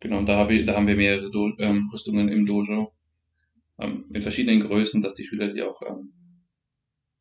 Genau, 0.00 0.18
und 0.18 0.28
da, 0.28 0.38
hab 0.38 0.50
ich, 0.50 0.64
da 0.64 0.74
haben 0.74 0.86
wir 0.86 0.96
mehrere 0.96 1.30
Do 1.30 1.52
ähm, 1.58 1.88
Rüstungen 1.92 2.28
im 2.28 2.46
Dojo, 2.46 2.92
ähm, 3.78 4.06
in 4.12 4.22
verschiedenen 4.22 4.60
Größen, 4.60 5.02
dass 5.02 5.14
die 5.14 5.24
Schüler 5.24 5.48
die 5.48 5.62
auch, 5.62 5.82
ähm, 5.82 6.12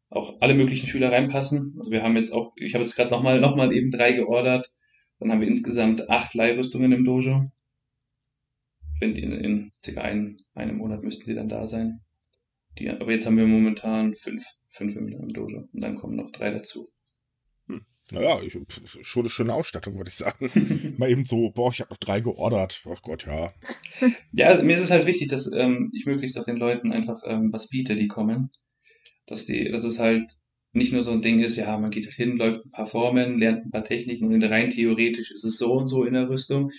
auch 0.09 0.41
alle 0.41 0.55
möglichen 0.55 0.87
Schüler 0.87 1.11
reinpassen. 1.11 1.75
Also 1.77 1.91
wir 1.91 2.03
haben 2.03 2.15
jetzt 2.15 2.31
auch, 2.31 2.53
ich 2.57 2.73
habe 2.73 2.83
jetzt 2.83 2.95
gerade 2.95 3.11
nochmal 3.11 3.39
noch 3.39 3.55
mal 3.55 3.73
eben 3.73 3.91
drei 3.91 4.13
geordert, 4.13 4.73
dann 5.19 5.31
haben 5.31 5.41
wir 5.41 5.47
insgesamt 5.47 6.09
acht 6.09 6.33
Leihrüstungen 6.33 6.91
im 6.91 7.05
Dojo 7.05 7.49
wenn 8.99 9.15
in, 9.15 9.31
in 9.31 9.71
circa 9.83 10.01
ein, 10.01 10.37
einem 10.53 10.77
Monat 10.77 11.03
müssten 11.03 11.25
sie 11.25 11.35
dann 11.35 11.49
da 11.49 11.67
sein. 11.67 12.01
Die, 12.77 12.89
aber 12.89 13.11
jetzt 13.11 13.25
haben 13.25 13.37
wir 13.37 13.47
momentan 13.47 14.13
fünf, 14.15 14.45
fünf 14.69 14.95
im, 14.95 15.07
im 15.07 15.29
Dojo 15.29 15.67
und 15.71 15.81
dann 15.81 15.95
kommen 15.95 16.15
noch 16.15 16.31
drei 16.31 16.51
dazu. 16.51 16.87
Naja, 18.11 18.39
ich, 18.41 18.57
schon 19.01 19.23
eine 19.23 19.29
schöne 19.29 19.53
Ausstattung, 19.53 19.97
würde 19.97 20.09
ich 20.09 20.15
sagen. 20.15 20.51
Mal 20.97 21.09
eben 21.09 21.25
so, 21.25 21.49
boah, 21.49 21.71
ich 21.71 21.81
habe 21.81 21.89
noch 21.89 21.97
drei 21.97 22.19
geordert. 22.19 22.83
Ach 22.87 23.01
Gott, 23.01 23.25
ja. 23.25 23.51
Ja, 24.31 24.47
also 24.47 24.63
mir 24.63 24.75
ist 24.75 24.83
es 24.83 24.91
halt 24.91 25.07
wichtig, 25.07 25.29
dass 25.29 25.51
ähm, 25.51 25.91
ich 25.93 26.05
möglichst 26.05 26.37
auch 26.37 26.45
den 26.45 26.57
Leuten 26.57 26.91
einfach 26.91 27.21
ähm, 27.25 27.51
was 27.51 27.69
biete, 27.69 27.95
die 27.95 28.07
kommen. 28.07 28.51
Dass 29.25 29.45
die, 29.45 29.71
dass 29.71 29.83
es 29.83 29.97
halt 29.97 30.31
nicht 30.73 30.93
nur 30.93 31.01
so 31.01 31.11
ein 31.11 31.21
Ding 31.21 31.39
ist, 31.39 31.55
ja, 31.55 31.77
man 31.79 31.89
geht 31.89 32.05
halt 32.05 32.15
hin, 32.15 32.37
läuft 32.37 32.65
ein 32.65 32.71
paar 32.71 32.85
Formen, 32.85 33.39
lernt 33.39 33.65
ein 33.65 33.71
paar 33.71 33.85
Techniken 33.85 34.31
und 34.31 34.43
rein 34.43 34.69
theoretisch 34.69 35.31
ist 35.31 35.45
es 35.45 35.57
so 35.57 35.73
und 35.73 35.87
so 35.87 36.03
in 36.03 36.13
der 36.13 36.29
Rüstung, 36.29 36.71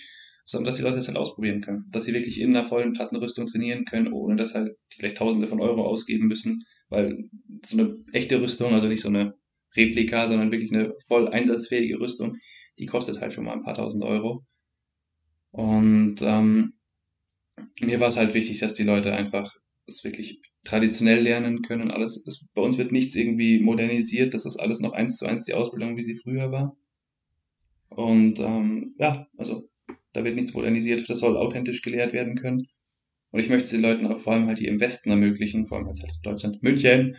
sondern 0.45 0.67
dass 0.67 0.77
die 0.77 0.83
Leute 0.83 0.95
das 0.95 1.07
halt 1.07 1.17
ausprobieren 1.17 1.61
können. 1.61 1.85
Dass 1.91 2.05
sie 2.05 2.13
wirklich 2.13 2.39
in 2.39 2.55
einer 2.55 2.63
vollen 2.63 2.93
Plattenrüstung 2.93 3.47
trainieren 3.47 3.85
können, 3.85 4.13
ohne 4.13 4.37
dass 4.37 4.53
halt 4.53 4.77
die 4.93 4.99
gleich 4.99 5.15
Tausende 5.15 5.47
von 5.47 5.59
Euro 5.59 5.85
ausgeben 5.85 6.27
müssen, 6.27 6.63
weil 6.89 7.29
so 7.65 7.77
eine 7.77 7.97
echte 8.13 8.39
Rüstung, 8.39 8.73
also 8.73 8.87
nicht 8.87 9.01
so 9.01 9.09
eine 9.09 9.33
Replika, 9.77 10.27
sondern 10.27 10.51
wirklich 10.51 10.73
eine 10.73 10.93
voll 11.07 11.27
einsatzfähige 11.27 11.99
Rüstung, 11.99 12.37
die 12.79 12.85
kostet 12.85 13.21
halt 13.21 13.33
schon 13.33 13.45
mal 13.45 13.53
ein 13.53 13.63
paar 13.63 13.75
tausend 13.75 14.03
Euro. 14.03 14.43
Und 15.51 16.17
ähm, 16.21 16.73
mir 17.79 17.99
war 17.99 18.09
es 18.09 18.17
halt 18.17 18.33
wichtig, 18.33 18.59
dass 18.59 18.75
die 18.75 18.83
Leute 18.83 19.13
einfach 19.13 19.55
es 19.87 20.03
wirklich 20.03 20.41
traditionell 20.63 21.21
lernen 21.21 21.61
können. 21.61 21.91
Alles, 21.91 22.23
es, 22.27 22.49
bei 22.53 22.61
uns 22.61 22.77
wird 22.77 22.91
nichts 22.91 23.15
irgendwie 23.15 23.59
modernisiert, 23.59 24.33
das 24.33 24.45
ist 24.45 24.57
alles 24.57 24.79
noch 24.79 24.93
eins 24.93 25.17
zu 25.17 25.25
eins 25.25 25.43
die 25.43 25.53
Ausbildung, 25.53 25.95
wie 25.95 26.01
sie 26.01 26.17
früher 26.17 26.51
war. 26.51 26.75
Und 27.89 28.39
ähm, 28.39 28.95
ja, 28.99 29.27
also 29.37 29.69
da 30.13 30.23
wird 30.23 30.35
nichts 30.35 30.53
modernisiert, 30.53 31.09
das 31.09 31.19
soll 31.19 31.37
authentisch 31.37 31.81
gelehrt 31.81 32.13
werden 32.13 32.35
können. 32.35 32.67
Und 33.31 33.39
ich 33.39 33.49
möchte 33.49 33.65
es 33.65 33.71
den 33.71 33.81
Leuten 33.81 34.07
auch 34.07 34.19
vor 34.19 34.33
allem 34.33 34.47
halt 34.47 34.59
hier 34.59 34.69
im 34.69 34.79
Westen 34.79 35.09
ermöglichen, 35.09 35.67
vor 35.67 35.77
allem 35.77 35.87
jetzt 35.87 36.01
halt 36.01 36.13
Deutschland, 36.23 36.61
München, 36.63 37.15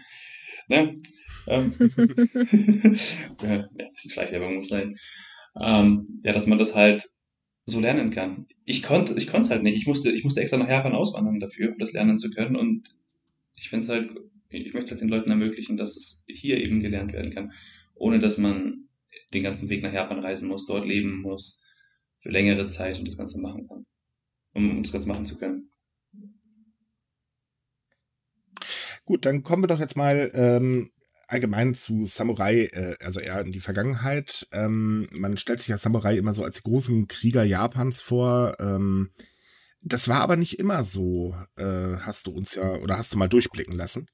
ne? 0.68 1.00
Ähm, 1.48 1.72
ja, 3.42 3.68
ein 3.68 3.90
bisschen 3.92 4.10
Schleichwerbung 4.10 4.56
muss 4.56 4.68
sein. 4.68 4.96
Ähm, 5.60 6.20
ja, 6.22 6.32
dass 6.32 6.46
man 6.46 6.58
das 6.58 6.74
halt 6.74 7.08
so 7.66 7.80
lernen 7.80 8.10
kann. 8.10 8.46
Ich 8.64 8.82
konnte, 8.82 9.14
ich 9.14 9.26
konnte 9.26 9.46
es 9.46 9.50
halt 9.50 9.62
nicht. 9.62 9.76
Ich 9.76 9.86
musste, 9.86 10.10
ich 10.10 10.24
musste 10.24 10.40
extra 10.40 10.56
nach 10.58 10.68
Japan 10.68 10.94
auswandern 10.94 11.40
dafür, 11.40 11.72
um 11.72 11.78
das 11.78 11.92
lernen 11.92 12.18
zu 12.18 12.30
können. 12.30 12.56
Und 12.56 12.94
ich 13.56 13.68
finde 13.68 13.84
es 13.84 13.90
halt, 13.90 14.10
ich 14.50 14.72
möchte 14.72 14.90
halt 14.90 15.00
den 15.00 15.08
Leuten 15.08 15.30
ermöglichen, 15.30 15.76
dass 15.76 15.96
es 15.96 16.24
hier 16.28 16.58
eben 16.58 16.80
gelernt 16.80 17.12
werden 17.12 17.32
kann, 17.32 17.52
ohne 17.94 18.18
dass 18.18 18.38
man 18.38 18.88
den 19.34 19.42
ganzen 19.42 19.68
Weg 19.68 19.82
nach 19.82 19.92
Japan 19.92 20.20
reisen 20.20 20.48
muss, 20.48 20.66
dort 20.66 20.86
leben 20.86 21.20
muss, 21.20 21.62
für 22.20 22.30
längere 22.30 22.66
Zeit 22.68 22.98
und 22.98 23.06
das 23.06 23.16
Ganze 23.16 23.40
machen 23.40 23.66
kann, 23.68 23.86
um, 24.54 24.70
um 24.70 24.82
das 24.82 24.92
Ganze 24.92 25.08
machen 25.08 25.26
zu 25.26 25.38
können. 25.38 25.70
Gut, 29.04 29.24
dann 29.24 29.42
kommen 29.42 29.62
wir 29.62 29.68
doch 29.68 29.80
jetzt 29.80 29.96
mal 29.96 30.30
ähm, 30.34 30.90
allgemein 31.28 31.74
zu 31.74 32.06
Samurai, 32.06 32.64
äh, 32.72 32.96
also 33.00 33.20
eher 33.20 33.40
in 33.42 33.52
die 33.52 33.60
Vergangenheit. 33.60 34.48
Ähm, 34.52 35.06
man 35.12 35.38
stellt 35.38 35.60
sich 35.60 35.68
ja 35.68 35.78
Samurai 35.78 36.16
immer 36.16 36.34
so 36.34 36.42
als 36.42 36.56
die 36.56 36.62
großen 36.62 37.06
Krieger 37.06 37.44
Japans 37.44 38.02
vor. 38.02 38.56
Ähm, 38.58 39.10
das 39.82 40.08
war 40.08 40.22
aber 40.22 40.36
nicht 40.36 40.58
immer 40.58 40.82
so, 40.82 41.36
äh, 41.56 41.96
hast 42.00 42.26
du 42.26 42.32
uns 42.32 42.54
ja, 42.54 42.72
oder 42.76 42.96
hast 42.98 43.12
du 43.12 43.18
mal 43.18 43.28
durchblicken 43.28 43.76
lassen. 43.76 44.08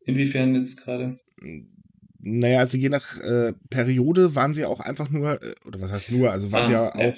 Inwiefern 0.00 0.54
jetzt 0.56 0.76
gerade? 0.76 1.16
Naja, 2.18 2.58
also 2.58 2.76
je 2.76 2.88
nach 2.88 3.18
äh, 3.20 3.54
Periode 3.70 4.34
waren 4.34 4.52
sie 4.52 4.64
auch 4.64 4.80
einfach 4.80 5.10
nur, 5.10 5.40
äh, 5.42 5.54
oder 5.64 5.80
was 5.80 5.92
heißt 5.92 6.10
nur, 6.10 6.32
also 6.32 6.50
waren 6.50 6.62
ah, 6.62 6.66
sie 6.66 6.72
ja 6.72 6.94
auch, 6.94 7.16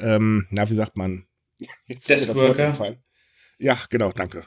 ähm, 0.00 0.46
na, 0.50 0.68
wie 0.68 0.74
sagt 0.74 0.96
man? 0.96 1.26
Jetzt 1.86 2.10
ist 2.10 2.28
das 2.28 2.36
Wort 2.36 2.56
gefallen. 2.56 3.02
Ja, 3.58 3.78
genau, 3.88 4.12
danke. 4.12 4.44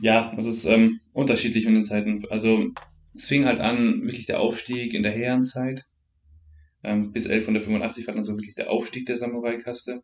Ja, 0.00 0.32
das 0.36 0.46
ist 0.46 0.64
ähm, 0.64 1.00
unterschiedlich 1.12 1.64
in 1.66 1.74
den 1.74 1.84
Zeiten. 1.84 2.22
Also 2.30 2.70
es 3.14 3.26
fing 3.26 3.46
halt 3.46 3.60
an, 3.60 4.02
wirklich 4.02 4.26
der 4.26 4.40
Aufstieg 4.40 4.94
in 4.94 5.02
der 5.02 5.12
Herrenzeit. 5.12 5.84
Ähm, 6.84 7.12
bis 7.12 7.26
1185 7.26 8.06
war 8.06 8.14
dann 8.14 8.24
so 8.24 8.36
wirklich 8.36 8.54
der 8.54 8.70
Aufstieg 8.70 9.06
der 9.06 9.16
Samurai-Kaste. 9.16 10.02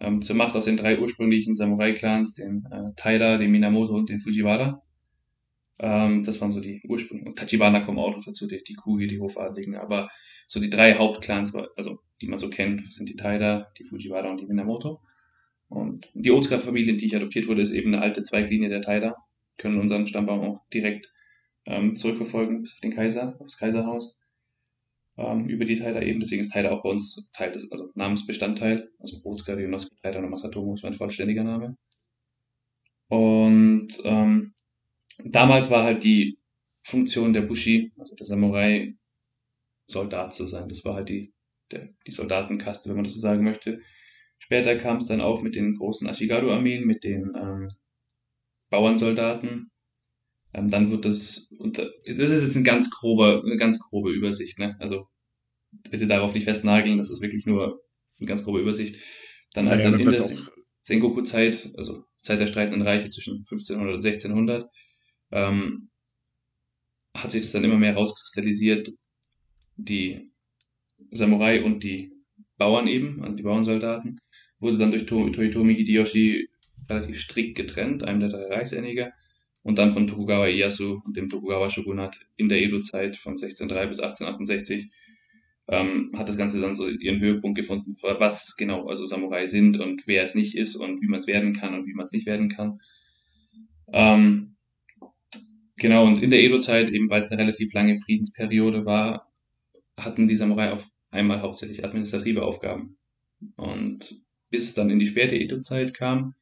Ähm, 0.00 0.20
zur 0.20 0.36
Macht 0.36 0.54
aus 0.56 0.66
den 0.66 0.76
drei 0.76 0.98
ursprünglichen 0.98 1.54
Samurai-Clans, 1.54 2.34
den 2.34 2.66
äh, 2.70 2.92
Taira, 2.96 3.38
den 3.38 3.50
Minamoto 3.50 3.94
und 3.94 4.10
den 4.10 4.20
Fujiwara. 4.20 4.82
Ähm, 5.78 6.24
das 6.24 6.40
waren 6.40 6.52
so 6.52 6.60
die 6.60 6.82
Ursprünge. 6.86 7.24
Und 7.24 7.38
Tachibana 7.38 7.80
kommen 7.80 7.98
auch 7.98 8.14
noch 8.14 8.24
dazu, 8.24 8.46
die, 8.46 8.62
die 8.62 8.74
Kugi, 8.74 9.06
die 9.06 9.20
Hofadligen. 9.20 9.76
Aber 9.76 10.10
so 10.46 10.60
die 10.60 10.70
drei 10.70 10.94
Hauptclans, 10.94 11.54
also 11.76 12.00
die 12.20 12.26
man 12.26 12.38
so 12.38 12.50
kennt, 12.50 12.92
sind 12.92 13.08
die 13.08 13.16
Taira, 13.16 13.68
die 13.78 13.84
Fujiwara 13.84 14.30
und 14.30 14.40
die 14.40 14.46
Minamoto. 14.46 15.00
Und 15.72 16.10
die 16.12 16.30
Oscar-Familie, 16.30 16.92
in 16.92 16.98
die 16.98 17.06
ich 17.06 17.16
adoptiert 17.16 17.48
wurde, 17.48 17.62
ist 17.62 17.72
eben 17.72 17.94
eine 17.94 18.02
alte 18.02 18.22
Zweiglinie 18.22 18.68
der 18.68 18.82
Taira. 18.82 19.16
Können 19.56 19.80
unseren 19.80 20.06
Stammbaum 20.06 20.40
auch 20.40 20.60
direkt 20.68 21.10
ähm, 21.66 21.96
zurückverfolgen 21.96 22.60
bis 22.60 22.74
auf 22.74 22.80
den 22.80 22.92
Kaiser, 22.92 23.36
aufs 23.40 23.56
Kaiserhaus. 23.56 24.20
Ähm, 25.16 25.48
über 25.48 25.64
die 25.64 25.78
Taira 25.78 26.02
eben. 26.02 26.20
Deswegen 26.20 26.42
ist 26.42 26.52
Taira 26.52 26.72
auch 26.72 26.82
bei 26.82 26.90
uns 26.90 27.26
Teil 27.32 27.52
des, 27.52 27.72
also 27.72 27.90
Namensbestandteil. 27.94 28.90
Also 28.98 29.22
Otsuka, 29.24 29.54
Ryonosuke, 29.54 29.96
Taira 30.02 30.20
no 30.20 30.28
Masatomo 30.28 30.74
ist 30.74 30.82
mein 30.82 30.92
vollständiger 30.92 31.42
Name. 31.42 31.78
Und 33.08 33.88
ähm, 34.04 34.52
damals 35.24 35.70
war 35.70 35.84
halt 35.84 36.04
die 36.04 36.38
Funktion 36.82 37.32
der 37.32 37.42
Bushi, 37.42 37.92
also 37.96 38.14
der 38.14 38.26
Samurai, 38.26 38.94
Soldat 39.86 40.34
zu 40.34 40.46
sein. 40.46 40.68
Das 40.68 40.84
war 40.84 40.96
halt 40.96 41.08
die, 41.08 41.32
der, 41.70 41.88
die 42.06 42.12
Soldatenkaste, 42.12 42.90
wenn 42.90 42.96
man 42.96 43.04
das 43.04 43.14
so 43.14 43.20
sagen 43.20 43.42
möchte. 43.42 43.80
Später 44.52 44.76
kam 44.76 44.98
es 44.98 45.06
dann 45.06 45.22
auch 45.22 45.40
mit 45.40 45.54
den 45.54 45.76
großen 45.76 46.06
Ashigaru-Armeen, 46.06 46.84
mit 46.84 47.04
den 47.04 47.32
ähm, 47.34 47.70
Bauernsoldaten. 48.68 49.70
Ähm, 50.52 50.68
dann 50.68 50.90
wird 50.90 51.06
das, 51.06 51.54
unter, 51.58 51.90
das 52.04 52.28
ist 52.28 52.44
jetzt 52.44 52.56
ein 52.56 52.62
ganz 52.62 52.90
grober, 52.90 53.42
eine 53.46 53.56
ganz 53.56 53.78
grobe 53.78 54.12
Übersicht, 54.12 54.58
ne? 54.58 54.76
Also 54.78 55.06
bitte 55.88 56.06
darauf 56.06 56.34
nicht 56.34 56.44
festnageln, 56.44 56.98
das 56.98 57.08
ist 57.08 57.22
wirklich 57.22 57.46
nur 57.46 57.82
eine 58.18 58.26
ganz 58.26 58.44
grobe 58.44 58.60
Übersicht. 58.60 59.02
Dann 59.54 59.64
naja, 59.64 59.90
dann 59.90 59.98
in 59.98 60.10
der 60.10 60.30
Sengoku-Zeit, 60.82 61.72
also 61.78 62.04
Zeit 62.20 62.38
der 62.38 62.46
streitenden 62.46 62.82
Reiche 62.82 63.08
zwischen 63.08 63.46
1500 63.50 63.94
und 63.94 64.04
1600, 64.04 64.70
ähm, 65.30 65.88
hat 67.16 67.30
sich 67.30 67.40
das 67.40 67.52
dann 67.52 67.64
immer 67.64 67.78
mehr 67.78 67.94
rauskristallisiert, 67.94 68.90
die 69.76 70.30
Samurai 71.10 71.64
und 71.64 71.82
die 71.82 72.12
Bauern 72.58 72.86
eben, 72.86 73.22
also 73.24 73.34
die 73.34 73.42
Bauernsoldaten, 73.44 74.20
wurde 74.62 74.78
dann 74.78 74.90
durch 74.90 75.06
Toyotomi 75.06 75.74
Hideyoshi 75.74 76.48
relativ 76.88 77.20
strikt 77.20 77.56
getrennt, 77.56 78.04
einem 78.04 78.20
der 78.20 78.28
drei 78.30 78.46
Reichseiniger, 78.46 79.12
und 79.62 79.78
dann 79.78 79.92
von 79.92 80.06
Tokugawa 80.06 80.48
Ieyasu 80.48 81.00
dem 81.08 81.28
Tokugawa 81.28 81.70
Shogunat 81.70 82.18
in 82.36 82.48
der 82.48 82.60
Edo-Zeit 82.62 83.16
von 83.16 83.32
1603 83.32 83.86
bis 83.86 84.00
1868 84.00 84.90
ähm, 85.68 86.10
hat 86.16 86.28
das 86.28 86.36
Ganze 86.36 86.60
dann 86.60 86.74
so 86.74 86.88
ihren 86.88 87.20
Höhepunkt 87.20 87.56
gefunden, 87.56 87.96
was 88.02 88.56
genau 88.56 88.88
also 88.88 89.06
Samurai 89.06 89.46
sind 89.46 89.78
und 89.78 90.06
wer 90.06 90.24
es 90.24 90.34
nicht 90.34 90.56
ist 90.56 90.74
und 90.76 91.00
wie 91.00 91.06
man 91.06 91.20
es 91.20 91.28
werden 91.28 91.52
kann 91.52 91.74
und 91.74 91.86
wie 91.86 91.94
man 91.94 92.04
es 92.04 92.12
nicht 92.12 92.26
werden 92.26 92.48
kann. 92.48 92.80
Ähm, 93.92 94.56
genau, 95.76 96.06
und 96.06 96.22
in 96.22 96.30
der 96.30 96.42
Edo-Zeit, 96.42 96.90
eben 96.90 97.08
weil 97.10 97.20
es 97.20 97.30
eine 97.30 97.40
relativ 97.40 97.72
lange 97.72 98.00
Friedensperiode 98.00 98.84
war, 98.84 99.30
hatten 99.98 100.26
die 100.26 100.36
Samurai 100.36 100.72
auf 100.72 100.88
einmal 101.10 101.42
hauptsächlich 101.42 101.84
administrative 101.84 102.42
Aufgaben. 102.42 102.96
Und 103.56 104.22
bis 104.52 104.68
es 104.68 104.74
dann 104.74 104.90
in 104.90 104.98
die 104.98 105.06
späte 105.06 105.34
Edo-Zeit 105.34 105.94
kam, 105.94 106.34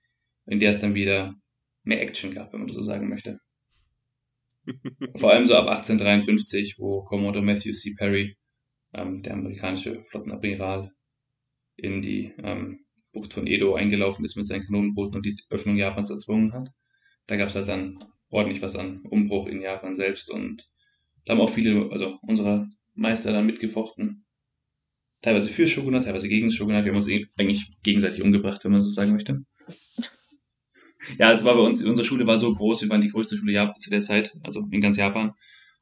in 0.47 0.59
der 0.59 0.73
es 0.73 0.81
dann 0.81 0.95
wieder 0.95 1.35
mehr 1.85 2.03
Action 2.03 2.35
gab, 2.35 2.53
wenn 2.53 2.61
man 2.61 2.67
das 2.67 2.77
so 2.77 2.83
sagen 2.83 3.09
möchte. 3.09 3.41
Vor 5.17 5.33
allem 5.33 5.47
so 5.47 5.55
ab 5.55 5.69
1853, 5.69 6.79
wo 6.79 7.05
Commodore 7.05 7.45
Matthew 7.45 7.73
C. 7.73 7.95
Perry, 7.97 8.37
ähm, 8.93 9.23
der 9.23 9.35
amerikanische 9.35 10.05
Flottenadmiral, 10.11 10.91
in 11.77 12.03
die 12.03 12.35
ähm, 12.43 12.85
Bucht 13.13 13.33
von 13.33 13.47
Edo 13.47 13.75
eingelaufen 13.75 14.25
ist 14.25 14.37
mit 14.37 14.47
seinen 14.47 14.65
Kanonenbooten 14.65 15.17
und 15.17 15.25
die 15.25 15.37
Öffnung 15.49 15.77
Japans 15.77 16.11
erzwungen 16.11 16.53
hat. 16.53 16.69
Da 17.27 17.37
gab 17.37 17.49
es 17.49 17.55
halt 17.55 17.69
dann 17.69 17.99
ordentlich 18.29 18.61
was 18.61 18.77
an 18.77 19.03
Umbruch 19.09 19.47
in 19.47 19.63
Japan 19.63 19.95
selbst 19.95 20.31
und 20.31 20.69
da 21.25 21.33
haben 21.33 21.41
auch 21.41 21.51
viele, 21.51 21.91
also 21.91 22.19
unsere 22.23 22.69
Meister 22.95 23.33
dann 23.33 23.47
mitgefochten 23.47 24.25
teilweise 25.23 25.49
für 25.49 25.67
Shogunat, 25.67 26.05
teilweise 26.05 26.29
gegen 26.29 26.51
Shogunat. 26.51 26.85
Wir 26.85 26.93
haben 26.93 26.99
uns 26.99 27.09
eh 27.09 27.27
eigentlich 27.39 27.73
gegenseitig 27.83 28.23
umgebracht, 28.23 28.65
wenn 28.65 28.73
man 28.73 28.83
so 28.83 28.91
sagen 28.91 29.13
möchte. 29.13 29.45
Ja, 31.19 31.33
es 31.33 31.45
war 31.45 31.55
bei 31.55 31.63
uns, 31.63 31.83
unsere 31.83 32.07
Schule 32.07 32.27
war 32.27 32.37
so 32.37 32.55
groß, 32.55 32.83
wir 32.83 32.89
waren 32.89 33.01
die 33.01 33.09
größte 33.09 33.37
Schule 33.37 33.73
zu 33.79 33.91
der 33.91 34.03
Zeit, 34.03 34.35
also 34.43 34.67
in 34.71 34.81
ganz 34.81 34.97
Japan. 34.97 35.33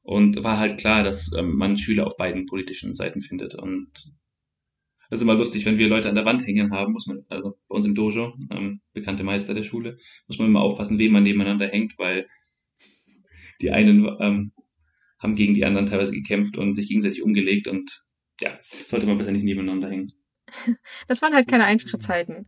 Und 0.02 0.42
war 0.42 0.58
halt 0.58 0.78
klar, 0.78 1.02
dass 1.02 1.32
ähm, 1.36 1.56
man 1.56 1.76
Schüler 1.76 2.06
auf 2.06 2.16
beiden 2.16 2.46
politischen 2.46 2.94
Seiten 2.94 3.20
findet. 3.20 3.54
Und 3.54 3.90
das 5.10 5.18
ist 5.18 5.22
immer 5.22 5.34
lustig, 5.34 5.66
wenn 5.66 5.76
wir 5.76 5.88
Leute 5.88 6.08
an 6.08 6.14
der 6.14 6.24
Wand 6.24 6.46
hängen 6.46 6.72
haben, 6.72 6.92
muss 6.92 7.06
man, 7.06 7.24
also 7.28 7.58
bei 7.68 7.76
uns 7.76 7.84
im 7.84 7.94
Dojo, 7.94 8.34
ähm, 8.50 8.80
bekannte 8.94 9.22
Meister 9.22 9.54
der 9.54 9.64
Schule, 9.64 9.98
muss 10.26 10.38
man 10.38 10.48
immer 10.48 10.62
aufpassen, 10.62 10.98
wem 10.98 11.12
man 11.12 11.24
nebeneinander 11.24 11.68
hängt, 11.68 11.98
weil 11.98 12.26
die 13.60 13.70
einen 13.70 14.08
ähm, 14.20 14.52
haben 15.18 15.34
gegen 15.34 15.54
die 15.54 15.64
anderen 15.64 15.86
teilweise 15.86 16.12
gekämpft 16.12 16.56
und 16.56 16.74
sich 16.74 16.88
gegenseitig 16.88 17.22
umgelegt 17.22 17.68
und 17.68 18.02
ja, 18.40 18.58
sollte 18.88 19.06
man 19.06 19.18
besser 19.18 19.32
nicht 19.32 19.44
nebeneinander 19.44 19.88
hängen. 19.90 20.12
Das 21.08 21.20
waren 21.22 21.34
halt 21.34 21.48
keine 21.48 21.64
einfachen 21.64 22.00
Zeiten. 22.00 22.46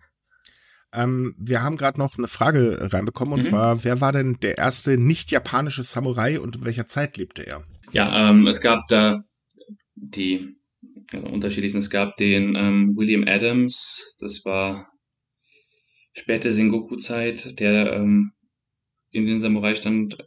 Ähm, 0.92 1.34
wir 1.38 1.62
haben 1.62 1.76
gerade 1.76 1.98
noch 1.98 2.18
eine 2.18 2.26
Frage 2.26 2.92
reinbekommen 2.92 3.34
und 3.34 3.40
mhm. 3.40 3.48
zwar, 3.48 3.84
wer 3.84 4.00
war 4.00 4.12
denn 4.12 4.38
der 4.42 4.58
erste 4.58 4.98
nicht-japanische 4.98 5.84
Samurai 5.84 6.40
und 6.40 6.56
in 6.56 6.64
welcher 6.64 6.86
Zeit 6.86 7.16
lebte 7.16 7.46
er? 7.46 7.62
Ja, 7.92 8.30
ähm, 8.30 8.46
es 8.46 8.60
gab 8.60 8.88
da 8.88 9.22
die 9.94 10.60
also 11.12 11.26
unterschiedlichen. 11.26 11.78
Es 11.78 11.90
gab 11.90 12.16
den 12.16 12.54
ähm, 12.56 12.96
William 12.96 13.24
Adams, 13.26 14.16
das 14.20 14.44
war 14.44 14.90
späte 16.12 16.52
Sengoku-Zeit, 16.52 17.58
der 17.60 17.92
ähm, 17.92 18.32
in 19.10 19.26
den 19.26 19.40
Samurai-Stand 19.40 20.18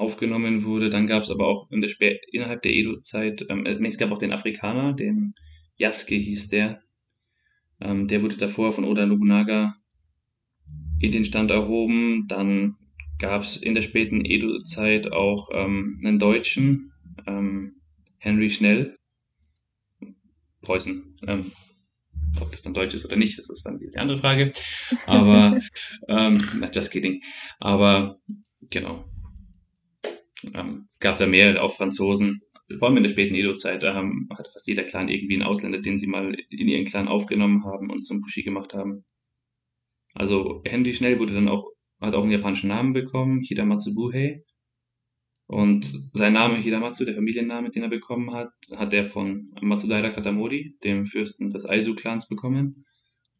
aufgenommen 0.00 0.64
wurde. 0.64 0.90
Dann 0.90 1.06
gab 1.06 1.22
es 1.22 1.30
aber 1.30 1.46
auch 1.46 1.70
in 1.70 1.80
der 1.80 1.88
Spä 1.88 2.18
innerhalb 2.32 2.62
der 2.62 2.72
Edo-Zeit, 2.72 3.46
ähm, 3.48 3.66
äh, 3.66 3.86
es 3.86 3.98
gab 3.98 4.10
auch 4.10 4.18
den 4.18 4.32
Afrikaner, 4.32 4.92
den 4.94 5.34
Yasuke 5.76 6.16
hieß 6.16 6.48
der. 6.48 6.82
Ähm, 7.80 8.08
der 8.08 8.22
wurde 8.22 8.36
davor 8.36 8.72
von 8.72 8.84
Oda 8.84 9.06
Nobunaga 9.06 9.76
in 11.00 11.12
den 11.12 11.24
Stand 11.24 11.50
erhoben. 11.50 12.26
Dann 12.28 12.76
gab 13.18 13.42
es 13.42 13.56
in 13.56 13.74
der 13.74 13.82
späten 13.82 14.24
Edo-Zeit 14.24 15.12
auch 15.12 15.50
ähm, 15.52 16.00
einen 16.02 16.18
Deutschen, 16.18 16.92
ähm, 17.26 17.76
Henry 18.18 18.50
Schnell, 18.50 18.96
Preußen. 20.62 21.16
Ähm, 21.26 21.52
ob 22.40 22.52
das 22.52 22.62
dann 22.62 22.74
Deutsch 22.74 22.94
ist 22.94 23.06
oder 23.06 23.16
nicht, 23.16 23.38
das 23.38 23.50
ist 23.50 23.64
dann 23.64 23.78
die 23.78 23.96
andere 23.96 24.18
Frage. 24.18 24.52
Aber, 25.06 25.58
ähm, 26.08 26.38
just 26.72 26.90
kidding. 26.90 27.22
Aber, 27.58 28.18
genau 28.68 29.04
ähm, 30.54 30.88
gab 30.98 31.18
da 31.18 31.26
mehrere, 31.26 31.62
auch 31.62 31.76
Franzosen, 31.76 32.40
vor 32.78 32.88
allem 32.88 32.98
in 32.98 33.02
der 33.02 33.10
späten 33.10 33.34
Edo-Zeit, 33.34 33.82
da 33.82 33.94
haben, 33.94 34.28
hatte 34.36 34.50
fast 34.50 34.66
jeder 34.66 34.84
Clan 34.84 35.08
irgendwie 35.08 35.34
einen 35.34 35.42
Ausländer, 35.42 35.78
den 35.78 35.98
sie 35.98 36.06
mal 36.06 36.34
in 36.50 36.68
ihren 36.68 36.84
Clan 36.84 37.08
aufgenommen 37.08 37.64
haben 37.64 37.90
und 37.90 38.02
zum 38.02 38.20
Bushi 38.20 38.42
gemacht 38.42 38.74
haben. 38.74 39.04
Also 40.14 40.62
Henry 40.64 40.92
Schnell 40.92 41.18
wurde 41.18 41.34
dann 41.34 41.48
auch, 41.48 41.70
hat 42.00 42.14
auch 42.14 42.22
einen 42.22 42.32
japanischen 42.32 42.68
Namen 42.68 42.92
bekommen, 42.92 43.42
Hidamatsu 43.42 43.94
Buhei. 43.94 44.44
Und 45.46 46.10
sein 46.12 46.32
Name 46.32 46.58
Hidamatsu, 46.58 47.04
der 47.04 47.16
Familienname, 47.16 47.70
den 47.70 47.82
er 47.82 47.88
bekommen 47.88 48.32
hat, 48.32 48.52
hat 48.76 48.92
er 48.92 49.04
von 49.04 49.52
Matsudaira 49.60 50.10
Katamori, 50.10 50.76
dem 50.84 51.06
Fürsten 51.06 51.50
des 51.50 51.66
Aizu-Clans, 51.66 52.28
bekommen. 52.28 52.86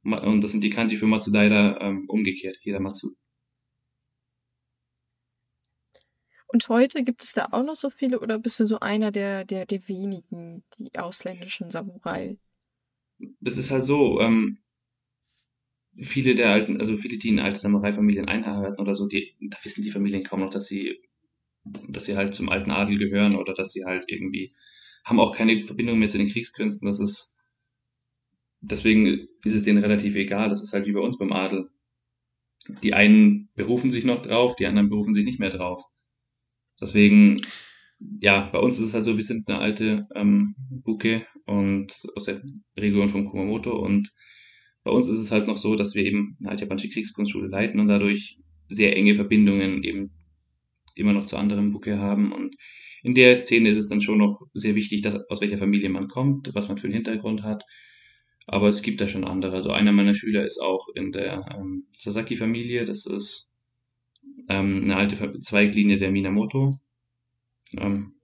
Und 0.03 0.41
das 0.41 0.51
sind 0.51 0.65
die 0.65 0.71
Kanji 0.71 0.97
für 0.97 1.07
Matsudaira 1.07 1.81
ähm, 1.81 2.07
umgekehrt, 2.09 2.57
Hidamatsu. 2.63 3.11
Und 6.53 6.69
heute 6.69 7.05
gibt 7.05 7.23
es 7.23 7.33
da 7.33 7.49
auch 7.53 7.65
noch 7.65 7.77
so 7.77 7.91
viele 7.91 8.21
oder 8.21 8.39
bist 8.39 8.59
du 8.59 8.67
so 8.67 8.81
einer 8.81 9.11
der, 9.13 9.45
der, 9.45 9.67
der 9.67 9.89
wenigen, 9.89 10.65
die 10.79 10.99
ausländischen 10.99 11.71
Samurai? 11.71 12.39
Das 13.41 13.57
ist 13.57 13.71
halt 13.71 13.85
so, 13.85 14.21
ähm, 14.21 14.59
viele 15.97 16.35
der 16.35 16.51
alten, 16.51 16.79
also 16.79 16.97
viele, 16.97 17.19
die 17.19 17.29
in 17.29 17.39
alte 17.39 17.59
Samurai-Familien 17.59 18.27
einheiraten 18.27 18.81
oder 18.81 18.95
so, 18.95 19.07
die, 19.07 19.37
da 19.41 19.59
wissen 19.63 19.83
die 19.83 19.91
Familien 19.91 20.25
kaum 20.25 20.41
noch, 20.41 20.51
dass 20.51 20.67
sie 20.67 21.01
dass 21.65 22.07
sie 22.07 22.17
halt 22.17 22.35
zum 22.35 22.49
alten 22.49 22.71
Adel 22.71 22.99
gehören 22.99 23.37
oder 23.37 23.55
dass 23.55 23.73
sie 23.73 23.85
halt 23.85 24.05
irgendwie 24.09 24.53
haben 25.05 25.21
auch 25.21 25.35
keine 25.35 25.63
Verbindung 25.63 25.99
mehr 25.99 26.09
zu 26.09 26.19
den 26.19 26.29
Kriegskünsten. 26.29 26.87
Das 26.87 27.01
ist 27.01 27.35
deswegen 28.61 29.29
ist 29.45 29.55
es 29.55 29.63
denen 29.63 29.83
relativ 29.83 30.15
egal. 30.17 30.49
Das 30.49 30.63
ist 30.63 30.73
halt 30.73 30.87
wie 30.87 30.93
bei 30.93 31.01
uns 31.01 31.19
beim 31.19 31.33
Adel. 31.33 31.71
Die 32.83 32.95
einen 32.95 33.49
berufen 33.55 33.91
sich 33.91 34.05
noch 34.05 34.21
drauf, 34.21 34.57
die 34.57 34.67
anderen 34.67 34.91
berufen 34.91 35.15
sich 35.15 35.25
nicht 35.25 35.41
mehr 35.41 35.51
drauf. 35.51 35.83
Deswegen, 36.81 37.41
ja, 38.21 38.49
bei 38.53 38.59
uns 38.59 38.79
ist 38.79 38.87
es 38.87 38.95
halt 38.95 39.05
so, 39.05 39.17
wir 39.17 39.25
sind 39.25 39.49
eine 39.49 39.59
alte 39.59 40.07
ähm, 40.15 40.55
Buke 40.71 41.27
und 41.47 41.93
aus 42.17 42.25
der 42.25 42.41
Region 42.79 43.09
von 43.09 43.27
Kumamoto 43.27 43.79
und 43.79 44.13
bei 44.83 44.91
uns 44.91 45.09
ist 45.09 45.19
es 45.19 45.31
halt 45.31 45.47
noch 45.47 45.59
so, 45.59 45.77
dass 45.77 45.95
wir 45.95 46.05
eben 46.05 46.37
eine 46.41 46.51
alte 46.51 46.63
japanische 46.63 46.89
Kriegskunstschule 46.89 47.49
leiten 47.49 47.81
und 47.81 47.87
dadurch 47.87 48.39
sehr 48.69 48.97
enge 48.97 49.15
Verbindungen 49.15 49.83
eben 49.83 50.11
immer 50.95 51.13
noch 51.13 51.27
zu 51.27 51.37
anderen 51.37 51.73
Buke 51.73 51.99
haben 51.99 52.33
und 52.33 52.57
in 53.03 53.15
der 53.15 53.37
Szene 53.37 53.71
ist 53.71 53.79
es 53.79 53.89
dann 53.89 54.01
schon 54.01 54.19
noch 54.19 54.43
sehr 54.55 54.75
wichtig, 54.75 55.03
dass, 55.03 55.29
aus 55.31 55.41
welcher 55.41 55.59
Familie 55.59 55.89
man 55.89 56.09
kommt, 56.09 56.51
was 56.55 56.69
man 56.69 56.79
für 56.79 56.87
einen 56.87 56.95
Hintergrund 56.95 57.43
hat. 57.43 57.65
Aber 58.47 58.69
es 58.69 58.83
gibt 58.83 59.01
da 59.01 59.09
schon 59.09 59.25
andere. 59.25 59.57
Also 59.57 59.71
einer 59.71 59.93
meiner 59.93 60.15
Schüler 60.15 60.45
ist 60.45 60.61
auch 60.61 60.89
in 60.95 61.13
der 61.13 61.47
ähm, 61.55 61.87
Sasaki-Familie. 61.97 62.85
Das 62.85 63.07
ist 63.07 63.50
ähm, 64.49 64.85
eine 64.85 64.97
alte 64.97 65.41
Zweiglinie 65.41 65.97
der 65.97 66.11
Minamoto. 66.11 66.71
Ähm, 67.77 68.15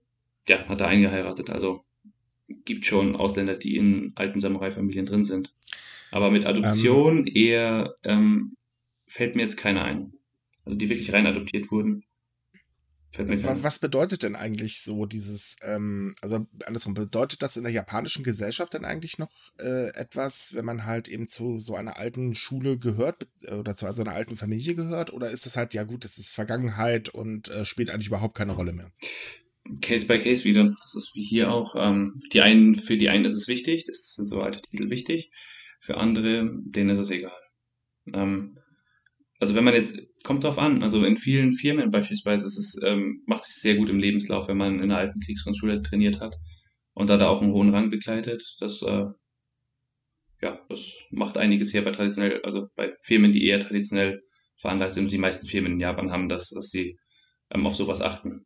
ja, 0.47 0.67
hat 0.67 0.81
er 0.81 0.87
eingeheiratet. 0.87 1.49
Also 1.49 1.83
gibt 2.65 2.85
schon 2.85 3.15
Ausländer, 3.15 3.55
die 3.55 3.75
in 3.75 4.13
alten 4.15 4.39
Samurai-Familien 4.39 5.05
drin 5.05 5.23
sind. 5.23 5.53
Aber 6.11 6.31
mit 6.31 6.45
Adoption 6.45 7.27
ähm, 7.27 7.33
eher 7.35 7.95
ähm, 8.03 8.55
fällt 9.05 9.35
mir 9.35 9.41
jetzt 9.41 9.57
keiner 9.57 9.83
ein. 9.83 10.13
Also 10.63 10.77
die 10.77 10.89
wirklich 10.89 11.13
rein 11.13 11.27
adoptiert 11.27 11.71
wurden. 11.71 12.03
Was 13.17 13.79
bedeutet 13.79 14.23
denn 14.23 14.35
eigentlich 14.35 14.81
so 14.81 15.05
dieses, 15.05 15.55
ähm, 15.61 16.15
also 16.21 16.45
andersrum, 16.65 16.93
bedeutet 16.93 17.41
das 17.41 17.57
in 17.57 17.63
der 17.63 17.71
japanischen 17.71 18.23
Gesellschaft 18.23 18.73
denn 18.73 18.85
eigentlich 18.85 19.17
noch 19.17 19.31
äh, 19.59 19.89
etwas, 19.95 20.53
wenn 20.53 20.65
man 20.65 20.85
halt 20.85 21.07
eben 21.07 21.27
zu 21.27 21.59
so 21.59 21.75
einer 21.75 21.97
alten 21.97 22.35
Schule 22.35 22.77
gehört 22.77 23.27
oder 23.49 23.75
zu 23.75 23.91
so 23.91 24.01
einer 24.01 24.13
alten 24.13 24.37
Familie 24.37 24.75
gehört? 24.75 25.13
Oder 25.13 25.31
ist 25.31 25.45
das 25.45 25.57
halt, 25.57 25.73
ja 25.73 25.83
gut, 25.83 26.03
das 26.03 26.17
ist 26.17 26.33
Vergangenheit 26.33 27.09
und 27.09 27.49
äh, 27.49 27.65
spielt 27.65 27.89
eigentlich 27.89 28.07
überhaupt 28.07 28.35
keine 28.35 28.53
Rolle 28.53 28.73
mehr? 28.73 28.91
Case 29.81 30.05
by 30.05 30.19
Case 30.19 30.43
wieder. 30.45 30.65
Das 30.65 30.95
ist 30.95 31.15
wie 31.15 31.23
hier 31.23 31.51
auch. 31.51 31.75
Ähm, 31.77 32.21
die 32.31 32.41
einen, 32.41 32.75
für 32.75 32.97
die 32.97 33.09
einen 33.09 33.25
ist 33.25 33.33
es 33.33 33.47
wichtig, 33.47 33.85
das 33.85 34.15
sind 34.15 34.27
so 34.27 34.41
alte 34.41 34.61
Titel 34.61 34.89
wichtig. 34.89 35.31
Für 35.79 35.97
andere, 35.97 36.49
denen 36.63 36.89
ist 36.89 36.99
es 36.99 37.09
egal. 37.09 37.37
Ähm, 38.13 38.57
also 39.39 39.55
wenn 39.55 39.63
man 39.63 39.73
jetzt, 39.75 39.99
kommt 40.23 40.43
drauf 40.43 40.57
an, 40.57 40.83
also 40.83 41.03
in 41.05 41.17
vielen 41.17 41.53
Firmen 41.53 41.91
beispielsweise 41.91 42.47
ist 42.47 42.57
es, 42.57 42.81
ähm, 42.83 43.23
macht 43.27 43.43
sich 43.43 43.55
sehr 43.55 43.75
gut 43.75 43.89
im 43.89 43.99
Lebenslauf, 43.99 44.47
wenn 44.47 44.57
man 44.57 44.75
in 44.75 44.83
einer 44.83 44.97
alten 44.97 45.19
Kriegsgrundschule 45.19 45.81
trainiert 45.83 46.19
hat 46.19 46.35
und 46.93 47.09
da 47.09 47.17
da 47.17 47.29
auch 47.29 47.41
einen 47.41 47.53
hohen 47.53 47.69
Rang 47.69 47.89
begleitet. 47.91 48.55
Das, 48.59 48.81
äh, 48.81 49.05
ja, 50.41 50.59
das 50.69 50.93
macht 51.11 51.37
einiges 51.37 51.73
her 51.73 51.83
bei 51.83 51.91
traditionell, 51.91 52.41
also 52.43 52.67
bei 52.75 52.95
Firmen, 53.01 53.31
die 53.31 53.45
eher 53.45 53.59
traditionell 53.59 54.17
veranlagt 54.57 54.93
sind. 54.93 55.11
Die 55.11 55.17
meisten 55.17 55.47
Firmen 55.47 55.73
in 55.73 55.79
Japan 55.79 56.11
haben 56.11 56.29
das, 56.29 56.49
dass 56.49 56.69
sie 56.69 56.97
ähm, 57.51 57.65
auf 57.67 57.75
sowas 57.75 58.01
achten. 58.01 58.45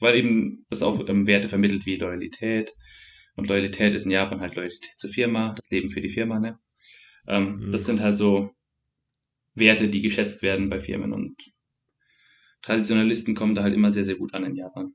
Weil 0.00 0.16
eben 0.16 0.64
das 0.70 0.82
auch 0.82 1.08
ähm, 1.08 1.26
Werte 1.26 1.48
vermittelt 1.48 1.86
wie 1.86 1.96
Loyalität. 1.96 2.72
Und 3.36 3.48
Loyalität 3.48 3.94
ist 3.94 4.04
in 4.04 4.10
Japan 4.10 4.40
halt 4.40 4.56
Loyalität 4.56 4.98
zur 4.98 5.10
Firma, 5.10 5.54
das 5.54 5.70
Leben 5.70 5.90
für 5.90 6.00
die 6.00 6.08
Firma, 6.08 6.40
ne? 6.40 6.58
Ähm, 7.28 7.66
mhm. 7.66 7.72
Das 7.72 7.84
sind 7.84 8.00
halt 8.00 8.16
so 8.16 8.50
Werte, 9.58 9.88
die 9.88 10.02
geschätzt 10.02 10.42
werden 10.42 10.68
bei 10.68 10.78
Firmen 10.78 11.12
und 11.12 11.36
Traditionalisten 12.62 13.34
kommen 13.34 13.54
da 13.54 13.62
halt 13.62 13.74
immer 13.74 13.92
sehr, 13.92 14.04
sehr 14.04 14.16
gut 14.16 14.34
an 14.34 14.44
in 14.44 14.56
Japan. 14.56 14.94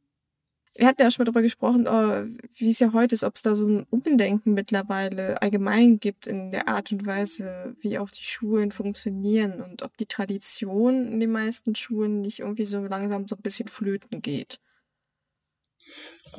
Wir 0.76 0.88
hatten 0.88 1.02
ja 1.02 1.08
auch 1.08 1.12
schon 1.12 1.22
mal 1.22 1.26
darüber 1.26 1.44
gesprochen, 1.44 1.88
oh, 1.88 2.26
wie 2.58 2.70
es 2.70 2.80
ja 2.80 2.94
heute 2.94 3.14
ist, 3.14 3.24
ob 3.24 3.36
es 3.36 3.44
da 3.44 3.54
so 3.54 3.68
ein 3.68 3.86
Umdenken 3.92 4.54
mittlerweile 4.54 5.40
allgemein 5.42 6.00
gibt 6.00 6.26
in 6.26 6.52
der 6.52 6.68
Art 6.68 6.92
und 6.92 7.06
Weise, 7.06 7.76
wie 7.82 8.00
auch 8.00 8.10
die 8.10 8.24
Schulen 8.24 8.72
funktionieren 8.72 9.62
und 9.62 9.84
ob 9.84 9.96
die 9.98 10.08
Tradition 10.08 11.08
in 11.08 11.20
den 11.20 11.32
meisten 11.32 11.76
Schulen 11.76 12.22
nicht 12.22 12.40
irgendwie 12.40 12.66
so 12.66 12.84
langsam 12.84 13.28
so 13.28 13.36
ein 13.36 13.42
bisschen 13.44 13.68
flöten 13.68 14.24
geht. 14.24 14.60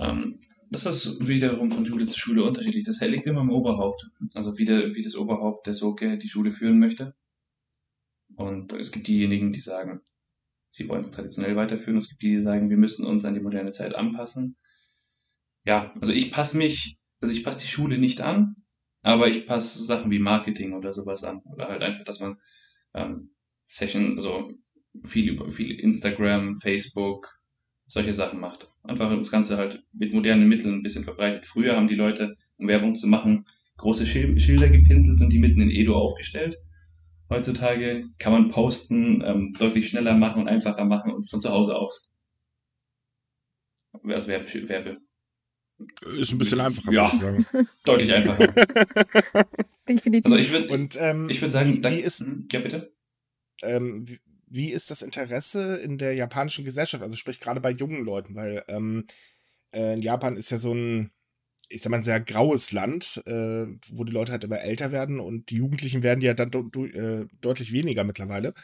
Ähm, 0.00 0.40
das 0.70 0.84
ist 0.86 1.24
wiederum 1.24 1.70
von 1.70 1.86
Schule 1.86 2.06
zu 2.06 2.18
Schule 2.18 2.42
unterschiedlich. 2.42 2.82
Das 2.82 3.00
liegt 3.00 3.28
immer 3.28 3.42
im 3.42 3.50
Oberhaupt. 3.50 4.10
Also 4.34 4.58
wie, 4.58 4.64
der, 4.64 4.94
wie 4.94 5.02
das 5.02 5.14
Oberhaupt 5.14 5.68
der 5.68 5.74
Soke 5.74 6.18
die 6.18 6.28
Schule 6.28 6.50
führen 6.50 6.80
möchte. 6.80 7.14
Und 8.36 8.72
es 8.72 8.92
gibt 8.92 9.08
diejenigen, 9.08 9.52
die 9.52 9.60
sagen, 9.60 10.00
sie 10.72 10.88
wollen 10.88 11.02
es 11.02 11.10
traditionell 11.10 11.56
weiterführen. 11.56 11.98
Es 11.98 12.08
gibt 12.08 12.22
die, 12.22 12.30
die 12.30 12.40
sagen, 12.40 12.70
wir 12.70 12.76
müssen 12.76 13.06
uns 13.06 13.24
an 13.24 13.34
die 13.34 13.40
moderne 13.40 13.72
Zeit 13.72 13.94
anpassen. 13.94 14.56
Ja, 15.64 15.94
also 16.00 16.12
ich 16.12 16.32
passe 16.32 16.58
mich, 16.58 16.98
also 17.20 17.32
ich 17.32 17.44
passe 17.44 17.60
die 17.60 17.70
Schule 17.70 17.98
nicht 17.98 18.20
an, 18.20 18.56
aber 19.02 19.28
ich 19.28 19.46
passe 19.46 19.84
Sachen 19.84 20.10
wie 20.10 20.18
Marketing 20.18 20.72
oder 20.74 20.92
sowas 20.92 21.24
an. 21.24 21.42
Oder 21.44 21.68
halt 21.68 21.82
einfach, 21.82 22.04
dass 22.04 22.20
man 22.20 22.38
ähm, 22.94 23.30
Session, 23.64 24.16
also 24.16 24.52
viel 25.04 25.28
über 25.28 25.50
viel 25.50 25.78
Instagram, 25.80 26.56
Facebook, 26.56 27.38
solche 27.86 28.12
Sachen 28.12 28.40
macht. 28.40 28.70
Einfach 28.82 29.16
das 29.16 29.30
Ganze 29.30 29.56
halt 29.56 29.84
mit 29.92 30.12
modernen 30.12 30.48
Mitteln 30.48 30.74
ein 30.74 30.82
bisschen 30.82 31.04
verbreitet. 31.04 31.46
Früher 31.46 31.76
haben 31.76 31.88
die 31.88 31.94
Leute, 31.94 32.36
um 32.56 32.68
Werbung 32.68 32.94
zu 32.94 33.06
machen, 33.06 33.46
große 33.76 34.06
Schilder 34.06 34.68
gepintelt 34.68 35.20
und 35.20 35.30
die 35.30 35.38
mitten 35.38 35.60
in 35.60 35.70
Edo 35.70 35.96
aufgestellt 35.96 36.56
heutzutage 37.34 38.08
kann 38.18 38.32
man 38.32 38.50
Posten 38.50 39.22
ähm, 39.24 39.52
deutlich 39.58 39.88
schneller 39.88 40.14
machen 40.14 40.42
und 40.42 40.48
einfacher 40.48 40.84
machen 40.84 41.12
und 41.12 41.28
von 41.28 41.40
zu 41.40 41.50
Hause 41.50 41.76
aus. 41.76 42.14
Als 44.02 44.26
Werbe, 44.26 44.68
Werbe. 44.68 44.98
Ist 46.18 46.32
ein 46.32 46.38
bisschen 46.38 46.60
einfacher, 46.60 46.92
ja, 46.92 47.12
würde 47.20 47.40
ich 47.40 47.48
sagen. 47.48 47.68
Deutlich 47.84 48.12
einfacher. 48.12 48.46
Definitiv. 49.88 50.32
Also 50.32 50.44
ich 50.44 50.52
würde 50.52 50.88
ähm, 50.98 51.28
würd 51.28 51.52
sagen, 51.52 51.84
wie, 51.84 51.90
wie 51.90 52.00
ist, 52.00 52.20
hm, 52.20 52.48
ja 52.50 52.60
bitte. 52.60 52.92
Ähm, 53.62 54.08
wie, 54.08 54.20
wie, 54.46 54.70
ist 54.70 54.90
das 54.90 55.02
Interesse 55.02 55.76
in 55.76 55.98
der 55.98 56.14
japanischen 56.14 56.64
Gesellschaft? 56.64 57.02
Also 57.02 57.16
sprich 57.16 57.40
gerade 57.40 57.60
bei 57.60 57.70
jungen 57.70 58.04
Leuten, 58.04 58.34
weil 58.34 58.64
ähm, 58.68 59.06
äh, 59.72 59.94
in 59.94 60.02
Japan 60.02 60.36
ist 60.36 60.50
ja 60.50 60.58
so 60.58 60.72
ein 60.72 61.10
ich 61.68 61.82
sag 61.82 61.90
mal, 61.90 61.98
ein 61.98 62.04
sehr 62.04 62.20
graues 62.20 62.72
Land, 62.72 63.22
äh, 63.26 63.66
wo 63.90 64.04
die 64.04 64.12
Leute 64.12 64.32
halt 64.32 64.44
immer 64.44 64.60
älter 64.60 64.92
werden 64.92 65.20
und 65.20 65.50
die 65.50 65.56
Jugendlichen 65.56 66.02
werden 66.02 66.20
ja 66.20 66.34
dann 66.34 66.48
äh, 66.48 67.26
deutlich 67.40 67.72
weniger 67.72 68.04
mittlerweile. 68.04 68.54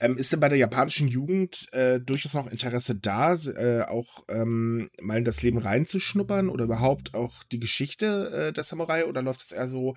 Ähm, 0.00 0.16
ist 0.16 0.32
denn 0.32 0.40
bei 0.40 0.48
der 0.48 0.58
japanischen 0.58 1.08
Jugend 1.08 1.68
äh, 1.72 2.00
durchaus 2.00 2.34
noch 2.34 2.50
Interesse 2.50 2.96
da, 2.96 3.34
äh, 3.34 3.82
auch 3.82 4.24
ähm, 4.28 4.90
mal 5.00 5.18
in 5.18 5.24
das 5.24 5.42
Leben 5.42 5.58
reinzuschnuppern 5.58 6.48
oder 6.48 6.64
überhaupt 6.64 7.14
auch 7.14 7.42
die 7.44 7.60
Geschichte 7.60 8.48
äh, 8.48 8.52
der 8.52 8.64
Samurai 8.64 9.06
oder 9.06 9.22
läuft 9.22 9.42
es 9.42 9.52
eher 9.52 9.68
so, 9.68 9.94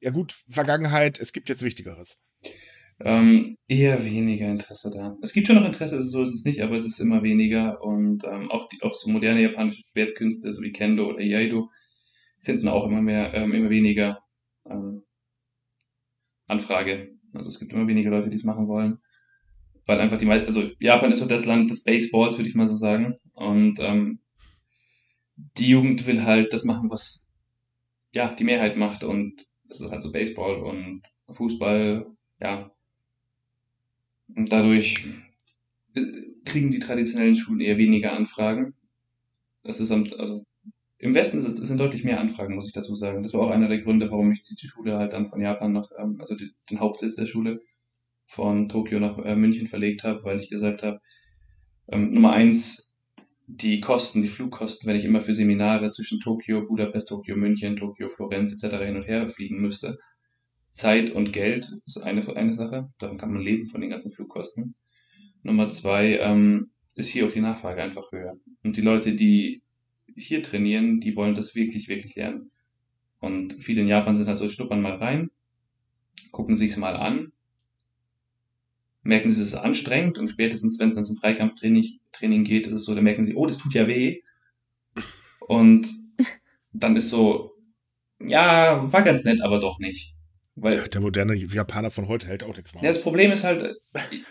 ja 0.00 0.10
gut, 0.10 0.34
Vergangenheit, 0.48 1.18
es 1.20 1.32
gibt 1.32 1.48
jetzt 1.48 1.62
Wichtigeres? 1.62 2.20
Ähm, 3.00 3.58
eher 3.68 4.04
weniger 4.06 4.48
Interesse 4.48 4.90
da. 4.90 5.18
Es 5.20 5.34
gibt 5.34 5.46
schon 5.46 5.56
noch 5.56 5.66
Interesse, 5.66 6.00
so 6.02 6.22
ist 6.22 6.32
es 6.32 6.44
nicht, 6.44 6.62
aber 6.62 6.76
es 6.76 6.86
ist 6.86 6.98
immer 6.98 7.22
weniger 7.22 7.82
und 7.82 8.24
ähm, 8.24 8.50
auch, 8.50 8.68
die, 8.68 8.80
auch 8.82 8.94
so 8.94 9.10
moderne 9.10 9.42
japanische 9.42 9.82
Schwertkünste, 9.92 10.52
so 10.52 10.62
wie 10.62 10.72
Kendo 10.72 11.06
oder 11.06 11.20
Iaido, 11.20 11.70
finden 12.46 12.68
auch 12.68 12.86
immer 12.86 13.02
mehr, 13.02 13.34
ähm, 13.34 13.52
immer 13.52 13.68
weniger 13.68 14.22
ähm, 14.70 15.02
Anfrage. 16.46 17.10
Also 17.34 17.48
es 17.48 17.58
gibt 17.58 17.72
immer 17.72 17.88
weniger 17.88 18.10
Leute, 18.10 18.30
die 18.30 18.36
es 18.36 18.44
machen 18.44 18.68
wollen. 18.68 18.98
Weil 19.84 20.00
einfach 20.00 20.16
die, 20.16 20.30
also 20.30 20.70
Japan 20.78 21.12
ist 21.12 21.18
so 21.18 21.26
das 21.26 21.44
Land 21.44 21.70
des 21.70 21.82
Baseballs, 21.82 22.38
würde 22.38 22.48
ich 22.48 22.54
mal 22.54 22.68
so 22.68 22.76
sagen. 22.76 23.16
Und 23.32 23.78
ähm, 23.80 24.20
die 25.58 25.68
Jugend 25.68 26.06
will 26.06 26.24
halt 26.24 26.52
das 26.52 26.64
machen, 26.64 26.88
was 26.88 27.30
ja 28.12 28.32
die 28.32 28.44
Mehrheit 28.44 28.76
macht. 28.76 29.02
Und 29.02 29.44
das 29.64 29.80
ist 29.80 29.90
halt 29.90 30.02
so 30.02 30.12
Baseball 30.12 30.62
und 30.62 31.02
Fußball, 31.28 32.06
ja. 32.40 32.70
Und 34.34 34.52
dadurch 34.52 35.04
äh, 35.94 36.00
kriegen 36.44 36.70
die 36.70 36.78
traditionellen 36.78 37.36
Schulen 37.36 37.60
eher 37.60 37.76
weniger 37.76 38.12
Anfragen. 38.12 38.74
Das 39.64 39.80
ist 39.80 39.90
also 39.90 40.45
im 41.06 41.14
Westen 41.14 41.38
es, 41.38 41.56
sind 41.56 41.78
deutlich 41.78 42.04
mehr 42.04 42.20
Anfragen, 42.20 42.54
muss 42.54 42.66
ich 42.66 42.72
dazu 42.72 42.94
sagen. 42.96 43.22
Das 43.22 43.32
war 43.32 43.42
auch 43.42 43.50
einer 43.50 43.68
der 43.68 43.80
Gründe, 43.80 44.10
warum 44.10 44.32
ich 44.32 44.42
die 44.42 44.68
Schule 44.68 44.98
halt 44.98 45.12
dann 45.12 45.26
von 45.26 45.40
Japan 45.40 45.72
nach, 45.72 45.90
ähm, 45.98 46.16
also 46.20 46.34
die, 46.34 46.50
den 46.70 46.80
Hauptsitz 46.80 47.16
der 47.16 47.26
Schule 47.26 47.60
von 48.26 48.68
Tokio 48.68 48.98
nach 48.98 49.18
äh, 49.18 49.36
München 49.36 49.68
verlegt 49.68 50.02
habe, 50.02 50.24
weil 50.24 50.38
ich 50.38 50.50
gesagt 50.50 50.82
habe, 50.82 51.00
ähm, 51.88 52.10
Nummer 52.10 52.32
eins, 52.32 52.94
die 53.46 53.80
Kosten, 53.80 54.22
die 54.22 54.28
Flugkosten, 54.28 54.88
wenn 54.88 54.96
ich 54.96 55.04
immer 55.04 55.20
für 55.20 55.32
Seminare 55.32 55.92
zwischen 55.92 56.18
Tokio, 56.18 56.66
Budapest, 56.66 57.08
Tokio, 57.08 57.36
München, 57.36 57.76
Tokio, 57.76 58.08
Florenz 58.08 58.52
etc. 58.52 58.76
hin 58.84 58.96
und 58.96 59.06
her 59.06 59.28
fliegen 59.28 59.60
müsste. 59.60 59.98
Zeit 60.72 61.10
und 61.10 61.32
Geld 61.32 61.70
ist 61.86 61.98
eine, 61.98 62.26
eine 62.36 62.52
Sache, 62.52 62.90
davon 62.98 63.18
kann 63.18 63.32
man 63.32 63.42
leben 63.42 63.68
von 63.68 63.80
den 63.80 63.90
ganzen 63.90 64.12
Flugkosten. 64.12 64.74
Nummer 65.44 65.68
zwei 65.68 66.18
ähm, 66.18 66.70
ist 66.96 67.08
hier 67.08 67.26
auch 67.26 67.32
die 67.32 67.40
Nachfrage 67.40 67.82
einfach 67.82 68.10
höher. 68.10 68.36
Und 68.64 68.76
die 68.76 68.82
Leute, 68.82 69.14
die 69.14 69.62
hier 70.16 70.42
trainieren, 70.42 71.00
die 71.00 71.16
wollen 71.16 71.34
das 71.34 71.54
wirklich, 71.54 71.88
wirklich 71.88 72.14
lernen. 72.16 72.50
Und 73.20 73.54
viele 73.54 73.82
in 73.82 73.88
Japan 73.88 74.16
sind 74.16 74.28
halt 74.28 74.38
so, 74.38 74.48
schnuppern 74.48 74.82
mal 74.82 74.96
rein, 74.96 75.30
gucken 76.30 76.56
sich's 76.56 76.76
mal 76.76 76.96
an, 76.96 77.32
merken, 79.02 79.30
sie 79.30 79.40
es 79.40 79.48
ist 79.48 79.54
anstrengend 79.54 80.18
und 80.18 80.28
spätestens, 80.28 80.78
wenn 80.78 80.90
es 80.90 80.94
dann 80.94 81.04
zum 81.04 81.16
Freikampftraining 81.16 81.84
Training 82.12 82.44
geht, 82.44 82.66
ist 82.66 82.72
es 82.72 82.84
so, 82.84 82.94
da 82.94 83.02
merken 83.02 83.24
sie, 83.24 83.34
oh, 83.34 83.46
das 83.46 83.58
tut 83.58 83.74
ja 83.74 83.86
weh. 83.86 84.22
Und 85.40 85.88
dann 86.72 86.96
ist 86.96 87.10
so, 87.10 87.54
ja, 88.20 88.90
war 88.92 89.02
ganz 89.02 89.24
nett, 89.24 89.40
aber 89.42 89.60
doch 89.60 89.78
nicht. 89.78 90.14
Weil, 90.54 90.82
der 90.84 91.00
moderne 91.02 91.34
Japaner 91.34 91.90
von 91.90 92.08
heute 92.08 92.28
hält 92.28 92.42
auch 92.42 92.56
nichts 92.56 92.72
mehr. 92.72 92.82
Ja, 92.82 92.88
das 92.88 93.02
Problem 93.02 93.30
ist 93.30 93.44
halt, 93.44 93.76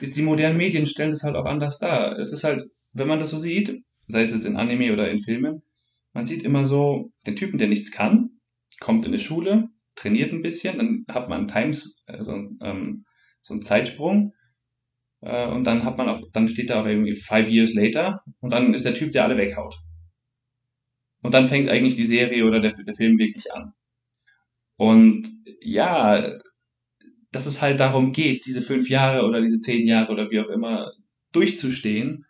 die 0.02 0.22
modernen 0.24 0.58
Medien 0.58 0.88
stellen 0.88 1.12
das 1.12 1.24
halt 1.24 1.36
auch 1.36 1.46
anders 1.46 1.78
dar. 1.78 2.18
Es 2.18 2.34
ist 2.34 2.44
halt, 2.44 2.64
wenn 2.94 3.08
man 3.08 3.20
das 3.20 3.30
so 3.30 3.38
sieht, 3.38 3.84
sei 4.08 4.24
es 4.24 4.32
jetzt 4.32 4.46
in 4.46 4.56
Anime 4.56 4.92
oder 4.92 5.10
in 5.10 5.20
Filmen, 5.20 5.62
man 6.16 6.26
sieht 6.26 6.44
immer 6.44 6.66
so 6.66 7.12
den 7.28 7.36
Typen, 7.36 7.60
der 7.60 7.68
nichts 7.68 7.92
kann, 7.92 8.30
kommt 8.80 9.06
in 9.06 9.12
die 9.12 9.20
Schule, 9.20 9.68
trainiert 9.96 10.32
ein 10.32 10.42
bisschen, 10.42 10.78
dann 10.78 11.06
hat 11.14 11.30
man 11.30 11.48
Times, 11.48 12.04
also 12.08 12.34
ähm, 12.62 13.06
so 13.42 13.54
einen 13.54 13.62
Zeitsprung 13.62 14.34
äh, 15.22 15.48
und 15.48 15.66
dann 15.66 15.84
hat 15.84 15.98
man 15.98 16.08
auch, 16.08 16.22
dann 16.32 16.48
steht 16.48 16.70
da 16.70 16.82
auch 16.82 16.86
irgendwie 16.86 17.16
five 17.16 17.50
years 17.50 17.74
later 17.74 18.24
und 18.40 18.54
dann 18.54 18.74
ist 18.74 18.86
der 18.86 18.94
Typ, 18.94 19.12
der 19.12 19.26
alle 19.26 19.38
weghaut. 19.38 19.76
Und 21.22 21.34
dann 21.34 21.48
fängt 21.48 21.70
eigentlich 21.70 21.98
die 21.98 22.06
Serie 22.06 22.46
oder 22.46 22.62
der, 22.62 22.72
der 22.72 22.94
Film 22.94 23.20
wirklich 23.20 23.54
an. 23.54 23.74
Und 24.78 25.30
ja, 25.60 26.40
dass 27.32 27.46
es 27.46 27.62
halt 27.62 27.82
darum 27.82 28.14
geht, 28.14 28.46
diese 28.46 28.62
fünf 28.62 28.90
Jahre 28.90 29.26
oder 29.26 29.42
diese 29.42 29.60
zehn 29.60 29.86
Jahre 29.86 30.14
oder 30.14 30.32
wie 30.32 30.40
auch 30.40 30.50
immer 30.50 30.94
durchzustehen, 31.34 32.26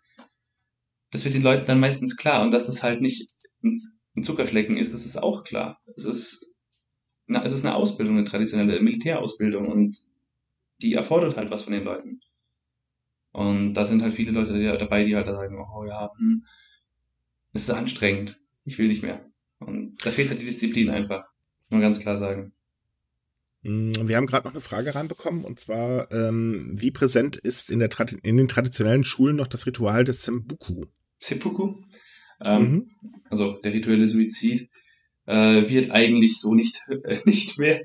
das 1.11 1.23
wird 1.23 1.36
den 1.36 1.43
Leuten 1.43 1.67
dann 1.67 1.79
meistens 1.79 2.17
klar. 2.17 2.41
Und 2.41 2.51
dass 2.51 2.67
es 2.67 2.81
halt 2.81 3.01
nicht 3.01 3.34
ein 3.66 4.24
Zuckerschlecken 4.24 4.78
ist, 4.78 4.93
das 4.93 5.05
ist 5.05 5.18
auch 5.18 5.43
klar. 5.43 5.82
Es 5.95 6.05
ist, 6.05 6.53
na, 7.28 7.43
es 7.43 7.53
ist 7.53 7.66
eine 7.66 7.76
Ausbildung, 7.76 8.18
eine 8.18 8.28
traditionelle 8.28 8.80
Militärausbildung 8.82 9.68
und 9.68 9.97
die 10.82 10.93
erfordert 10.93 11.38
halt 11.38 11.49
was 11.49 11.63
von 11.63 11.74
den 11.74 11.84
Leuten. 11.84 12.22
Und 13.32 13.74
da 13.74 13.86
sind 13.86 14.01
halt 14.01 14.13
viele 14.13 14.32
Leute 14.32 14.78
dabei, 14.78 15.03
die 15.03 15.16
halt 15.16 15.28
sagen, 15.28 15.57
oh 15.59 15.84
ja, 15.86 16.09
hm, 16.18 16.45
das 17.53 17.63
ist 17.63 17.70
anstrengend, 17.70 18.39
ich 18.63 18.78
will 18.78 18.88
nicht 18.88 19.03
mehr. 19.03 19.30
Und 19.59 19.97
da 20.05 20.09
fehlt 20.09 20.30
halt 20.30 20.41
die 20.41 20.45
Disziplin 20.45 20.89
einfach, 20.89 21.28
muss 21.70 21.72
man 21.72 21.82
ganz 21.82 21.99
klar 21.99 22.18
sagen. 22.18 22.53
Hm, 23.63 24.07
wir 24.07 24.16
haben 24.16 24.28
gerade 24.28 24.45
noch 24.47 24.53
eine 24.53 24.61
Frage 24.61 24.93
reinbekommen 24.93 25.43
und 25.43 25.59
zwar, 25.59 26.11
ähm, 26.11 26.76
wie 26.76 26.91
präsent 26.91 27.36
ist 27.36 27.72
in, 27.72 27.82
in 27.82 28.38
den 28.38 28.47
traditionellen 28.47 29.03
Schulen 29.03 29.36
noch 29.36 29.47
das 29.47 29.66
Ritual 29.66 30.03
des 30.03 30.24
Sembuku? 30.24 30.86
Seppuku? 31.20 31.76
Ähm, 32.41 32.71
mhm. 32.71 33.19
Also 33.29 33.59
der 33.63 33.73
rituelle 33.73 34.07
Suizid 34.07 34.69
äh, 35.25 35.69
wird 35.69 35.91
eigentlich 35.91 36.39
so 36.39 36.53
nicht, 36.53 36.79
äh, 37.03 37.19
nicht 37.25 37.57
mehr 37.57 37.83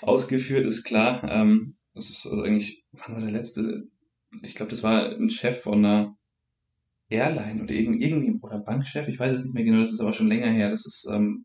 ausgeführt, 0.00 0.66
ist 0.66 0.84
klar. 0.84 1.22
Ähm, 1.30 1.76
das 1.94 2.10
ist 2.10 2.26
also 2.26 2.42
eigentlich, 2.42 2.84
wann 2.92 3.14
war 3.14 3.20
der 3.20 3.30
letzte? 3.30 3.88
Ich 4.42 4.54
glaube, 4.54 4.70
das 4.70 4.82
war 4.82 5.10
ein 5.10 5.30
Chef 5.30 5.60
von 5.60 5.84
einer 5.84 6.16
Airline 7.08 7.62
oder 7.62 7.74
irgendwie, 7.74 8.04
irgendwie 8.04 8.38
oder 8.40 8.58
Bankchef, 8.58 9.08
ich 9.08 9.18
weiß 9.18 9.32
es 9.32 9.44
nicht 9.44 9.54
mehr 9.54 9.64
genau, 9.64 9.80
das 9.80 9.92
ist 9.92 10.00
aber 10.00 10.14
schon 10.14 10.28
länger 10.28 10.50
her, 10.50 10.70
das 10.70 10.86
ist 10.86 11.06
ähm, 11.12 11.44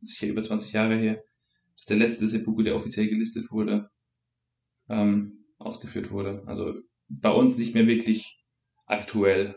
sicher 0.00 0.26
über 0.26 0.42
20 0.42 0.72
Jahre 0.72 0.96
her, 0.96 1.22
dass 1.76 1.86
der 1.86 1.96
letzte 1.96 2.26
Seppuku, 2.26 2.62
der 2.62 2.74
offiziell 2.74 3.08
gelistet 3.08 3.50
wurde, 3.50 3.88
ähm, 4.88 5.44
ausgeführt 5.58 6.10
wurde. 6.10 6.42
Also 6.46 6.74
bei 7.08 7.30
uns 7.30 7.56
nicht 7.56 7.74
mehr 7.74 7.86
wirklich 7.86 8.38
aktuell. 8.86 9.56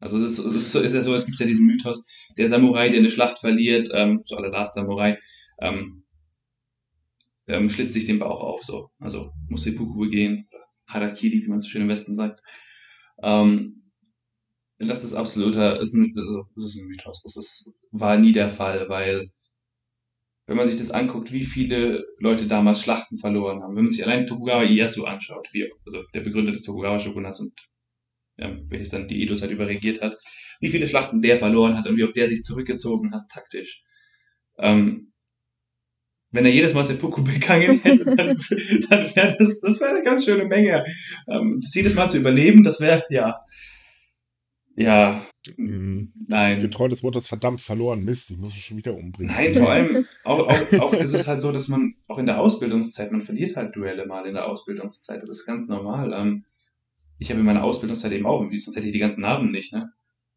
Also 0.00 0.16
es 0.16 0.38
ist, 0.38 0.38
es 0.38 0.52
ist, 0.52 0.74
ist 0.74 0.94
ja 0.94 1.02
so, 1.02 1.14
es 1.14 1.26
gibt 1.26 1.40
ja 1.40 1.46
diesen 1.46 1.66
Mythos, 1.66 2.04
der 2.36 2.48
Samurai, 2.48 2.88
der 2.88 3.00
eine 3.00 3.10
Schlacht 3.10 3.38
verliert, 3.38 3.88
ähm, 3.92 4.22
so 4.24 4.36
aller 4.36 4.50
Last 4.50 4.74
Samurai, 4.74 5.18
ähm, 5.60 6.04
ähm, 7.48 7.68
schlitzt 7.68 7.94
sich 7.94 8.06
den 8.06 8.18
Bauch 8.18 8.40
auf, 8.40 8.62
so. 8.64 8.90
Also 9.00 9.32
muss 9.48 9.64
Seppuku 9.64 9.98
begehen, 9.98 10.48
Harakiri, 10.86 11.42
wie 11.42 11.48
man 11.48 11.60
so 11.60 11.68
schön 11.68 11.82
im 11.82 11.88
Westen 11.88 12.14
sagt. 12.14 12.42
Ähm, 13.22 13.92
das 14.78 15.02
ist 15.02 15.14
absoluter, 15.14 15.80
ist 15.80 15.94
ein, 15.94 16.14
also, 16.16 16.46
das 16.54 16.66
ist 16.66 16.76
ein 16.76 16.86
Mythos. 16.86 17.22
Das 17.22 17.36
ist, 17.36 17.74
war 17.90 18.16
nie 18.16 18.32
der 18.32 18.50
Fall, 18.50 18.88
weil 18.88 19.30
wenn 20.46 20.56
man 20.56 20.66
sich 20.66 20.78
das 20.78 20.90
anguckt, 20.90 21.32
wie 21.32 21.44
viele 21.44 22.06
Leute 22.18 22.46
damals 22.46 22.80
Schlachten 22.80 23.18
verloren 23.18 23.62
haben, 23.62 23.76
wenn 23.76 23.84
man 23.84 23.92
sich 23.92 24.04
allein 24.04 24.26
Tokugawa 24.26 24.62
Ieyasu 24.62 25.04
anschaut, 25.04 25.48
wie, 25.52 25.70
also 25.84 26.02
der 26.14 26.20
Begründer 26.20 26.52
des 26.52 26.62
Tokugawa-Shogunats 26.62 27.40
und 27.40 27.52
ja, 28.38 28.56
welches 28.68 28.90
dann 28.90 29.08
die 29.08 29.22
Edo-Zeit 29.22 29.50
überregiert 29.50 30.00
hat, 30.00 30.16
wie 30.60 30.68
viele 30.68 30.88
Schlachten 30.88 31.22
der 31.22 31.38
verloren 31.38 31.76
hat 31.76 31.86
und 31.86 31.96
wie 31.96 32.04
oft 32.04 32.16
der 32.16 32.28
sich 32.28 32.42
zurückgezogen 32.42 33.12
hat, 33.12 33.28
taktisch. 33.28 33.82
Ähm, 34.58 35.12
wenn 36.30 36.44
er 36.44 36.52
jedes 36.52 36.74
Mal 36.74 36.84
Seppuku 36.84 37.22
begangen 37.24 37.80
hätte, 37.80 38.04
dann, 38.04 38.36
dann 38.88 39.16
wäre 39.16 39.36
das, 39.38 39.60
das 39.60 39.80
wäre 39.80 39.90
eine 39.90 40.04
ganz 40.04 40.24
schöne 40.24 40.44
Menge. 40.44 40.84
Ähm, 41.28 41.60
das 41.62 41.74
jedes 41.74 41.94
Mal 41.94 42.08
zu 42.08 42.18
überleben, 42.18 42.62
das 42.64 42.80
wäre, 42.80 43.04
ja, 43.10 43.40
ja, 44.78 45.26
mhm. 45.56 46.12
nein. 46.28 46.60
Getreu 46.60 46.86
des 46.86 47.02
Wortes 47.02 47.26
verdammt 47.26 47.60
verloren, 47.60 48.04
Mist, 48.04 48.30
ich 48.30 48.38
muss 48.38 48.54
mich 48.54 48.64
schon 48.64 48.76
wieder 48.76 48.94
umbringen. 48.94 49.34
Nein, 49.34 49.54
vor 49.54 49.70
allem, 49.70 50.04
auch, 50.24 50.46
auch, 50.46 50.80
auch 50.80 50.92
ist 50.92 51.14
es 51.14 51.26
halt 51.26 51.40
so, 51.40 51.50
dass 51.50 51.66
man, 51.66 51.94
auch 52.06 52.18
in 52.18 52.26
der 52.26 52.40
Ausbildungszeit, 52.40 53.10
man 53.10 53.20
verliert 53.20 53.56
halt 53.56 53.74
Duelle 53.74 54.06
mal 54.06 54.24
in 54.24 54.34
der 54.34 54.46
Ausbildungszeit, 54.46 55.20
das 55.20 55.30
ist 55.30 55.46
ganz 55.46 55.66
normal. 55.66 56.12
Ähm, 56.12 56.44
ich 57.18 57.30
habe 57.30 57.40
in 57.40 57.46
meiner 57.46 57.64
Ausbildungszeit 57.64 58.12
eben 58.12 58.26
auch, 58.26 58.40
sonst 58.50 58.76
hätte 58.76 58.86
ich 58.86 58.92
die 58.92 58.98
ganzen 58.98 59.22
Narben 59.22 59.50
nicht, 59.50 59.72
ne? 59.72 59.92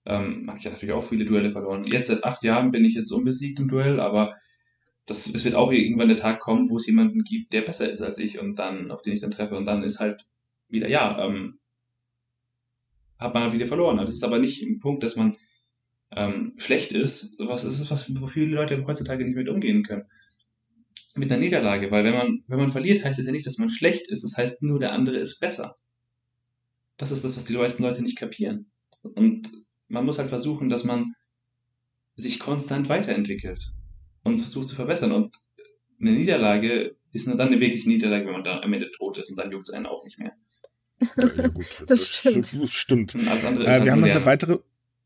Ähm, 0.06 0.48
habe 0.48 0.58
ich 0.58 0.64
ja 0.64 0.72
natürlich 0.72 0.94
auch 0.94 1.04
viele 1.04 1.26
Duelle 1.26 1.52
verloren. 1.52 1.86
Jetzt 1.86 2.08
seit 2.08 2.24
acht 2.24 2.44
Jahren 2.44 2.72
bin 2.72 2.84
ich 2.84 2.96
jetzt 2.96 3.12
unbesiegt 3.12 3.60
im 3.60 3.68
Duell, 3.68 4.00
aber 4.00 4.36
das, 5.06 5.28
es 5.28 5.46
wird 5.46 5.56
auch 5.56 5.72
irgendwann 5.72 6.08
der 6.08 6.18
Tag 6.18 6.40
kommen, 6.40 6.70
wo 6.70 6.78
es 6.78 6.88
jemanden 6.88 7.24
gibt, 7.24 7.54
der 7.54 7.62
besser 7.62 7.90
ist 7.92 8.02
als 8.02 8.18
ich 8.18 8.40
und 8.40 8.58
dann, 8.58 8.90
auf 8.90 9.04
den 9.04 9.14
ich 9.14 9.20
dann 9.20 9.32
treffe 9.32 9.56
und 9.56 9.66
dann 9.66 9.84
ist 9.84 10.00
halt 10.00 10.26
wieder, 10.70 10.88
ja, 10.88 11.24
ähm, 11.24 11.60
hat 13.20 13.34
man 13.34 13.44
halt 13.44 13.54
wieder 13.54 13.68
verloren. 13.68 13.98
Das 13.98 14.10
ist 14.10 14.24
aber 14.24 14.40
nicht 14.40 14.64
ein 14.64 14.80
Punkt, 14.80 15.04
dass 15.04 15.16
man 15.16 15.38
ähm, 16.12 16.54
schlecht 16.58 16.92
ist. 16.92 17.36
Was 17.38 17.64
ist 17.64 17.80
es, 17.80 17.92
was 17.92 18.20
wo 18.20 18.28
viele 18.28 18.56
Leute 18.56 18.84
heutzutage 18.86 19.24
nicht 19.24 19.36
mit 19.36 19.50
umgehen 19.50 19.84
können? 19.84 20.06
Mit 21.14 21.32
einer 21.32 21.42
Niederlage, 21.42 21.92
weil 21.92 22.04
wenn 22.04 22.14
man, 22.14 22.44
wenn 22.48 22.60
man 22.60 22.70
verliert, 22.70 23.04
heißt 23.04 23.20
es 23.20 23.26
ja 23.26 23.32
nicht, 23.32 23.46
dass 23.46 23.58
man 23.58 23.70
schlecht 23.70 24.10
ist, 24.10 24.24
das 24.24 24.38
heißt 24.38 24.64
nur, 24.64 24.80
der 24.80 24.94
andere 24.94 25.18
ist 25.18 25.40
besser. 25.40 25.78
Das 27.02 27.10
ist 27.10 27.24
das, 27.24 27.36
was 27.36 27.46
die 27.46 27.58
meisten 27.58 27.82
Leute 27.82 28.04
nicht 28.04 28.16
kapieren. 28.16 28.72
Und 29.02 29.50
man 29.88 30.06
muss 30.06 30.20
halt 30.20 30.30
versuchen, 30.30 30.70
dass 30.70 30.84
man 30.84 31.16
sich 32.16 32.40
konstant 32.40 32.90
weiterentwickelt 32.90 33.72
und 34.24 34.38
versucht 34.38 34.68
zu 34.68 34.76
verbessern. 34.76 35.12
Und 35.12 35.36
eine 36.00 36.12
Niederlage 36.12 36.96
ist 37.12 37.26
nur 37.26 37.36
dann 37.36 37.48
eine 37.48 37.60
wirkliche 37.60 37.90
Niederlage, 37.90 38.28
wenn 38.28 38.34
man 38.34 38.44
dann 38.44 38.60
am 38.60 38.72
Ende 38.72 38.92
tot 38.92 39.18
ist 39.18 39.32
und 39.32 39.38
dann 39.38 39.52
juckt 39.52 39.68
es 39.68 39.74
einen 39.74 39.88
auch 39.88 40.04
nicht 40.04 40.20
mehr. 40.20 40.34
Ja, 41.18 41.48
gut, 41.48 41.66
das, 41.66 41.86
das, 41.88 42.08
stimmt. 42.08 42.62
Das 42.62 42.72
stimmt. 42.72 43.16
Äh, 43.16 43.26
halt 43.66 43.84
wir 43.84 43.92
haben 43.92 44.02
noch 44.02 44.08
eine 44.08 44.26
weitere. 44.28 44.60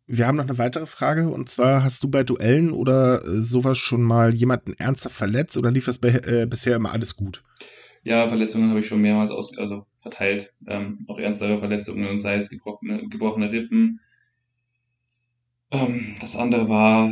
Wir 0.06 0.28
haben 0.28 0.36
noch 0.36 0.44
eine 0.44 0.58
weitere 0.58 0.86
Frage 0.88 1.30
und 1.30 1.48
zwar 1.48 1.82
hast 1.86 2.04
du 2.04 2.10
bei 2.10 2.24
Duellen 2.24 2.74
oder 2.74 3.26
äh, 3.26 3.42
sowas 3.42 3.78
schon 3.78 4.04
mal 4.04 4.34
jemanden 4.34 4.74
ernsthaft 4.74 5.16
verletzt 5.16 5.58
oder 5.58 5.72
lief 5.72 5.86
das 5.86 6.00
bei, 6.00 6.10
äh, 6.10 6.46
bisher 6.46 6.76
immer 6.76 6.92
alles 6.92 7.16
gut? 7.16 7.42
Ja, 8.04 8.28
Verletzungen 8.28 8.70
habe 8.70 8.80
ich 8.82 8.88
schon 8.88 9.00
mehrmals 9.00 9.32
aus, 9.32 9.58
also 9.58 9.88
verteilt. 10.06 10.54
Ähm, 10.68 11.04
auch 11.08 11.18
ernstere 11.18 11.58
Verletzungen, 11.58 12.22
sei 12.22 12.36
es 12.36 12.50
gebrochene, 12.52 13.08
gebrochene 13.10 13.52
Rippen. 13.52 14.00
Ähm, 15.72 16.16
das 16.22 16.36
andere 16.36 16.70
war 16.70 17.12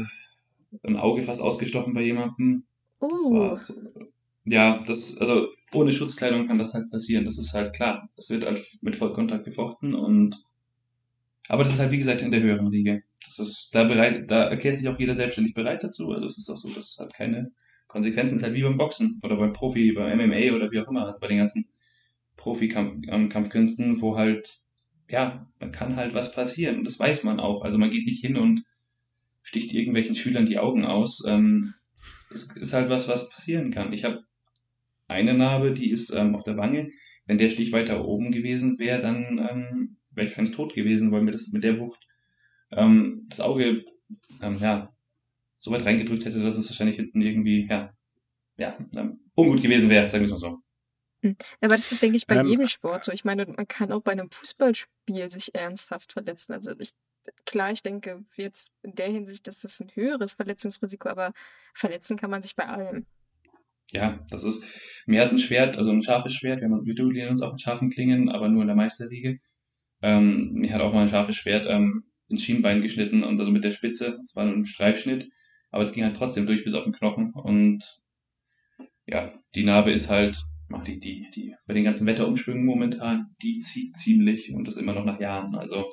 ein 0.83 0.97
Auge 0.97 1.23
fast 1.23 1.41
ausgestochen 1.41 1.93
bei 1.93 2.01
jemandem. 2.01 2.65
Oh. 2.99 3.09
Das 3.55 3.69
war 3.75 3.89
so, 3.89 4.01
ja, 4.45 4.83
das, 4.85 5.17
also 5.17 5.47
ohne 5.73 5.91
Schutzkleidung 5.91 6.47
kann 6.47 6.59
das 6.59 6.73
halt 6.73 6.91
passieren. 6.91 7.25
Das 7.25 7.39
ist 7.39 7.55
halt 7.55 7.73
klar. 7.73 8.09
Das 8.15 8.29
wird 8.29 8.45
halt 8.45 8.61
mit 8.81 8.95
Vollkontakt 8.95 9.45
gefochten 9.45 9.95
und 9.95 10.43
aber 11.49 11.63
das 11.63 11.73
ist 11.73 11.79
halt 11.79 11.91
wie 11.91 11.97
gesagt 11.97 12.21
in 12.21 12.31
der 12.31 12.41
höheren 12.41 12.71
Liga. 12.71 12.99
Das 13.25 13.39
ist 13.39 13.69
da 13.73 13.85
bereit, 13.85 14.29
da 14.29 14.43
erklärt 14.43 14.77
sich 14.77 14.87
auch 14.87 14.99
jeder 14.99 15.15
selbstständig 15.15 15.55
bereit 15.55 15.83
dazu. 15.83 16.11
Also 16.11 16.27
es 16.27 16.37
ist 16.37 16.49
auch 16.49 16.57
so, 16.57 16.69
dass 16.69 16.97
halt 16.99 17.13
keine 17.15 17.51
Konsequenzen 17.87 18.35
ist 18.35 18.43
halt 18.43 18.53
wie 18.53 18.61
beim 18.61 18.77
Boxen 18.77 19.19
oder 19.23 19.35
beim 19.35 19.51
Profi, 19.51 19.93
beim 19.93 20.17
MMA 20.17 20.55
oder 20.55 20.71
wie 20.71 20.79
auch 20.79 20.87
immer, 20.87 21.05
also 21.05 21.19
bei 21.19 21.27
den 21.27 21.39
ganzen 21.39 21.67
Profi-Kampfkünsten, 22.37 24.01
wo 24.01 24.17
halt, 24.17 24.61
ja, 25.07 25.47
man 25.59 25.71
kann 25.71 25.95
halt 25.95 26.13
was 26.13 26.33
passieren 26.33 26.79
und 26.79 26.83
das 26.85 26.99
weiß 26.99 27.23
man 27.23 27.39
auch. 27.39 27.63
Also 27.63 27.77
man 27.77 27.89
geht 27.89 28.05
nicht 28.05 28.21
hin 28.21 28.37
und 28.37 28.63
sticht 29.41 29.73
irgendwelchen 29.73 30.15
Schülern 30.15 30.45
die 30.45 30.59
Augen 30.59 30.85
aus. 30.85 31.23
Ähm, 31.27 31.73
es 32.33 32.55
ist 32.55 32.73
halt 32.73 32.89
was, 32.89 33.07
was 33.07 33.29
passieren 33.29 33.71
kann. 33.71 33.93
Ich 33.93 34.03
habe 34.03 34.23
eine 35.07 35.33
Narbe, 35.33 35.73
die 35.73 35.91
ist 35.91 36.09
ähm, 36.11 36.35
auf 36.35 36.43
der 36.43 36.57
Wange. 36.57 36.89
Wenn 37.25 37.37
der 37.37 37.49
Stich 37.49 37.71
weiter 37.71 38.05
oben 38.05 38.31
gewesen 38.31 38.79
wäre, 38.79 38.99
dann 38.99 39.37
ähm, 39.37 39.97
wäre 40.11 40.25
ich 40.25 40.31
wahrscheinlich 40.31 40.55
tot 40.55 40.73
gewesen, 40.73 41.11
weil 41.11 41.21
mir 41.21 41.31
das 41.31 41.51
mit 41.51 41.63
der 41.63 41.79
Wucht 41.79 42.07
ähm, 42.71 43.27
das 43.29 43.39
Auge 43.39 43.85
ähm, 44.41 44.57
ja, 44.59 44.93
so 45.57 45.71
weit 45.71 45.85
reingedrückt 45.85 46.25
hätte, 46.25 46.41
dass 46.41 46.57
es 46.57 46.69
wahrscheinlich 46.69 46.97
hinten 46.97 47.21
irgendwie, 47.21 47.67
ja, 47.69 47.93
ja, 48.57 48.77
ähm, 48.97 49.19
ungut 49.35 49.61
gewesen 49.61 49.89
wäre, 49.89 50.09
sagen 50.09 50.21
wir 50.21 50.25
es 50.25 50.31
mal 50.31 50.37
so. 50.37 50.59
Hm. 51.23 51.37
Aber 51.61 51.75
das 51.75 51.91
ist, 51.91 52.01
denke 52.01 52.17
ich, 52.17 52.27
bei 52.27 52.35
ähm, 52.35 52.47
jedem 52.47 52.67
Sport 52.67 53.05
so. 53.05 53.11
Ich 53.11 53.23
meine, 53.23 53.45
man 53.45 53.67
kann 53.67 53.91
auch 53.91 54.01
bei 54.01 54.11
einem 54.11 54.29
Fußballspiel 54.29 55.31
sich 55.31 55.55
ernsthaft 55.55 56.11
verletzen. 56.11 56.53
Also 56.53 56.71
ich, 56.77 56.91
klar, 57.45 57.71
ich 57.71 57.81
denke 57.81 58.25
jetzt 58.35 58.71
in 58.83 58.93
der 58.93 59.07
Hinsicht, 59.07 59.47
dass 59.47 59.61
das 59.61 59.79
ein 59.79 59.89
höheres 59.93 60.33
Verletzungsrisiko, 60.33 61.07
aber 61.09 61.31
verletzen 61.73 62.17
kann 62.17 62.29
man 62.29 62.41
sich 62.41 62.55
bei 62.55 62.67
allem. 62.67 63.05
Ja, 63.91 64.19
das 64.29 64.43
ist, 64.43 64.65
mir 65.05 65.21
hat 65.21 65.31
ein 65.31 65.37
Schwert, 65.37 65.77
also 65.77 65.91
ein 65.91 66.01
scharfes 66.01 66.33
Schwert, 66.33 66.61
wir, 66.61 66.69
wir 66.69 66.95
duellieren 66.95 67.29
uns 67.29 67.41
auch 67.41 67.51
mit 67.51 67.61
scharfen 67.61 67.89
Klingen, 67.89 68.29
aber 68.29 68.49
nur 68.49 68.61
in 68.61 68.67
der 68.67 68.75
Meisterliege. 68.75 69.39
Ähm, 70.01 70.51
mir 70.53 70.73
hat 70.73 70.81
auch 70.81 70.93
mal 70.93 71.03
ein 71.03 71.09
scharfes 71.09 71.35
Schwert 71.35 71.67
ähm, 71.69 72.03
ins 72.27 72.43
Schienbein 72.43 72.81
geschnitten 72.81 73.23
und 73.23 73.39
also 73.39 73.51
mit 73.51 73.63
der 73.63 73.71
Spitze. 73.71 74.17
Das 74.19 74.35
war 74.35 74.45
nur 74.45 74.55
ein 74.55 74.65
Streifschnitt, 74.65 75.29
aber 75.71 75.83
es 75.83 75.93
ging 75.93 76.03
halt 76.03 76.17
trotzdem 76.17 76.47
durch 76.47 76.65
bis 76.65 76.73
auf 76.73 76.83
den 76.83 76.93
Knochen 76.93 77.33
und 77.33 78.01
ja, 79.05 79.33
die 79.55 79.63
Narbe 79.63 79.91
ist 79.91 80.09
halt, 80.09 80.37
die, 80.87 80.99
die, 80.99 81.29
die, 81.33 81.55
bei 81.65 81.73
den 81.73 81.83
ganzen 81.83 82.07
Wetterumschwüngen 82.07 82.65
momentan, 82.65 83.35
die 83.41 83.59
zieht 83.59 83.97
ziemlich 83.97 84.53
und 84.53 84.65
das 84.65 84.77
immer 84.77 84.93
noch 84.93 85.05
nach 85.05 85.19
Jahren. 85.19 85.55
Also 85.55 85.89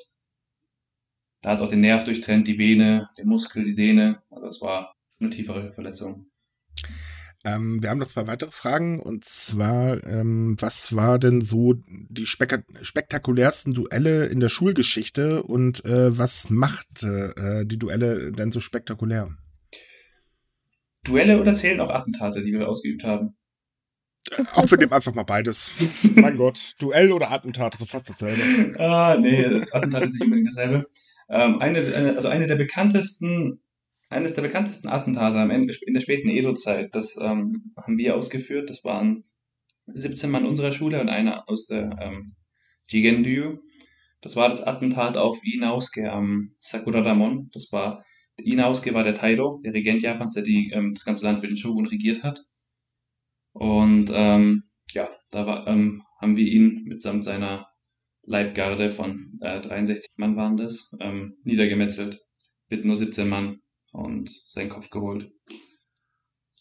da 1.42 1.50
hat 1.50 1.58
es 1.58 1.64
auch 1.64 1.70
den 1.70 1.80
Nerv 1.80 2.04
durchtrennt, 2.04 2.48
die 2.48 2.58
Vene, 2.58 3.08
den 3.18 3.28
Muskel, 3.28 3.64
die 3.64 3.72
Sehne. 3.72 4.22
Also 4.30 4.46
es 4.46 4.60
war 4.60 4.94
eine 5.20 5.30
tiefere 5.30 5.72
Verletzung. 5.72 6.26
Ähm, 7.42 7.82
wir 7.82 7.88
haben 7.88 7.98
noch 7.98 8.06
zwei 8.06 8.26
weitere 8.26 8.50
Fragen 8.50 9.00
und 9.00 9.24
zwar, 9.24 10.04
ähm, 10.04 10.56
was 10.58 10.94
war 10.94 11.18
denn 11.18 11.40
so 11.40 11.74
die 11.88 12.26
spek 12.26 12.64
spektakulärsten 12.82 13.72
Duelle 13.72 14.26
in 14.26 14.40
der 14.40 14.50
Schulgeschichte 14.50 15.42
und 15.42 15.82
äh, 15.86 16.18
was 16.18 16.50
machte 16.50 17.34
äh, 17.36 17.66
die 17.66 17.78
Duelle 17.78 18.32
denn 18.32 18.50
so 18.50 18.60
spektakulär? 18.60 19.30
Duelle 21.04 21.40
oder 21.40 21.54
zählen 21.54 21.80
auch 21.80 21.88
Attentate, 21.88 22.42
die 22.42 22.52
wir 22.52 22.68
ausgeübt 22.68 23.04
haben? 23.04 23.38
Auch 24.54 24.70
wir 24.70 24.78
nehmen 24.78 24.92
einfach 24.92 25.14
mal 25.14 25.24
beides. 25.24 25.74
mein 26.14 26.36
Gott, 26.36 26.74
Duell 26.78 27.12
oder 27.12 27.30
Attentat, 27.30 27.76
so 27.76 27.84
fast 27.84 28.08
dasselbe. 28.08 28.78
Ah, 28.78 29.16
nee, 29.20 29.44
Attentat 29.72 30.04
ist 30.04 30.12
nicht 30.12 30.22
unbedingt 30.22 30.48
dasselbe. 30.48 30.86
Ähm, 31.28 31.60
eine, 31.60 31.78
also 32.16 32.28
eine 32.28 32.46
der 32.46 32.56
bekanntesten 32.56 33.60
eines 34.10 34.34
der 34.34 34.42
bekanntesten 34.42 34.88
Attentate 34.88 35.38
am 35.38 35.50
Ende, 35.50 35.74
in 35.86 35.94
der 35.94 36.00
späten 36.00 36.28
Edo-Zeit, 36.28 36.94
das 36.94 37.16
ähm, 37.16 37.72
haben 37.76 37.96
wir 37.96 38.16
ausgeführt. 38.16 38.68
Das 38.68 38.84
waren 38.84 39.24
17 39.86 40.30
Mann 40.30 40.46
unserer 40.46 40.72
Schule 40.72 41.00
und 41.00 41.08
einer 41.08 41.48
aus 41.48 41.66
der 41.66 41.96
ähm, 42.00 42.34
Jigendyu. 42.88 43.60
Das 44.20 44.36
war 44.36 44.48
das 44.48 44.62
Attentat 44.62 45.16
auf 45.16 45.38
Inausuke 45.44 46.10
am 46.12 46.54
Sakura-Damon. 46.58 47.50
Das 47.52 47.70
war, 47.70 48.04
Inausuke 48.36 48.92
war 48.92 49.04
der 49.04 49.14
Taido, 49.14 49.60
der 49.64 49.72
Regent 49.72 50.02
Japans, 50.02 50.34
der 50.34 50.42
die, 50.42 50.72
ähm, 50.74 50.94
das 50.94 51.04
ganze 51.04 51.24
Land 51.24 51.40
für 51.40 51.46
den 51.46 51.56
Shogun 51.56 51.86
regiert 51.86 52.24
hat. 52.24 52.44
Und 53.52 54.10
ähm, 54.12 54.64
ja, 54.92 55.08
da 55.30 55.46
war, 55.46 55.66
ähm, 55.66 56.02
haben 56.20 56.36
wir 56.36 56.46
ihn 56.46 56.84
mitsamt 56.84 57.24
seiner 57.24 57.68
Leibgarde 58.22 58.90
von 58.90 59.38
äh, 59.40 59.60
63 59.60 60.10
Mann 60.16 60.36
waren 60.36 60.56
das, 60.56 60.96
ähm, 61.00 61.36
niedergemetzelt. 61.44 62.20
Mit 62.68 62.84
nur 62.84 62.96
17 62.96 63.28
Mann 63.28 63.60
und 63.92 64.30
seinen 64.48 64.68
Kopf 64.68 64.90
geholt. 64.90 65.32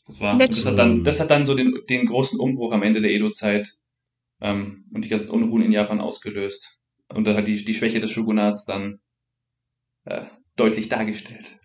Das 0.08 0.20
war, 0.22 0.38
das 0.40 0.66
hat 0.66 0.80
dann, 0.80 1.04
das 1.04 1.20
hat 1.20 1.30
dann 1.30 1.46
so 1.46 1.54
den, 1.54 1.76
den 1.88 2.08
großen 2.08 2.40
Umbruch 2.40 2.72
am 2.72 2.82
Ende 2.82 3.00
der 3.00 3.12
Edo-Zeit 3.12 3.72
ähm, 4.42 4.86
und 4.92 5.06
die 5.06 5.10
ganzen 5.10 5.30
Unruhen 5.30 5.62
in 5.62 5.72
Japan 5.72 6.02
ausgelöst. 6.02 6.80
Und 7.10 7.28
da 7.28 7.36
hat 7.36 7.48
die, 7.48 7.64
die 7.64 7.74
Schwäche 7.76 8.00
des 8.00 8.10
Shogunats 8.10 8.66
dann 8.66 9.02
äh, 10.06 10.26
deutlich 10.56 10.90
dargestellt. 10.90 11.60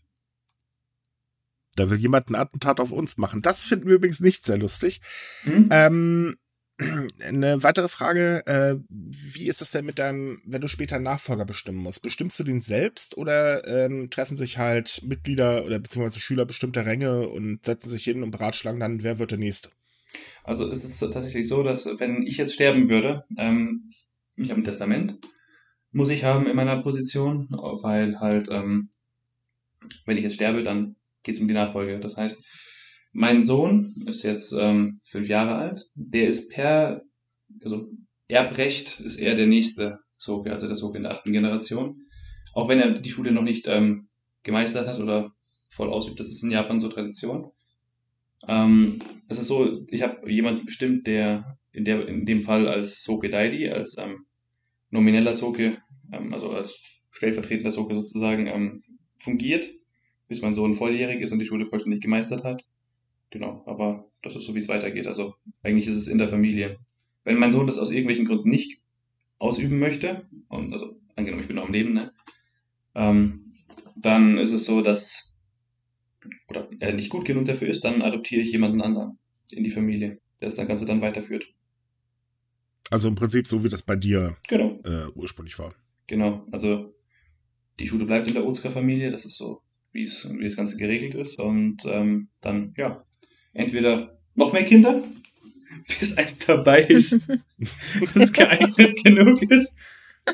Da 1.75 1.91
will 1.91 1.99
jemand 1.99 2.31
ein 2.31 2.35
Attentat 2.35 2.81
auf 2.81 2.93
uns 2.93 3.19
machen. 3.19 3.43
Das 3.43 3.65
finden 3.65 3.89
wir 3.89 3.97
übrigens 3.97 4.21
nicht 4.21 4.45
sehr 4.45 4.59
lustig. 4.59 5.01
Mhm. 5.45 5.69
Ähm, 5.71 6.37
eine 7.27 7.63
weitere 7.63 7.89
Frage, 7.89 8.43
äh, 8.47 8.77
wie 8.89 9.47
ist 9.47 9.63
es 9.63 9.71
denn 9.71 9.85
mit 9.85 9.99
deinem, 9.99 10.43
wenn 10.45 10.61
du 10.61 10.69
später 10.69 10.97
einen 10.97 11.05
Nachfolger 11.05 11.45
bestimmen 11.45 11.79
musst? 11.79 12.03
Bestimmst 12.03 12.39
du 12.41 12.45
den 12.45 12.61
selbst 12.61 13.17
oder 13.17 13.67
ähm, 13.67 14.11
treffen 14.11 14.37
sich 14.37 14.59
halt 14.59 15.03
Mitglieder 15.05 15.65
oder 15.65 15.79
beziehungsweise 15.79 16.21
Schüler 16.21 16.47
bestimmter 16.47 16.85
Ränge 16.85 17.29
und 17.29 17.65
setzen 17.65 17.91
sich 17.91 18.05
hin 18.05 18.23
und 18.23 18.33
beratschlagen 18.33 18.81
dann, 18.81 19.03
wer 19.03 19.19
wird 19.19 19.31
der 19.31 19.39
Nächste? 19.39 19.71
Also 20.43 20.71
es 20.71 20.85
ist 20.85 20.99
tatsächlich 20.99 21.49
so, 21.49 21.63
dass 21.63 21.87
wenn 21.99 22.27
ich 22.27 22.37
jetzt 22.37 22.55
sterben 22.55 22.89
würde, 22.89 23.25
ähm, 23.39 23.89
ich 24.37 24.51
habe 24.51 24.61
ein 24.61 24.65
Testament, 24.65 25.19
muss 25.93 26.11
ich 26.11 26.25
haben 26.25 26.47
in 26.47 26.57
meiner 26.57 26.83
Position, 26.83 27.49
weil 27.51 28.19
halt, 28.19 28.49
ähm, 28.51 28.91
wenn 30.07 30.17
ich 30.17 30.25
jetzt 30.25 30.35
sterbe, 30.35 30.65
dann 30.65 30.97
geht 31.25 31.35
es 31.35 31.41
um 31.41 31.49
die 31.49 31.55
Nachfolge. 31.55 31.99
Das 31.99 32.17
heißt, 32.17 32.45
mein 33.13 33.43
Sohn 33.43 33.95
ist 34.07 34.23
jetzt 34.23 34.53
ähm, 34.53 35.01
fünf 35.05 35.29
Jahre 35.29 35.57
alt. 35.57 35.89
Der 35.95 36.29
ist 36.29 36.51
per, 36.51 37.03
also 37.63 37.89
Erbrecht 38.29 39.01
ist 39.01 39.19
er 39.19 39.35
der 39.35 39.47
nächste 39.47 39.99
Soke, 40.17 40.51
also 40.51 40.67
der 40.67 40.77
Soke 40.77 40.97
in 40.97 41.05
der 41.05 41.13
achten 41.13 41.33
Generation. 41.33 42.07
Auch 42.55 42.69
wenn 42.69 42.81
er 42.81 42.99
die 43.01 43.11
Schule 43.11 43.33
noch 43.33 43.43
nicht 43.43 43.67
ähm, 43.67 44.09
gemeistert 44.43 44.87
hat 44.87 45.01
oder 45.01 45.33
voll 45.71 45.91
ausübt, 45.91 46.21
das 46.21 46.29
ist 46.29 46.43
in 46.43 46.51
Japan 46.51 46.81
so 46.81 46.89
Tradition. 46.89 47.51
Ähm, 48.47 49.01
es 49.29 49.39
ist 49.39 49.49
so, 49.49 49.85
ich 49.89 50.03
habe 50.03 50.31
jemanden 50.31 50.67
bestimmt, 50.67 51.07
der 51.07 51.59
in, 51.73 51.85
der 51.85 52.07
in 52.07 52.25
dem 52.25 52.43
Fall 52.43 52.69
als 52.69 53.03
Soke 53.03 53.29
Daidi, 53.31 53.69
als 53.69 53.97
ähm, 53.99 54.27
nomineller 54.91 55.35
Soke, 55.35 55.79
ähm, 56.13 56.33
also 56.33 56.51
als 56.51 56.79
stellvertretender 57.11 57.73
Soke 57.73 57.95
sozusagen, 57.95 58.47
ähm, 58.47 58.83
fungiert, 59.19 59.67
bis 60.35 60.43
mein 60.43 60.55
Sohn 60.55 60.75
volljährig 60.75 61.21
ist 61.21 61.31
und 61.31 61.39
die 61.39 61.47
Schule 61.47 61.67
vollständig 61.67 62.01
gemeistert 62.01 62.43
hat. 62.43 62.65
Genau, 63.31 63.63
aber 63.67 64.11
das 64.21 64.35
ist 64.35 64.45
so, 64.45 64.55
wie 64.57 64.59
es 64.59 64.69
weitergeht. 64.69 65.07
Also 65.07 65.37
eigentlich 65.63 65.87
ist 65.87 65.97
es 65.97 66.09
in 66.09 66.19
der 66.19 66.27
Familie. 66.27 66.79
Wenn 67.23 67.39
mein 67.39 67.53
Sohn 67.53 67.69
das 67.69 67.79
aus 67.79 67.93
irgendwelchen 67.93 68.27
Gründen 68.27 68.49
nicht 68.49 68.83
ausüben 69.39 69.79
möchte, 69.79 70.27
und 70.49 70.73
also 70.73 71.01
angenommen, 71.15 71.43
ich 71.43 71.47
bin 71.47 71.57
noch 71.57 71.67
am 71.67 71.73
Leben, 71.73 71.95
ne, 71.95 72.13
ähm, 72.97 73.55
dann 73.95 74.39
ist 74.39 74.51
es 74.51 74.65
so, 74.65 74.83
dass 74.83 75.37
oder 76.49 76.69
er 76.81 76.95
nicht 76.95 77.11
gut 77.11 77.27
genug 77.27 77.45
dafür 77.45 77.69
ist, 77.69 77.85
dann 77.85 78.03
adoptiere 78.03 78.43
ich 78.43 78.51
jemanden 78.51 78.83
anderen 78.83 79.19
in 79.53 79.63
die 79.63 79.71
Familie, 79.71 80.19
der 80.41 80.51
das 80.51 80.57
Ganze 80.57 80.85
dann 80.85 81.01
weiterführt. 81.01 81.47
Also 82.91 83.09
im 83.09 83.15
Prinzip 83.15 83.47
so, 83.47 83.63
wie 83.63 83.69
das 83.69 83.85
bei 83.85 83.95
dir 83.95 84.37
genau. 84.49 84.81
äh, 84.85 85.07
ursprünglich 85.15 85.57
war. 85.61 85.75
Genau, 86.09 86.45
also 86.51 86.93
die 87.79 87.87
Schule 87.87 88.05
bleibt 88.05 88.27
in 88.27 88.35
der 88.35 88.45
Otzka-Familie, 88.45 89.11
das 89.11 89.25
ist 89.25 89.37
so, 89.37 89.63
wie 89.95 90.03
es 90.03 90.29
wie 90.31 90.45
das 90.45 90.57
Ganze 90.57 90.77
geregelt 90.77 91.15
ist. 91.15 91.39
Und 91.39 91.85
ähm, 91.87 92.29
dann, 92.43 92.75
ja, 92.77 93.03
entweder 93.55 94.19
noch 94.35 94.53
mehr 94.53 94.65
Kinder, 94.65 95.03
bis 96.01 96.19
eins 96.19 96.41
dabei 96.41 96.83
ist, 96.83 97.21
das 98.15 98.33
geeignet 98.33 99.03
genug 99.03 99.41
ist. 99.51 99.79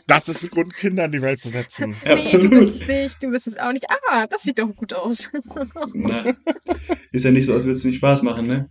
Das 0.06 0.28
ist 0.28 0.44
ein 0.44 0.50
Grund, 0.50 0.74
Kinder 0.76 1.04
in 1.04 1.12
die 1.12 1.22
Welt 1.22 1.40
zu 1.40 1.50
setzen. 1.50 1.96
Nee, 2.04 2.12
Absolut. 2.12 2.52
du 2.52 2.58
bist 2.60 2.82
es 2.82 2.86
nicht, 2.86 3.22
du 3.22 3.30
bist 3.30 3.46
es 3.48 3.58
auch 3.58 3.72
nicht. 3.72 3.86
Ah, 4.08 4.26
das 4.28 4.42
sieht 4.42 4.60
doch 4.60 4.74
gut 4.76 4.94
aus. 4.94 5.28
Na, 5.94 6.24
ist 7.10 7.24
ja 7.24 7.32
nicht 7.32 7.46
so, 7.46 7.54
als 7.54 7.64
würde 7.64 7.76
es 7.76 7.84
nicht 7.84 7.96
Spaß 7.96 8.22
machen, 8.22 8.46
ne? 8.46 8.70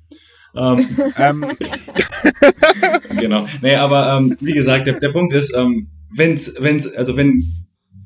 Ähm, 0.56 0.88
ähm. 1.18 1.46
genau. 3.20 3.48
Nee, 3.62 3.76
aber 3.76 4.18
ähm, 4.18 4.38
wie 4.40 4.54
gesagt, 4.54 4.88
der, 4.88 5.00
der 5.00 5.10
Punkt 5.10 5.34
ist, 5.34 5.54
ähm, 5.54 5.90
wenn's, 6.16 6.56
wenn's, 6.58 6.88
also 6.88 7.18
wenn, 7.18 7.44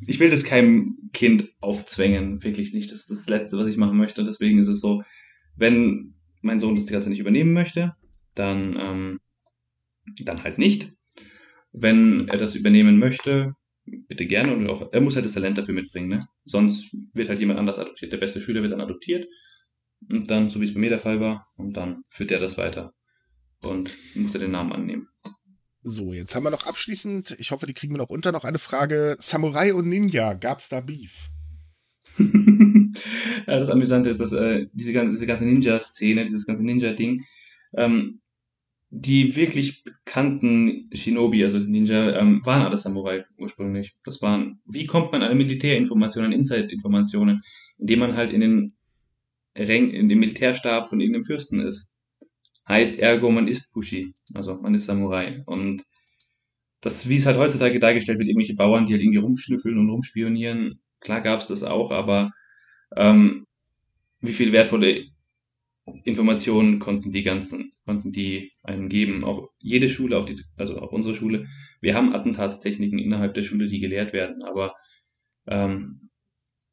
ich 0.08 0.20
will 0.20 0.30
das 0.30 0.44
keinem 0.44 1.10
Kind 1.14 1.52
aufzwängen, 1.60 2.44
wirklich 2.44 2.74
nicht. 2.74 2.92
Das 2.92 3.00
ist 3.00 3.10
das 3.10 3.30
Letzte, 3.30 3.58
was 3.58 3.68
ich 3.68 3.78
machen 3.78 3.98
möchte. 3.98 4.24
Deswegen 4.24 4.60
ist 4.60 4.68
es 4.68 4.82
so, 4.82 5.02
wenn 5.56 6.16
mein 6.42 6.60
Sohn 6.60 6.74
das 6.74 6.88
Ganze 6.88 7.10
nicht 7.10 7.20
übernehmen 7.20 7.54
möchte, 7.54 7.96
dann, 8.36 8.78
ähm, 8.80 9.20
dann 10.24 10.44
halt 10.44 10.58
nicht. 10.58 10.94
Wenn 11.72 12.28
er 12.28 12.38
das 12.38 12.56
übernehmen 12.56 13.00
möchte, 13.00 13.56
bitte 13.86 14.26
gerne 14.26 14.56
und 14.56 14.70
auch, 14.70 14.92
er 14.92 15.02
muss 15.02 15.16
halt 15.16 15.26
das 15.26 15.34
Talent 15.34 15.58
dafür 15.58 15.74
mitbringen, 15.74 16.10
ne? 16.10 16.28
Sonst 16.46 16.96
wird 17.14 17.30
halt 17.30 17.40
jemand 17.40 17.60
anders 17.60 17.80
adoptiert. 17.80 18.14
Der 18.14 18.18
beste 18.18 18.42
Schüler 18.42 18.62
wird 18.62 18.72
dann 18.72 18.82
adoptiert 18.82 19.28
und 20.10 20.30
dann, 20.30 20.50
so 20.50 20.60
wie 20.60 20.66
es 20.66 20.74
bei 20.74 20.80
mir 20.80 20.90
der 20.90 21.00
Fall 21.00 21.20
war, 21.20 21.48
und 21.58 21.74
dann 21.74 22.04
führt 22.10 22.32
er 22.32 22.40
das 22.40 22.58
weiter 22.58 22.94
und 23.62 23.94
muss 24.16 24.34
er 24.34 24.42
den 24.42 24.52
Namen 24.52 24.72
annehmen. 24.72 25.08
So, 25.86 26.14
jetzt 26.14 26.34
haben 26.34 26.46
wir 26.46 26.50
noch 26.50 26.66
abschließend, 26.66 27.36
ich 27.40 27.52
hoffe, 27.52 27.66
die 27.66 27.74
kriegen 27.74 27.94
wir 27.94 27.98
noch 27.98 28.10
unter, 28.10 28.32
noch 28.32 28.46
eine 28.46 28.58
Frage. 28.58 29.18
Samurai 29.20 29.74
und 29.74 29.90
Ninja, 29.90 30.34
gab's 30.34 30.70
da 30.70 30.80
Beef? 30.80 31.30
ja, 32.18 33.60
das 33.60 33.70
Amüsante 33.70 34.10
ist, 34.10 34.22
dass 34.22 34.32
äh, 34.32 34.68
diese, 34.72 34.94
ganze, 34.94 35.26
ganze 35.26 35.44
Ninja-Szene, 35.44 36.24
dieses 36.24 36.46
ganze 36.46 36.64
Ninja-Ding, 36.64 37.26
ähm, 37.76 38.22
die 38.92 39.36
wirklich 39.36 39.84
bekannten 39.84 40.90
Shinobi, 40.94 41.44
also 41.44 41.60
Ninja, 41.60 42.18
ähm, 42.18 42.46
waren 42.46 42.62
alle 42.62 42.78
Samurai 42.78 43.26
ursprünglich. 43.38 43.98
Das 44.06 44.22
waren, 44.22 44.62
wie 44.66 44.86
kommt 44.86 45.12
man 45.12 45.22
an 45.22 45.38
Militärinformationen, 45.38 46.32
an 46.32 46.38
Inside-Informationen, 46.38 47.42
indem 47.78 48.00
man 48.00 48.16
halt 48.16 48.32
in 48.32 48.40
den 48.40 48.74
Rängen, 49.58 49.92
in 49.92 50.08
dem 50.08 50.20
Militärstab 50.20 50.88
von 50.88 51.02
irgendeinem 51.02 51.26
Fürsten 51.26 51.60
ist. 51.60 51.93
Heißt 52.68 53.00
ergo, 53.00 53.30
man 53.32 53.48
ist 53.48 53.74
Bushi, 53.74 54.14
also 54.34 54.56
man 54.56 54.74
ist 54.76 54.86
Samurai. 54.86 55.44
Und 55.46 55.84
das, 56.82 57.08
wie 57.10 57.18
es 57.18 57.26
halt 57.26 57.38
heutzutage 57.38 57.80
dargestellt 57.80 58.20
wird, 58.20 58.30
irgendwelche 58.30 58.56
Bauern, 58.56 58.86
die 58.86 58.94
halt 58.94 59.02
irgendwie 59.04 59.20
rumschnüffeln 59.20 59.78
und 59.78 59.90
rumspionieren, 59.90 60.82
klar 61.00 61.22
gab 61.22 61.40
es 61.42 61.48
das 61.48 61.64
auch, 61.64 61.92
aber 61.92 62.32
ähm, 62.96 63.48
wie 64.22 64.34
viel 64.34 64.52
wertvolle 64.54 65.06
Informationen 66.06 66.80
konnten 66.80 67.12
die 67.12 67.24
ganzen, 67.24 67.74
konnten 67.86 68.12
die 68.12 68.52
einem 68.64 68.90
geben. 68.90 69.24
Auch 69.26 69.50
jede 69.60 69.90
Schule, 69.90 70.18
auch 70.18 70.26
die, 70.26 70.42
also 70.58 70.80
auch 70.80 70.92
unsere 70.92 71.16
Schule, 71.16 71.48
wir 71.82 71.96
haben 71.96 72.14
Attentatstechniken 72.16 73.00
innerhalb 73.00 73.34
der 73.34 73.44
Schule, 73.44 73.68
die 73.68 73.80
gelehrt 73.80 74.14
werden, 74.14 74.44
aber 74.44 74.76
ähm, 75.48 76.10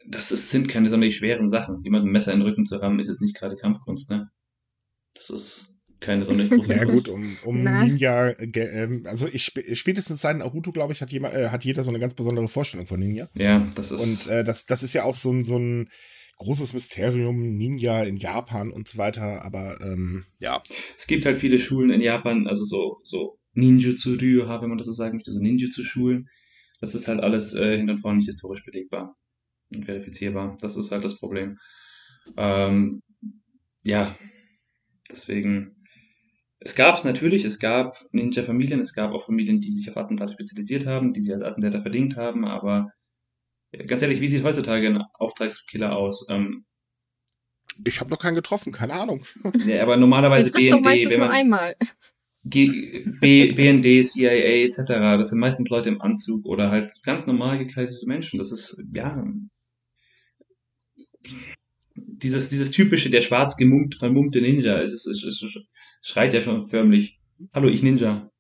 das 0.07 0.33
ist, 0.33 0.51
sind 0.51 0.69
keine 0.69 0.91
sonderlich 0.91 1.17
schweren 1.17 1.49
Sachen. 1.49 1.83
Jemandem 1.85 2.11
ein 2.11 2.13
Messer 2.13 2.33
in 2.33 2.41
den 2.41 2.49
Rücken 2.49 2.67
zu 2.67 2.81
haben, 2.83 3.01
ist 3.01 3.09
jetzt 3.09 3.23
nicht 3.23 3.37
gerade 3.37 3.57
Kampfkunst, 3.57 4.11
ne? 4.11 4.31
Das 5.15 5.31
ist. 5.31 5.70
Keine 6.01 6.25
so 6.25 6.33
eine 6.33 6.49
große. 6.49 6.73
Ja 6.75 6.85
gut, 6.85 7.09
um, 7.09 7.37
um. 7.45 7.63
Ninja, 7.63 8.31
äh, 8.31 9.01
also 9.05 9.27
ich 9.27 9.43
sp- 9.49 9.75
spätestens 9.75 10.23
seit 10.23 10.39
Naruto, 10.39 10.71
glaube 10.71 10.93
ich, 10.93 11.01
hat, 11.01 11.13
jemand, 11.13 11.35
äh, 11.35 11.49
hat 11.51 11.65
jeder 11.65 11.83
so 11.85 11.91
eine 11.91 11.99
ganz 12.01 12.15
besondere 12.15 12.49
Vorstellung 12.49 12.87
von 12.87 12.99
Ninja. 13.01 13.29
Ja, 13.35 13.71
das 13.75 13.91
ist. 13.91 14.01
Und 14.01 14.27
äh, 14.33 14.45
das, 14.45 14.67
das 14.67 14.83
ist 14.83 14.95
ja 14.95 15.05
auch 15.05 15.15
so 15.15 15.31
ein, 15.33 15.43
so 15.43 15.59
ein 15.59 15.89
großes 16.39 16.73
Mysterium, 16.73 17.57
Ninja 17.57 18.03
in 18.03 18.17
Japan 18.17 18.71
und 18.71 18.89
so 18.89 18.99
weiter. 18.99 19.45
Aber 19.45 19.79
ähm, 19.83 20.25
ja, 20.41 20.63
Es 20.97 21.07
gibt 21.07 21.27
halt 21.27 21.39
viele 21.39 21.59
Schulen 21.61 21.91
in 21.91 22.01
Japan, 22.01 22.47
also 22.47 22.65
so, 22.65 22.99
so 23.05 23.39
Ninjutsu-Ryu, 23.53 24.49
wenn 24.49 24.69
man 24.69 24.79
das 24.79 24.87
so 24.87 24.93
sagen 24.93 25.17
möchte, 25.17 25.33
so 25.33 25.41
Ninjutsu-Schulen. 25.41 26.29
Das 26.81 26.95
ist 26.95 27.09
halt 27.09 27.21
alles 27.21 27.53
äh, 27.55 27.77
hinten 27.77 27.91
und 27.91 27.99
vorne 27.99 28.17
nicht 28.19 28.27
historisch 28.27 28.65
belegbar 28.65 29.17
und 29.75 29.85
verifizierbar. 29.85 30.57
Das 30.63 30.77
ist 30.77 30.91
halt 30.93 31.05
das 31.05 31.19
Problem. 31.19 31.59
Ähm, 32.39 33.03
ja, 33.83 34.17
deswegen. 35.11 35.77
Es 36.63 36.75
gab 36.75 36.99
es 36.99 37.05
natürlich, 37.05 37.47
es 37.47 37.59
gab 37.59 37.97
Ninja-Familien, 38.13 38.81
es 38.81 38.93
gab 38.93 39.13
auch 39.13 39.25
Familien, 39.25 39.61
die 39.61 39.73
sich 39.73 39.89
auf 39.89 39.97
Attentate 39.97 40.35
spezialisiert 40.35 40.87
haben, 40.87 41.15
die 41.15 41.23
sich 41.23 41.33
als 41.33 41.43
Attentäter 41.43 41.81
verdient 41.81 42.17
haben, 42.17 42.45
aber 42.45 42.93
äh, 43.73 43.87
ganz 43.87 44.03
ehrlich, 44.03 44.21
wie 44.21 44.29
sieht 44.29 44.45
heutzutage 44.45 44.89
ein 44.89 45.03
Auftragskiller 45.15 45.97
aus? 45.97 46.27
Ähm, 46.29 46.67
ich 47.85 48.01
habe 48.01 48.11
noch 48.11 48.19
keinen 48.19 48.35
getroffen, 48.35 48.73
keine 48.73 48.93
Ahnung. 48.93 49.25
ja, 49.67 49.83
aber 49.83 49.95
Du 49.95 50.01
normalerweise 50.01 50.53
triffst 50.53 50.71
doch 50.71 50.77
BND, 50.77 50.85
meistens 50.85 51.13
wenn 51.13 51.21
nur 51.21 51.29
man, 51.29 51.37
einmal. 51.37 51.77
G 52.45 53.05
B 53.21 53.53
BND, 53.53 54.07
CIA 54.07 54.65
etc. 54.65 54.83
Das 54.87 55.31
sind 55.31 55.39
meistens 55.39 55.69
Leute 55.71 55.89
im 55.89 56.01
Anzug 56.01 56.45
oder 56.45 56.71
halt 56.71 56.93
ganz 57.05 57.27
normal 57.27 57.59
gekleidete 57.59 58.07
Menschen. 58.07 58.39
Das 58.39 58.51
ist, 58.51 58.83
ja, 58.93 59.23
dieses, 61.95 62.49
dieses 62.49 62.71
typische, 62.71 63.11
der 63.11 63.23
schwarz 63.23 63.57
gemummt, 63.57 63.97
vermummte 63.97 64.41
Ninja, 64.41 64.81
es, 64.81 64.93
ist, 64.93 65.07
es, 65.07 65.23
ist, 65.25 65.43
es 65.43 65.59
schreit 66.01 66.35
ja 66.35 66.43
schon 66.43 66.69
förmlich, 66.69 67.21
hallo, 67.53 67.69
ich 67.69 67.83
Ninja. 67.83 68.31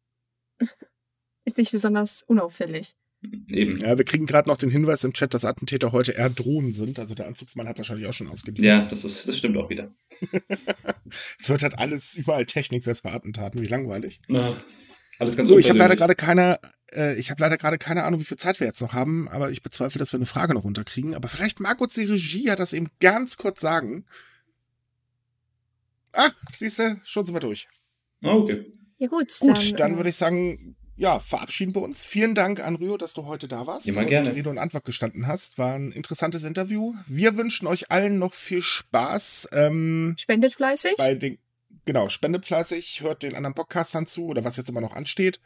Ist 1.44 1.58
nicht 1.58 1.72
besonders 1.72 2.22
unauffällig. 2.22 2.94
Eben. 3.50 3.78
Ja, 3.80 3.98
wir 3.98 4.04
kriegen 4.04 4.24
gerade 4.24 4.48
noch 4.48 4.56
den 4.56 4.70
Hinweis 4.70 5.04
im 5.04 5.12
Chat, 5.12 5.34
dass 5.34 5.44
Attentäter 5.44 5.92
heute 5.92 6.12
eher 6.12 6.30
Drohnen 6.30 6.72
sind. 6.72 6.98
Also 6.98 7.14
der 7.14 7.26
Anzugsmann 7.26 7.68
hat 7.68 7.76
wahrscheinlich 7.76 8.06
auch 8.06 8.14
schon 8.14 8.28
ausgedient. 8.28 8.66
Ja, 8.66 8.86
das 8.86 9.04
ist, 9.04 9.28
das 9.28 9.36
stimmt 9.36 9.56
auch 9.56 9.68
wieder. 9.68 9.88
Es 11.40 11.48
wird 11.48 11.64
halt 11.64 11.76
alles 11.76 12.14
überall 12.14 12.46
Technik, 12.46 12.84
selbst 12.84 13.02
bei 13.02 13.12
Attentaten. 13.12 13.60
Wie 13.60 13.66
langweilig. 13.66 14.20
Na, 14.28 14.56
alles 15.18 15.36
ganz 15.36 15.48
So, 15.48 15.58
ich 15.58 15.68
habe 15.68 15.78
leider 15.80 15.96
gerade 15.96 16.14
keine, 16.14 16.60
äh, 16.92 17.16
ich 17.16 17.30
habe 17.30 17.42
leider 17.42 17.58
gerade 17.58 17.78
keine 17.78 18.04
Ahnung, 18.04 18.20
wie 18.20 18.24
viel 18.24 18.36
Zeit 18.36 18.60
wir 18.60 18.66
jetzt 18.68 18.80
noch 18.80 18.92
haben, 18.92 19.28
aber 19.28 19.50
ich 19.50 19.60
bezweifle, 19.60 19.98
dass 19.98 20.12
wir 20.12 20.18
eine 20.18 20.26
Frage 20.26 20.54
noch 20.54 20.62
runterkriegen. 20.62 21.16
Aber 21.16 21.26
vielleicht 21.26 21.58
mag 21.58 21.80
uns 21.80 21.94
die 21.94 22.04
Regie 22.04 22.44
ja 22.44 22.54
das 22.54 22.72
eben 22.72 22.88
ganz 23.00 23.38
kurz 23.38 23.60
sagen. 23.60 24.06
Ah, 26.12 26.30
siehst 26.54 26.78
du, 26.78 27.00
schon 27.04 27.24
sind 27.26 27.34
wir 27.34 27.40
durch. 27.40 27.68
Ah, 28.22 28.34
okay. 28.34 28.66
Ja 28.98 29.08
gut, 29.08 29.32
Gut, 29.40 29.80
dann, 29.80 29.94
äh, 29.94 29.96
würde 29.96 30.10
ich 30.10 30.16
sagen, 30.16 30.76
ja, 30.96 31.18
verabschieden 31.18 31.74
wir 31.74 31.80
uns. 31.80 32.04
Vielen 32.04 32.34
Dank 32.34 32.60
an 32.60 32.76
Rio, 32.76 32.98
dass 32.98 33.14
du 33.14 33.24
heute 33.24 33.48
da 33.48 33.66
warst 33.66 33.88
Immer 33.88 34.00
und 34.00 34.08
gerne. 34.08 34.34
Rede 34.34 34.50
und 34.50 34.58
Antwort 34.58 34.84
gestanden 34.84 35.26
hast. 35.26 35.56
War 35.56 35.74
ein 35.74 35.92
interessantes 35.92 36.44
Interview. 36.44 36.92
Wir 37.06 37.38
wünschen 37.38 37.66
euch 37.66 37.90
allen 37.90 38.18
noch 38.18 38.34
viel 38.34 38.60
Spaß. 38.60 39.48
Ähm, 39.52 40.14
Spendet 40.18 40.52
fleißig. 40.52 40.96
bei 40.98 41.14
den, 41.14 41.38
genau, 41.86 42.10
spendet 42.10 42.44
fleißig, 42.44 43.00
hört 43.00 43.22
den 43.22 43.34
anderen 43.34 43.54
Podcastern 43.54 44.04
zu 44.04 44.26
oder 44.26 44.44
was 44.44 44.58
jetzt 44.58 44.68
immer 44.68 44.82
noch 44.82 44.94
ansteht. 44.94 45.40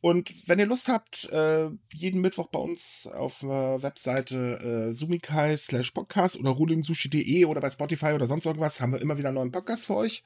Und 0.00 0.48
wenn 0.48 0.60
ihr 0.60 0.66
Lust 0.66 0.88
habt, 0.88 1.28
äh, 1.32 1.70
jeden 1.92 2.20
Mittwoch 2.20 2.48
bei 2.48 2.58
uns 2.60 3.08
auf 3.08 3.40
der 3.40 3.82
Webseite 3.82 4.88
äh, 4.88 4.92
sumikai 4.92 5.56
slash 5.56 5.90
podcast 5.90 6.38
oder 6.38 6.50
rulingsushi.de 6.50 7.44
oder 7.46 7.60
bei 7.60 7.70
Spotify 7.70 8.12
oder 8.12 8.26
sonst 8.26 8.46
irgendwas 8.46 8.80
haben 8.80 8.92
wir 8.92 9.00
immer 9.00 9.18
wieder 9.18 9.28
einen 9.28 9.36
neuen 9.36 9.52
Podcast 9.52 9.86
für 9.86 9.96
euch. 9.96 10.22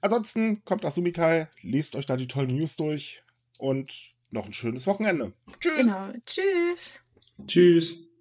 Ansonsten 0.00 0.64
kommt 0.64 0.84
auf 0.84 0.94
Sumikai, 0.94 1.48
lest 1.62 1.94
euch 1.94 2.06
da 2.06 2.16
die 2.16 2.26
tollen 2.26 2.56
News 2.56 2.76
durch 2.76 3.22
und 3.58 4.10
noch 4.30 4.46
ein 4.46 4.52
schönes 4.52 4.88
Wochenende. 4.88 5.32
Tschüss! 5.60 5.94
Genau. 5.94 6.12
Tschüss. 6.26 7.02
Tschüss. 7.46 8.11